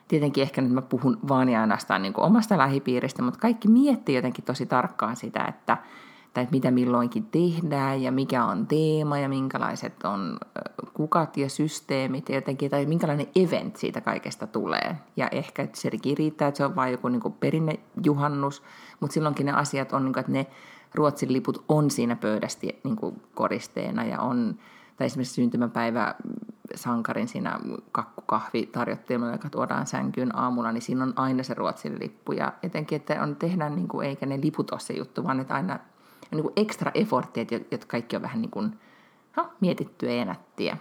tietenkin 0.08 0.42
ehkä 0.42 0.62
nyt 0.62 0.72
mä 0.72 0.82
puhun 0.82 1.20
vaan 1.28 1.50
ja 1.50 1.62
ainoastaan 1.62 2.14
kuin 2.14 2.26
omasta 2.26 2.58
lähipiiristä, 2.58 3.22
mutta 3.22 3.40
kaikki 3.40 3.68
miettii 3.68 4.16
jotenkin 4.16 4.46
tosi 4.46 4.66
tarkkaan 4.66 5.16
sitä, 5.16 5.46
että, 5.46 5.78
että 6.42 6.56
mitä 6.56 6.72
milloinkin 6.72 7.26
tehdään 7.26 8.02
ja 8.02 8.12
mikä 8.12 8.46
on 8.46 8.68
teema 8.68 9.18
ja 9.18 9.30
minkälaiset 9.30 10.04
on 10.04 10.38
kukat 10.94 11.38
ja 11.38 11.50
systeemit 11.50 12.30
ja 12.30 12.36
jotenkin, 12.36 12.72
tai 12.72 12.86
minkälainen 12.86 13.28
event 13.36 13.76
siitä 13.76 14.02
kaikesta 14.02 14.48
tulee. 14.48 14.96
Ja 15.18 15.28
ehkä 15.32 15.68
sekin 15.74 16.18
riittää, 16.18 16.48
että 16.48 16.58
se 16.58 16.66
on 16.66 16.76
vain 16.76 16.92
joku 16.92 17.08
niin 17.08 17.34
perinnejuhannus, 17.40 18.64
mutta 19.00 19.14
silloinkin 19.14 19.46
ne 19.46 19.52
asiat 19.52 19.94
on, 19.94 20.06
niin 20.06 20.14
kuin, 20.14 20.22
että 20.22 20.32
ne 20.32 20.48
Ruotsin 20.94 21.34
liput 21.34 21.66
on 21.70 21.92
siinä 21.92 22.16
pöydästä 22.16 22.68
niin 22.84 22.96
kuin 22.96 23.22
koristeena 23.34 24.04
ja 24.04 24.20
on, 24.20 24.56
tai 24.98 25.06
esimerkiksi 25.06 25.34
syntymäpäivä 25.34 26.16
sankarin 26.76 27.28
siinä 27.28 27.60
kakkukahvi 27.92 28.66
tarjottimella, 28.66 29.34
joka 29.34 29.50
tuodaan 29.50 29.88
sänkyyn 29.88 30.38
aamulla, 30.38 30.72
niin 30.72 30.82
siinä 30.82 31.04
on 31.04 31.14
aina 31.16 31.44
se 31.44 31.54
Ruotsin 31.54 32.00
lippu. 32.00 32.32
Ja 32.32 32.54
etenkin, 32.64 32.96
että 32.96 33.22
on, 33.22 33.36
tehdään, 33.36 33.76
niin 33.76 33.88
kuin, 33.88 34.08
eikä 34.08 34.26
ne 34.26 34.40
liput 34.44 34.72
ole 34.72 34.80
se 34.80 34.94
juttu, 34.94 35.24
vaan 35.24 35.40
että 35.40 35.54
aina 35.54 35.80
niin 36.32 36.42
kuin 36.42 36.54
ekstra 36.56 36.92
effortteja, 36.94 37.46
jotka 37.72 37.88
kaikki 37.88 38.16
on 38.16 38.22
vähän 38.22 38.42
niin 38.42 38.52
kuin, 38.52 38.80
ha, 39.32 39.50
mietittyä 39.62 40.12
ja 40.12 40.26
nättiä. 40.26 40.78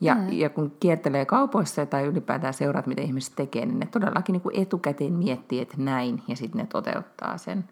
Ja, 0.00 0.14
mm. 0.14 0.32
ja 0.32 0.50
kun 0.50 0.76
kiertelee 0.80 1.24
kaupoissa 1.24 1.86
tai 1.86 2.04
ylipäätään 2.04 2.54
seuraat, 2.54 2.86
mitä 2.86 3.02
ihmiset 3.02 3.36
tekee, 3.36 3.66
niin 3.66 3.78
ne 3.78 3.86
todellakin 3.86 4.32
niin 4.32 4.40
kuin 4.40 4.60
etukäteen 4.60 5.12
miettii, 5.12 5.60
että 5.60 5.76
näin, 5.78 6.22
ja 6.28 6.36
sitten 6.36 6.58
ne 6.58 6.66
toteuttaa 6.66 7.38
sen. 7.38 7.64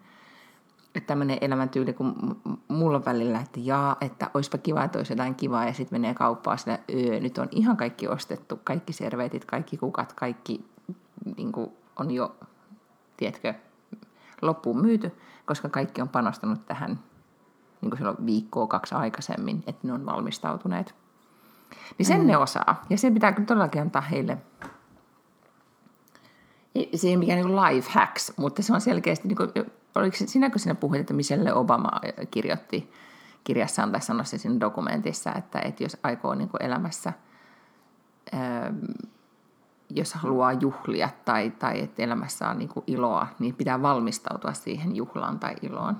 Että 0.95 1.07
tämmöinen 1.07 1.39
elämäntyyli, 1.41 1.93
kun 1.93 2.37
mulla 2.69 2.97
on 2.97 3.05
välillä, 3.05 3.41
että 3.41 3.61
jaa, 3.63 3.97
että 4.01 4.31
olisipa 4.35 4.59
kiva, 4.59 4.85
että 4.85 4.99
olisi 4.99 5.13
jotain 5.13 5.35
kivaa, 5.35 5.67
ja 5.67 5.73
sitten 5.73 6.01
menee 6.01 6.15
kauppaan 6.15 6.59
sillä, 6.59 6.79
öö, 6.95 7.21
nyt 7.21 7.39
on 7.39 7.49
ihan 7.51 7.77
kaikki 7.77 8.09
ostettu, 8.09 8.61
kaikki 8.65 8.93
serveetit, 8.93 9.45
kaikki 9.45 9.77
kukat, 9.77 10.13
kaikki 10.13 10.65
niin 11.37 11.53
kuin 11.53 11.71
on 11.97 12.11
jo, 12.11 12.37
tiedätkö, 13.17 13.55
loppuun 14.43 14.81
myyty, 14.81 15.13
koska 15.47 15.69
kaikki 15.69 16.03
on 16.03 16.09
panostanut 16.09 16.67
tähän 16.67 16.99
niin 17.81 17.91
kuin 17.91 17.99
silloin 17.99 18.27
viikkoa 18.27 18.67
kaksi 18.67 18.95
aikaisemmin, 18.95 19.65
että 19.67 19.87
ne 19.87 19.93
on 19.93 20.07
valmistautuneet. 20.07 20.95
Niin 21.99 22.07
sen 22.07 22.21
mm. 22.21 22.27
ne 22.27 22.37
osaa. 22.37 22.85
Ja 22.91 22.99
se 22.99 23.11
pitää 23.11 23.33
kyllä 23.33 23.47
todellakin 23.47 23.83
antaa 23.83 24.03
heille. 24.03 24.39
Ei- 26.75 26.91
Se 26.95 27.07
ei 27.07 27.13
ole 27.15 27.19
mikään 27.19 27.39
niin 27.39 27.57
life 27.57 27.91
hacks, 27.91 28.33
mutta 28.37 28.63
se 28.63 28.73
on 28.75 28.81
selkeästi, 28.81 29.29
niin 29.29 29.37
kuin, 29.37 29.51
oliko 29.95 30.17
se, 30.17 30.27
sinäkö 30.27 30.59
sinä 30.59 30.75
puhuit, 30.75 31.01
että 31.01 31.15
Michelle 31.15 31.53
Obama 31.55 31.91
kirjoitti 32.31 32.93
kirjassaan 33.45 33.93
tai 33.93 34.01
sanoi 34.01 34.27
se 34.27 34.39
siinä 34.39 34.61
dokumentissa, 34.61 35.33
että, 35.35 35.59
että 35.59 35.83
jos 35.83 35.97
aikoo 36.03 36.35
niin 36.35 36.51
elämässä, 36.61 37.13
ää, 38.33 38.73
jos 39.95 40.15
haluaa 40.15 40.53
juhlia 40.53 41.09
tai, 41.25 41.51
tai 41.51 41.81
että 41.81 42.03
elämässä 42.03 42.49
on 42.49 42.59
niin 42.59 42.69
kuin 42.69 42.85
iloa, 42.87 43.27
niin 43.39 43.55
pitää 43.55 43.83
valmistautua 43.83 44.53
siihen 44.53 44.97
juhlaan 44.97 45.39
tai 45.39 45.55
iloon. 45.63 45.97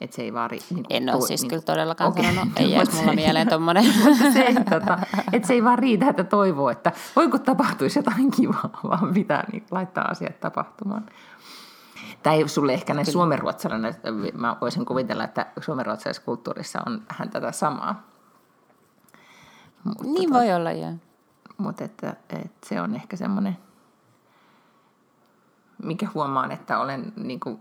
Että 0.00 0.16
se 0.16 0.22
ei 0.22 0.32
vaan... 0.32 0.50
ri- 0.50 0.54
Niin 0.70 0.84
kuin 0.84 0.96
en 0.96 1.10
ole 1.10 1.18
tu- 1.18 1.26
siis 1.26 1.42
niin 1.42 1.50
kyllä 1.50 1.62
todellakaan 1.62 2.10
Okei, 2.10 2.24
sanonut. 2.24 2.52
Ei 2.56 2.70
jäisi 2.70 2.96
mulla 2.96 3.12
mieleen 3.12 3.48
mutta 4.04 4.32
se, 4.32 4.54
tota, 4.70 4.98
että 5.32 5.48
se 5.48 5.54
ei 5.54 5.64
vaan 5.64 5.78
riitä, 5.78 6.08
että 6.08 6.24
toivoo, 6.24 6.70
että 6.70 6.92
voi 7.16 7.28
kun 7.28 7.40
tapahtuisi 7.40 7.98
jotain 7.98 8.30
kivaa, 8.30 8.70
vaan 8.90 9.14
pitää 9.14 9.44
niin 9.52 9.64
laittaa 9.70 10.04
asiat 10.04 10.40
tapahtumaan. 10.40 11.06
Tai 12.22 12.48
sulle 12.48 12.74
ehkä 12.74 12.94
näin 12.94 13.12
suomenruotsalainen, 13.12 13.90
että 13.90 14.08
mä 14.34 14.56
voisin 14.60 14.84
kuvitella, 14.84 15.24
että 15.24 15.46
suomenruotsalaisessa 15.60 16.24
kulttuurissa 16.24 16.78
on 16.86 17.02
vähän 17.10 17.30
tätä 17.30 17.52
samaa. 17.52 18.06
Mutta, 19.84 20.04
niin 20.04 20.32
voi 20.32 20.52
olla, 20.52 20.72
joo. 20.72 20.92
Mutta 21.58 21.84
että, 21.84 22.16
että 22.28 22.68
se 22.68 22.80
on 22.80 22.94
ehkä 22.94 23.16
semmoinen, 23.16 23.56
mikä 25.82 26.08
huomaan, 26.14 26.52
että 26.52 26.78
olen 26.78 27.12
niin 27.16 27.40
kuin, 27.40 27.60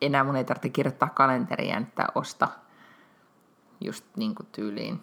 enää 0.00 0.24
mun 0.24 0.36
ei 0.36 0.44
tarvitse 0.44 0.68
kirjoittaa 0.68 1.08
kalenteria, 1.08 1.78
että 1.78 2.06
osta 2.14 2.48
just 3.80 4.04
niin 4.16 4.34
kuin 4.34 4.46
tyyliin, 4.52 5.02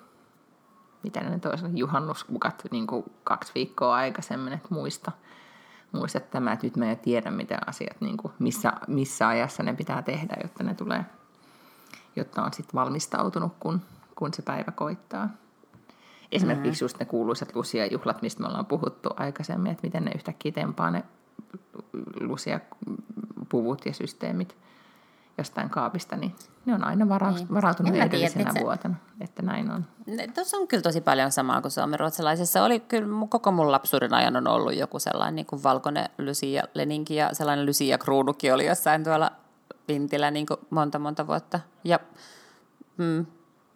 mitä 1.04 1.20
ne 1.20 1.40
toisella 1.40 1.72
juhannuskukat 1.76 2.64
niin 2.72 2.88
kuin 2.88 3.04
kaksi 3.24 3.52
viikkoa 3.56 3.96
aikaisemmin, 3.96 4.54
että 4.54 4.68
muista, 4.72 5.12
muista 5.92 6.20
tämä, 6.20 6.52
että 6.52 6.66
nyt 6.66 6.78
mä 6.78 6.90
jo 6.90 6.96
tiedän, 6.96 7.34
mitä 7.34 7.60
asiat, 7.66 8.02
niin 8.02 8.18
kuin, 8.18 8.34
missä, 8.40 8.74
missä 8.88 9.28
ajassa 9.28 9.64
ne 9.64 9.74
pitää 9.74 10.02
tehdä, 10.02 10.38
jotta 10.44 10.64
ne 10.64 10.74
tulee, 10.74 11.06
jotta 12.16 12.44
on 12.44 12.54
sitten 12.54 12.74
valmistautunut, 12.74 13.54
kun, 13.60 13.82
kun 14.16 14.34
se 14.34 14.42
päivä 14.42 14.72
koittaa. 14.72 15.30
Esimerkiksi 16.32 16.84
just 16.84 17.00
ne 17.00 17.06
kuuluisat 17.06 17.56
Lucia-juhlat, 17.56 18.22
mistä 18.22 18.42
me 18.42 18.48
ollaan 18.48 18.66
puhuttu 18.66 19.10
aikaisemmin, 19.18 19.72
että 19.72 19.88
miten 19.88 20.06
ne 20.06 20.12
yhtäkkiä 20.16 20.52
tempaa 20.52 20.92
ne 20.92 21.04
Lucia-puvut 22.20 23.86
ja 23.86 23.94
systeemit 23.94 24.58
jostain 25.38 25.70
kaapista, 25.70 26.16
niin 26.16 26.36
ne 26.66 26.74
on 26.74 26.84
aina 26.84 27.10
varaus, 27.10 27.36
Niin. 27.36 27.54
varautunut 27.54 27.92
tiedä, 27.92 28.06
edellisenä 28.06 28.42
että 28.42 28.54
se- 28.54 28.60
vuotena, 28.66 28.96
että 29.22 29.42
näin 29.42 29.72
on. 29.72 29.86
Tuossa 30.36 30.58
on 30.58 30.68
kyllä 30.68 30.82
tosi 30.84 31.02
paljon 31.02 31.32
samaa 31.32 31.62
kuin 31.62 31.72
suomenruotsalaisessa. 31.72 32.64
Oli 32.64 32.80
kyllä 32.80 33.08
koko 33.30 33.52
mun 33.52 33.72
lapsuuden 33.72 34.14
ajan 34.14 34.36
on 34.36 34.48
ollut 34.48 34.76
joku 34.76 35.00
sellainen 35.00 35.36
niin 35.36 35.46
kuin 35.46 35.64
valkoinen 35.64 36.10
Lucia 36.28 36.64
leninki 36.74 37.16
ja 37.16 37.30
sellainen 37.34 37.66
Lucia 37.66 37.98
kruunukin 37.98 38.54
oli 38.54 38.66
jossain 38.66 39.04
tuolla 39.04 39.32
vintillä 39.88 40.32
niin 40.32 40.46
kuin 40.46 40.60
monta 40.70 41.00
monta 41.00 41.28
vuotta. 41.28 41.60
Ja 41.84 42.00
mm, 42.98 43.26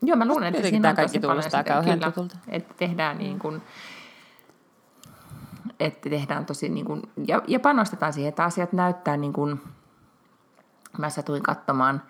Joo, 0.05 0.17
mä 0.17 0.25
luulen, 0.25 0.47
että 0.47 0.57
Jotenkin 0.57 0.77
siinä 0.77 0.89
on 0.89 0.95
kaikki 0.95 1.19
tosi 1.19 1.27
paljon 1.27 1.35
kuulostaa 1.35 1.61
sitä, 1.61 1.73
kauhean 1.73 1.99
kyllä, 1.99 2.11
tutulta. 2.11 2.35
että 2.47 2.73
tehdään 2.77 3.17
niin 3.17 3.39
kuin, 3.39 3.61
että 5.79 6.09
tehdään 6.09 6.45
tosi 6.45 6.69
niin 6.69 6.85
kuin, 6.85 7.01
ja, 7.27 7.41
ja 7.47 7.59
panostetaan 7.59 8.13
siihen, 8.13 8.29
että 8.29 8.43
asiat 8.43 8.73
näyttää 8.73 9.17
niin 9.17 9.33
kuin, 9.33 9.61
mä 10.97 11.09
satuin 11.09 11.43
katsomaan, 11.43 12.01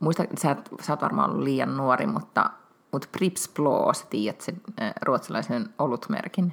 muista, 0.00 0.24
sä, 0.38 0.50
et- 0.50 0.70
sä 0.82 0.92
oot 0.92 1.02
varmaan 1.02 1.30
ollut 1.30 1.44
liian 1.44 1.76
nuori, 1.76 2.06
mutta, 2.06 2.50
mutta 2.92 3.08
Prips 3.12 3.50
Blå, 3.56 3.92
sä 3.94 4.04
tiedät 4.10 4.40
sen 4.40 4.60
äh, 4.82 4.92
ruotsalaisen 5.02 5.68
olutmerkin, 5.78 6.52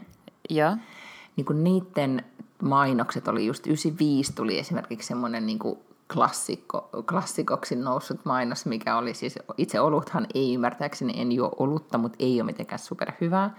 joo, 0.49 0.77
niin 1.35 1.45
kuin 1.45 1.63
niiden 1.63 2.23
mainokset 2.61 3.27
oli 3.27 3.45
just 3.45 3.67
95 3.67 4.33
tuli 4.35 4.59
esimerkiksi 4.59 5.07
semmoinen 5.07 5.45
niin 5.45 5.59
kuin 5.59 5.79
klassikko, 6.13 6.89
klassikoksi 7.09 7.75
noussut 7.75 8.25
mainos, 8.25 8.65
mikä 8.65 8.97
oli 8.97 9.13
siis, 9.13 9.39
itse 9.57 9.79
oluthan 9.79 10.27
ei 10.35 10.53
ymmärtääkseni, 10.53 11.21
en 11.21 11.31
juo 11.31 11.51
olutta, 11.59 11.97
mutta 11.97 12.15
ei 12.19 12.41
ole 12.41 12.45
mitenkään 12.45 12.79
superhyvää, 12.79 13.55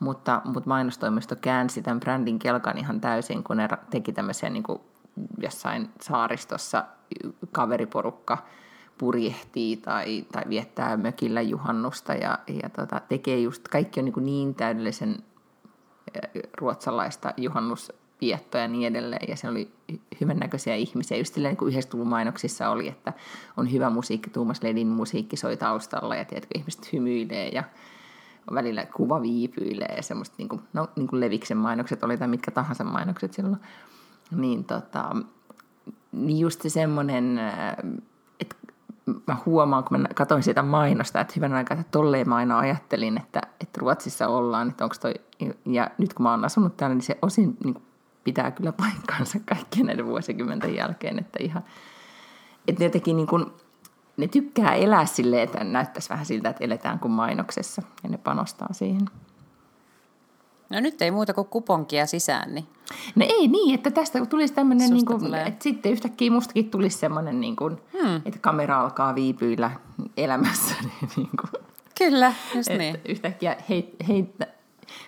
mutta, 0.00 0.42
mutta 0.44 0.68
mainostoimisto 0.68 1.36
käänsi 1.36 1.82
tämän 1.82 2.00
brändin 2.00 2.38
kelkan 2.38 2.78
ihan 2.78 3.00
täysin, 3.00 3.44
kun 3.44 3.56
ne 3.56 3.68
teki 3.90 4.12
tämmöisen 4.12 4.52
niin 4.52 4.64
jossain 5.38 5.90
saaristossa 6.00 6.84
kaveriporukka 7.52 8.38
purjehtii 8.98 9.76
tai, 9.76 10.26
tai 10.32 10.42
viettää 10.48 10.96
mökillä 10.96 11.40
juhannusta 11.40 12.14
ja, 12.14 12.38
ja 12.62 12.68
tota, 12.68 13.00
tekee 13.08 13.40
just, 13.40 13.68
kaikki 13.68 14.00
on 14.00 14.04
niin, 14.04 14.24
niin 14.24 14.54
täydellisen 14.54 15.16
ruotsalaista 16.60 17.34
juhannus 17.36 17.92
viettoa 18.20 18.60
ja 18.60 18.68
niin 18.68 18.96
edelleen. 18.96 19.28
Ja 19.28 19.36
se 19.36 19.48
oli 19.48 19.70
hyvännäköisiä 20.20 20.74
ihmisiä. 20.74 21.18
Just 21.18 21.34
silleen, 21.34 21.56
kun 21.56 21.68
90-luvun 21.68 22.08
mainoksissa 22.08 22.70
oli, 22.70 22.88
että 22.88 23.12
on 23.56 23.72
hyvä 23.72 23.90
musiikki, 23.90 24.30
Tuomas 24.30 24.62
Ledin 24.62 24.86
musiikki 24.86 25.36
soi 25.36 25.56
taustalla 25.56 26.16
ja 26.16 26.24
tiedätkö, 26.24 26.58
ihmiset 26.58 26.92
hymyilee 26.92 27.48
ja 27.48 27.64
välillä 28.54 28.86
kuva 28.86 29.22
viipyilee 29.22 29.94
ja 29.96 30.02
semmoista, 30.02 30.34
niin 30.38 30.48
kuin, 30.48 30.62
no 30.72 30.88
niin 30.96 31.08
kuin 31.08 31.20
Leviksen 31.20 31.56
mainokset 31.56 32.04
oli 32.04 32.16
tai 32.16 32.28
mitkä 32.28 32.50
tahansa 32.50 32.84
mainokset 32.84 33.32
silloin. 33.32 33.60
Niin 34.30 34.64
tota, 34.64 35.16
niin 36.12 36.38
just 36.38 36.62
se 36.62 36.68
semmoinen, 36.68 37.40
että 38.40 38.56
mä 39.26 39.36
huomaan, 39.46 39.84
kun 39.84 40.00
mä 40.00 40.08
katsoin 40.14 40.42
sitä 40.42 40.62
mainosta, 40.62 41.20
että 41.20 41.32
hyvän 41.36 41.52
aikaa, 41.52 41.80
että 41.80 41.90
tolleen 41.90 42.28
mä 42.28 42.36
aina 42.36 42.58
ajattelin, 42.58 43.16
että, 43.18 43.40
että 43.60 43.80
Ruotsissa 43.80 44.28
ollaan, 44.28 44.68
että 44.68 44.84
onko 44.84 44.96
toi, 45.00 45.14
ja 45.66 45.90
nyt 45.98 46.14
kun 46.14 46.22
mä 46.22 46.30
oon 46.30 46.44
asunut 46.44 46.76
täällä, 46.76 46.94
niin 46.94 47.02
se 47.02 47.18
osin 47.22 47.56
niin 47.64 47.82
pitää 48.24 48.50
kyllä 48.50 48.72
paikkaansa 48.72 49.38
kaikkien 49.48 49.86
näiden 49.86 50.06
vuosikymmenten 50.06 50.74
jälkeen, 50.74 51.18
että 51.18 51.38
ihan, 51.42 51.64
että 52.68 52.80
ne 52.80 52.86
jotenkin 52.86 53.16
niin 53.16 53.26
kuin, 53.26 53.46
ne 54.16 54.28
tykkää 54.28 54.74
elää 54.74 55.06
silleen, 55.06 55.42
että 55.42 55.64
näyttäisi 55.64 56.10
vähän 56.10 56.26
siltä, 56.26 56.48
että 56.48 56.64
eletään 56.64 56.98
kuin 56.98 57.12
mainoksessa, 57.12 57.82
ja 58.02 58.08
ne 58.08 58.18
panostaa 58.18 58.68
siihen. 58.72 59.10
No 60.70 60.80
nyt 60.80 61.02
ei 61.02 61.10
muuta 61.10 61.34
kuin 61.34 61.48
kuponkia 61.48 62.06
sisään, 62.06 62.54
niin... 62.54 62.66
No 63.14 63.26
ei 63.28 63.48
niin, 63.48 63.74
että 63.74 63.90
tästä 63.90 64.26
tulisi 64.26 64.54
tämmöinen, 64.54 64.90
niin 64.90 65.06
kuin, 65.06 65.34
että 65.34 65.62
sitten 65.62 65.92
yhtäkkiä 65.92 66.30
mustakin 66.30 66.70
tulisi 66.70 66.98
semmoinen, 66.98 67.40
niin 67.40 67.56
kuin, 67.56 67.78
hmm. 68.00 68.16
että 68.16 68.38
kamera 68.40 68.80
alkaa 68.80 69.14
viipyillä 69.14 69.70
elämässä. 70.16 70.74
Niin 71.16 71.30
kuin, 71.40 71.64
Kyllä, 71.98 72.32
just 72.54 72.70
että 72.70 72.78
niin. 72.82 73.00
Yhtäkkiä 73.08 73.56
heit, 73.68 73.94
heit, 74.08 74.34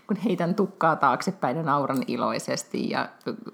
kun 0.06 0.16
heitän 0.16 0.54
tukkaa 0.54 0.96
taaksepäin 0.96 1.56
ja 1.56 1.62
nauran 1.62 2.02
iloisesti 2.06 2.90
ja 2.90 3.08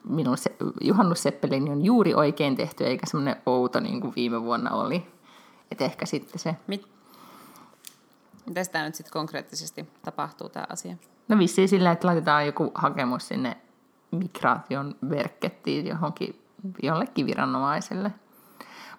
minun 0.08 0.38
se, 0.38 0.56
Juhannus 0.80 1.22
Seppelin 1.22 1.70
on 1.70 1.84
juuri 1.84 2.14
oikein 2.14 2.56
tehty 2.56 2.84
eikä 2.84 3.06
semmoinen 3.06 3.36
outo 3.46 3.80
niin 3.80 4.00
kuin 4.00 4.12
viime 4.16 4.42
vuonna 4.42 4.70
oli. 4.70 5.06
Että 5.70 5.84
ehkä 5.84 6.06
sitten 6.06 6.38
se... 6.38 6.56
Mit, 6.66 6.88
Miten 8.46 8.64
tämä 8.72 8.84
nyt 8.84 8.94
sitten 8.94 9.12
konkreettisesti 9.12 9.88
tapahtuu 10.04 10.48
tämä 10.48 10.66
asia? 10.68 10.96
No 11.28 11.38
vissiin 11.38 11.68
sillä, 11.68 11.92
että 11.92 12.06
laitetaan 12.06 12.46
joku 12.46 12.70
hakemus 12.74 13.28
sinne 13.28 13.56
migraation 14.10 14.94
verkkettiin 15.10 15.86
johonkin 15.86 16.42
jollekin 16.82 17.26
viranomaiselle. 17.26 18.12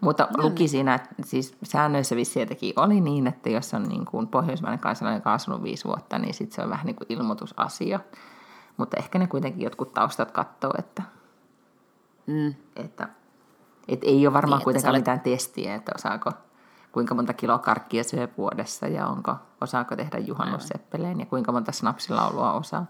Mutta 0.04 0.28
no, 0.38 0.43
luki 0.43 0.68
siinä, 0.68 0.95
että 0.95 1.16
siis 1.26 1.56
säännöissä 1.64 2.16
jotenkin 2.39 2.74
oli 2.76 3.01
niin, 3.01 3.28
että 3.28 3.49
jos 3.49 3.74
on 3.74 3.84
niin 3.84 4.06
kuin 4.06 4.28
pohjoismainen 4.28 4.80
kansalainen, 4.80 5.18
joka 5.18 5.30
on 5.30 5.36
asunut 5.36 5.64
viisi 5.64 5.86
vuotta, 5.86 6.20
niin 6.20 6.34
sitten 6.34 6.56
se 6.56 6.62
on 6.62 6.70
vähän 6.70 6.86
niin 6.86 6.95
kuin 6.95 7.08
ilmoitusasia. 7.10 7.99
Mutta 8.78 8.97
ehkä 8.97 9.20
ne 9.20 9.28
kuitenkin 9.28 9.62
jotkut 9.62 9.93
taustat 9.93 10.32
katsoo, 10.32 10.72
että, 10.78 11.04
mm. 12.28 12.54
että, 12.76 13.08
että 13.88 14.06
ei 14.06 14.28
ole 14.28 14.34
varmaan 14.34 14.60
niin, 14.60 14.64
kuitenkaan 14.64 14.91
olet... 14.91 15.01
mitään 15.01 15.20
testiä, 15.20 15.76
että 15.76 15.91
osaako 15.95 16.32
kuinka 16.91 17.16
monta 17.16 17.34
kiloa 17.34 17.60
karkkia 17.60 18.04
syö 18.04 18.28
vuodessa 18.38 18.88
ja 18.88 19.08
onko, 19.08 19.36
osaako 19.62 19.95
tehdä 19.95 20.18
juhannusseppeleen 20.18 21.20
ja 21.20 21.26
kuinka 21.26 21.51
monta 21.51 21.72
snapsilaulua 21.72 22.54
osaa. 22.54 22.86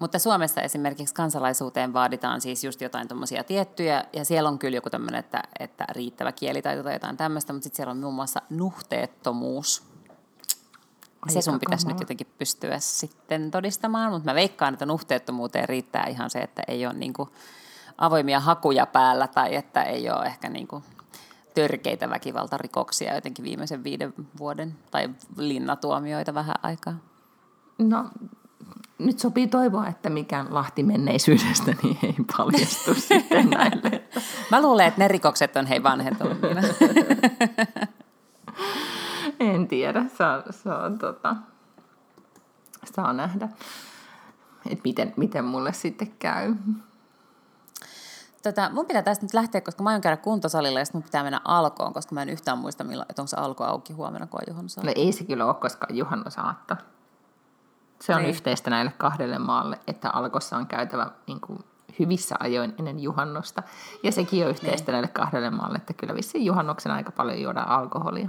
Mutta 0.00 0.18
Suomessa 0.18 0.60
esimerkiksi 0.60 1.14
kansalaisuuteen 1.14 1.92
vaaditaan 1.92 2.40
siis 2.40 2.64
just 2.64 2.80
jotain 2.80 3.08
tuommoisia 3.08 3.44
tiettyjä, 3.44 4.04
ja 4.12 4.24
siellä 4.24 4.48
on 4.48 4.58
kyllä 4.58 4.76
joku 4.76 4.90
tämmöinen, 4.90 5.18
että, 5.18 5.42
että 5.58 5.84
riittävä 5.88 6.32
kielitaito 6.32 6.82
tai 6.82 6.92
jotain 6.92 7.16
tämmöistä, 7.16 7.52
mutta 7.52 7.64
sitten 7.64 7.76
siellä 7.76 7.90
on 7.90 7.98
muun 7.98 8.14
muassa 8.14 8.42
nuhteettomuus. 8.50 9.82
Aika 11.22 11.30
se 11.30 11.42
sun 11.42 11.60
pitäisi 11.60 11.88
nyt 11.88 12.00
jotenkin 12.00 12.26
pystyä 12.38 12.78
sitten 12.78 13.50
todistamaan, 13.50 14.12
mutta 14.12 14.30
mä 14.30 14.34
veikkaan, 14.34 14.74
että 14.74 14.86
nuhteettomuuteen 14.86 15.68
riittää 15.68 16.06
ihan 16.06 16.30
se, 16.30 16.38
että 16.38 16.62
ei 16.68 16.86
ole 16.86 16.94
niin 16.94 17.14
avoimia 17.98 18.40
hakuja 18.40 18.86
päällä 18.86 19.26
tai 19.26 19.54
että 19.54 19.82
ei 19.82 20.10
ole 20.10 20.26
ehkä 20.26 20.48
niin 20.48 20.68
törkeitä 21.54 22.10
väkivaltarikoksia 22.10 23.14
jotenkin 23.14 23.44
viimeisen 23.44 23.84
viiden 23.84 24.14
vuoden 24.38 24.78
tai 24.90 25.10
linnatuomioita 25.36 26.34
vähän 26.34 26.56
aikaa. 26.62 26.94
No 27.78 28.04
nyt 29.00 29.18
sopii 29.18 29.46
toivoa, 29.46 29.86
että 29.86 30.10
mikään 30.10 30.46
Lahti 30.50 30.82
menneisyydestä 30.82 31.74
niin 31.82 31.98
ei 32.02 32.14
paljastu 32.36 32.94
sitten 33.08 33.50
näille. 33.50 34.04
Mä 34.50 34.62
luulen, 34.62 34.86
että 34.86 35.00
ne 35.00 35.08
rikokset 35.08 35.56
on 35.56 35.66
hei 35.66 35.82
vanhentunut. 35.82 36.38
en 39.40 39.68
tiedä, 39.68 40.04
saa, 40.18 40.42
saa, 40.50 40.90
tota, 40.90 41.36
saa 42.94 43.12
nähdä, 43.12 43.48
että 44.70 44.82
miten, 44.84 45.14
miten 45.16 45.44
mulle 45.44 45.72
sitten 45.72 46.12
käy. 46.18 46.54
Tota, 48.42 48.70
mun 48.72 48.86
pitää 48.86 49.02
tästä 49.02 49.24
nyt 49.24 49.34
lähteä, 49.34 49.60
koska 49.60 49.82
mä 49.82 49.88
aion 49.90 50.00
käydä 50.00 50.16
kuntosalilla 50.16 50.78
ja 50.78 50.84
mun 50.92 51.02
pitää 51.02 51.22
mennä 51.22 51.40
alkoon, 51.44 51.92
koska 51.92 52.14
mä 52.14 52.22
en 52.22 52.28
yhtään 52.28 52.58
muista, 52.58 52.84
milloin, 52.84 53.06
että 53.10 53.22
onko 53.22 53.28
se 53.28 53.36
alko 53.36 53.64
auki 53.64 53.92
huomenna, 53.92 54.26
kun 54.26 54.40
on 54.40 54.44
juhannusaatto. 54.48 54.90
No 54.90 54.92
ei 54.96 55.12
se 55.12 55.24
kyllä 55.24 55.46
ole, 55.46 55.54
koska 55.54 55.86
juhannusaatto. 55.90 56.76
Se 58.00 58.14
on 58.14 58.22
niin. 58.22 58.30
yhteistä 58.30 58.70
näille 58.70 58.92
kahdelle 58.98 59.38
maalle, 59.38 59.78
että 59.86 60.10
alkossa 60.10 60.56
on 60.56 60.66
käytävä 60.66 61.10
niin 61.26 61.40
kuin, 61.40 61.64
hyvissä 61.98 62.36
ajoin 62.40 62.74
ennen 62.78 63.00
juhannosta. 63.00 63.62
Ja 64.02 64.12
sekin 64.12 64.44
on 64.44 64.50
yhteistä 64.50 64.92
niin. 64.92 64.92
näille 64.92 65.08
kahdelle 65.08 65.50
maalle, 65.50 65.76
että 65.76 65.92
kyllä 65.92 66.14
vissiin 66.14 66.44
juhannuksen 66.44 66.92
aika 66.92 67.12
paljon 67.12 67.40
juoda 67.40 67.62
alkoholia. 67.62 68.28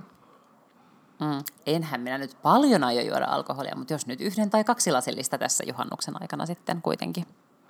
Mm. 1.21 1.43
Enhän 1.65 2.01
minä 2.01 2.17
nyt 2.17 2.37
paljon 2.41 2.83
aio 2.83 3.01
juoda 3.01 3.25
alkoholia, 3.25 3.75
mutta 3.75 3.93
jos 3.93 4.07
nyt 4.07 4.21
yhden 4.21 4.49
tai 4.49 4.63
kaksi 4.63 4.91
lasillista 4.91 5.37
tässä 5.37 5.63
juhannuksen 5.67 6.21
aikana 6.21 6.45
sitten 6.45 6.81
kuitenkin. 6.81 7.25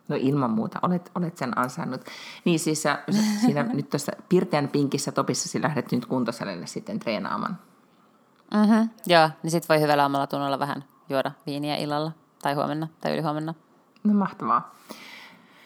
No 0.08 0.16
ilman 0.20 0.52
muuta, 0.52 0.80
olet, 0.82 1.12
olet 1.16 1.38
sen 1.38 1.58
ansainnut. 1.58 2.02
Niin 2.46 2.60
siis 2.60 2.84
sä, 2.84 3.00
siinä 3.42 3.64
nyt 3.74 3.90
tuossa 3.90 4.12
Pirteän 4.30 4.68
pinkissä 4.68 5.12
topissa 5.12 5.60
lähdet 5.62 5.92
nyt 5.92 6.06
kuntosalille 6.06 6.68
sitten 6.68 7.00
treenaamaan. 7.00 7.58
Mm-hmm, 8.54 8.90
joo, 9.06 9.30
niin 9.44 9.52
sitten 9.52 9.76
voi 9.76 9.82
hyvällä 9.82 10.06
omalla 10.06 10.28
tunnolla 10.28 10.60
vähän 10.60 10.84
juoda 11.12 11.32
viiniä 11.46 11.76
illalla 11.76 12.12
tai 12.42 12.54
huomenna 12.54 12.88
tai 13.02 13.14
ylihuomenna. 13.14 13.54
No 14.04 14.14
mahtavaa. 14.14 14.76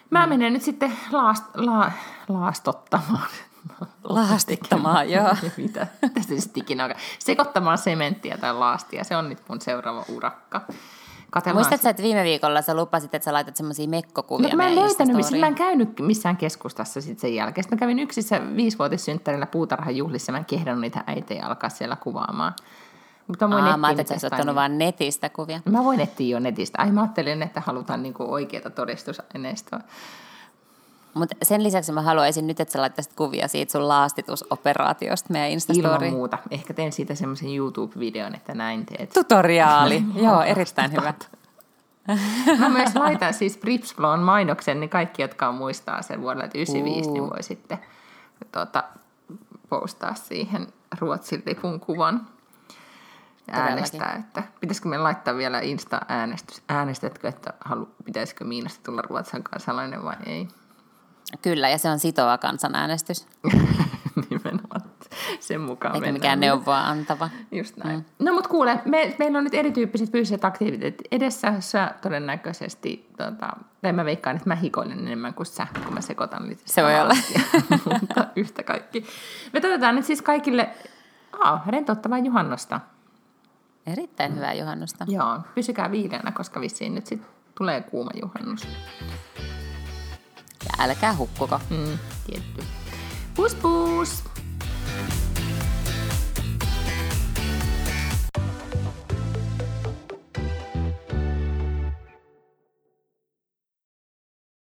Mä 0.09 0.25
mm. 0.25 0.29
menen 0.29 0.53
nyt 0.53 0.61
sitten 0.61 0.93
laast, 1.11 1.43
la, 1.55 1.91
laastottamaan. 2.27 3.27
Laastittamaan, 4.03 5.09
joo. 5.09 5.35
Mitä? 5.57 5.87
Tästä 6.13 6.33
sitten 6.39 6.63
ikinä 6.63 6.95
Sekoittamaan 7.19 7.77
sementtiä 7.77 8.37
tai 8.37 8.53
laastia. 8.53 9.03
Se 9.03 9.17
on 9.17 9.29
nyt 9.29 9.41
mun 9.49 9.61
seuraava 9.61 10.05
urakka. 10.09 10.61
Muistatko, 11.53 11.89
että 11.89 12.03
viime 12.03 12.23
viikolla 12.23 12.61
sä 12.61 12.75
lupasit, 12.75 13.15
että 13.15 13.25
sä 13.25 13.33
laitat 13.33 13.55
semmoisia 13.55 13.87
mekkokuvia 13.87 14.49
no, 14.49 14.55
mä 14.55 14.67
en 14.67 14.75
löytänyt, 14.75 15.15
missä 15.15 15.37
mä 15.37 15.47
en 15.47 15.55
käynyt 15.55 15.99
missään 15.99 16.37
keskustassa 16.37 17.01
sit 17.01 17.19
sen 17.19 17.35
jälkeen. 17.35 17.63
Sitten 17.63 17.77
mä 17.77 17.79
kävin 17.79 17.99
yksissä 17.99 18.41
viisivuotissynttärillä 18.55 19.45
puutarhan 19.45 19.95
juhlissa, 19.95 20.31
mä 20.31 20.37
en 20.37 20.45
kehdannut 20.45 20.81
niitä 20.81 21.03
äitejä 21.07 21.45
alkaa 21.45 21.69
siellä 21.69 21.95
kuvaamaan. 21.95 22.53
Mutta 23.27 23.47
mä, 23.47 23.71
Aa, 23.71 23.77
mä 23.77 23.87
ajattelin, 23.87 24.01
että 24.01 24.19
sä 24.19 24.27
ottanut 24.27 24.55
vaan 24.55 24.77
netistä 24.77 25.29
kuvia. 25.29 25.59
Mä 25.65 25.83
voin 25.83 25.99
etsiä 25.99 26.35
jo 26.35 26.39
netistä. 26.39 26.81
Ai 26.81 26.91
mä 26.91 27.01
ajattelin, 27.01 27.41
että 27.41 27.61
halutaan 27.65 28.03
niinku 28.03 28.33
oikeaa 28.33 28.69
todistusaineistoa. 28.69 29.79
Mutta 31.13 31.35
sen 31.43 31.63
lisäksi 31.63 31.91
mä 31.91 32.01
haluaisin 32.01 32.47
nyt, 32.47 32.59
että 32.59 32.71
sä 32.71 32.81
laittaisit 32.81 33.13
kuvia 33.13 33.47
siitä 33.47 33.71
sun 33.71 33.87
laastitusoperaatiosta 33.87 35.33
meidän 35.33 35.49
Instastoriin. 35.49 36.03
Ilman 36.03 36.13
muuta. 36.13 36.37
Ehkä 36.51 36.73
teen 36.73 36.91
siitä 36.91 37.15
semmoisen 37.15 37.55
YouTube-videon, 37.55 38.35
että 38.35 38.53
näin 38.53 38.85
teet. 38.85 39.09
Tutoriaali. 39.09 40.03
Joo, 40.15 40.41
erittäin 40.41 40.91
hyvä. 40.91 41.13
Mä 42.59 42.69
myös 42.69 42.95
laitan 42.95 43.33
siis 43.33 43.57
Bripsflown 43.57 44.19
mainoksen, 44.19 44.79
niin 44.79 44.89
kaikki, 44.89 45.21
jotka 45.21 45.51
muistaa 45.51 46.01
sen 46.01 46.21
vuodelle 46.21 46.49
95, 46.55 47.09
uh. 47.09 47.13
niin 47.13 47.29
voi 47.29 47.43
sitten 47.43 47.79
tuota, 48.51 48.83
postaa 49.69 50.15
siihen 50.15 50.67
Ruotsin 50.99 51.43
lipun 51.45 51.79
kuvan 51.79 52.27
äänestää, 53.51 54.15
että 54.19 54.43
pitäisikö 54.59 54.89
me 54.89 54.97
laittaa 54.97 55.35
vielä 55.35 55.59
Insta-äänestys, 55.59 56.63
äänestätkö, 56.69 57.27
että 57.27 57.53
halu, 57.65 57.89
pitäisikö 58.05 58.43
Miinasta 58.43 58.83
tulla 58.83 59.01
Ruotsan 59.01 59.43
kansalainen 59.43 60.03
vai 60.03 60.15
ei? 60.25 60.47
Kyllä, 61.41 61.69
ja 61.69 61.77
se 61.77 61.89
on 61.89 61.99
sitova 61.99 62.37
kansanäänestys. 62.37 63.27
Nimenomaan 64.29 64.81
sen 65.39 65.61
mukaan 65.61 65.95
Eikä 65.95 66.11
mikään 66.11 66.39
neuvoa 66.39 66.79
antava. 66.79 67.29
Just 67.51 67.77
näin. 67.77 67.99
Mm. 67.99 68.25
No 68.25 68.33
mutta 68.33 68.49
kuule, 68.49 68.81
me, 68.85 69.15
meillä 69.19 69.37
on 69.37 69.43
nyt 69.43 69.53
erityyppiset 69.53 70.11
fyysiset 70.11 70.45
aktiviteetit 70.45 71.07
edessä. 71.11 71.53
Sä 71.59 71.91
todennäköisesti, 72.01 73.09
tota, 73.17 73.49
tai 73.81 73.93
mä 73.93 74.05
veikkaan, 74.05 74.35
että 74.35 74.49
mä 74.49 74.55
hikoilen 74.55 74.99
enemmän 74.99 75.33
kuin 75.33 75.45
sä, 75.45 75.67
kun 75.85 75.93
mä 75.93 76.01
sekoitan 76.01 76.55
Se 76.65 76.83
voi 76.83 77.01
olla. 77.01 77.13
mutta 77.93 78.27
yhtä 78.35 78.63
kaikki. 78.63 79.05
Me 79.53 79.61
toivotaan 79.61 79.95
nyt 79.95 80.05
siis 80.05 80.21
kaikille 80.21 80.69
oh, 81.45 81.59
rentouttavaa 81.67 82.17
juhannosta. 82.17 82.79
Erittäin 83.87 84.35
hyvää 84.35 84.53
juhannusta. 84.53 85.05
Joo, 85.07 85.39
pysykää 85.55 85.91
viileänä, 85.91 86.31
koska 86.31 86.61
vissiin 86.61 86.95
nyt 86.95 87.07
sitten 87.07 87.29
tulee 87.57 87.81
kuuma 87.81 88.11
juhannus. 88.21 88.67
Ja 90.65 90.71
älkää 90.79 91.15
hukkuko. 91.15 91.59
Mm, 91.69 91.97
tietty. 92.27 92.63
Pus 93.35 93.55
pus! 93.55 94.23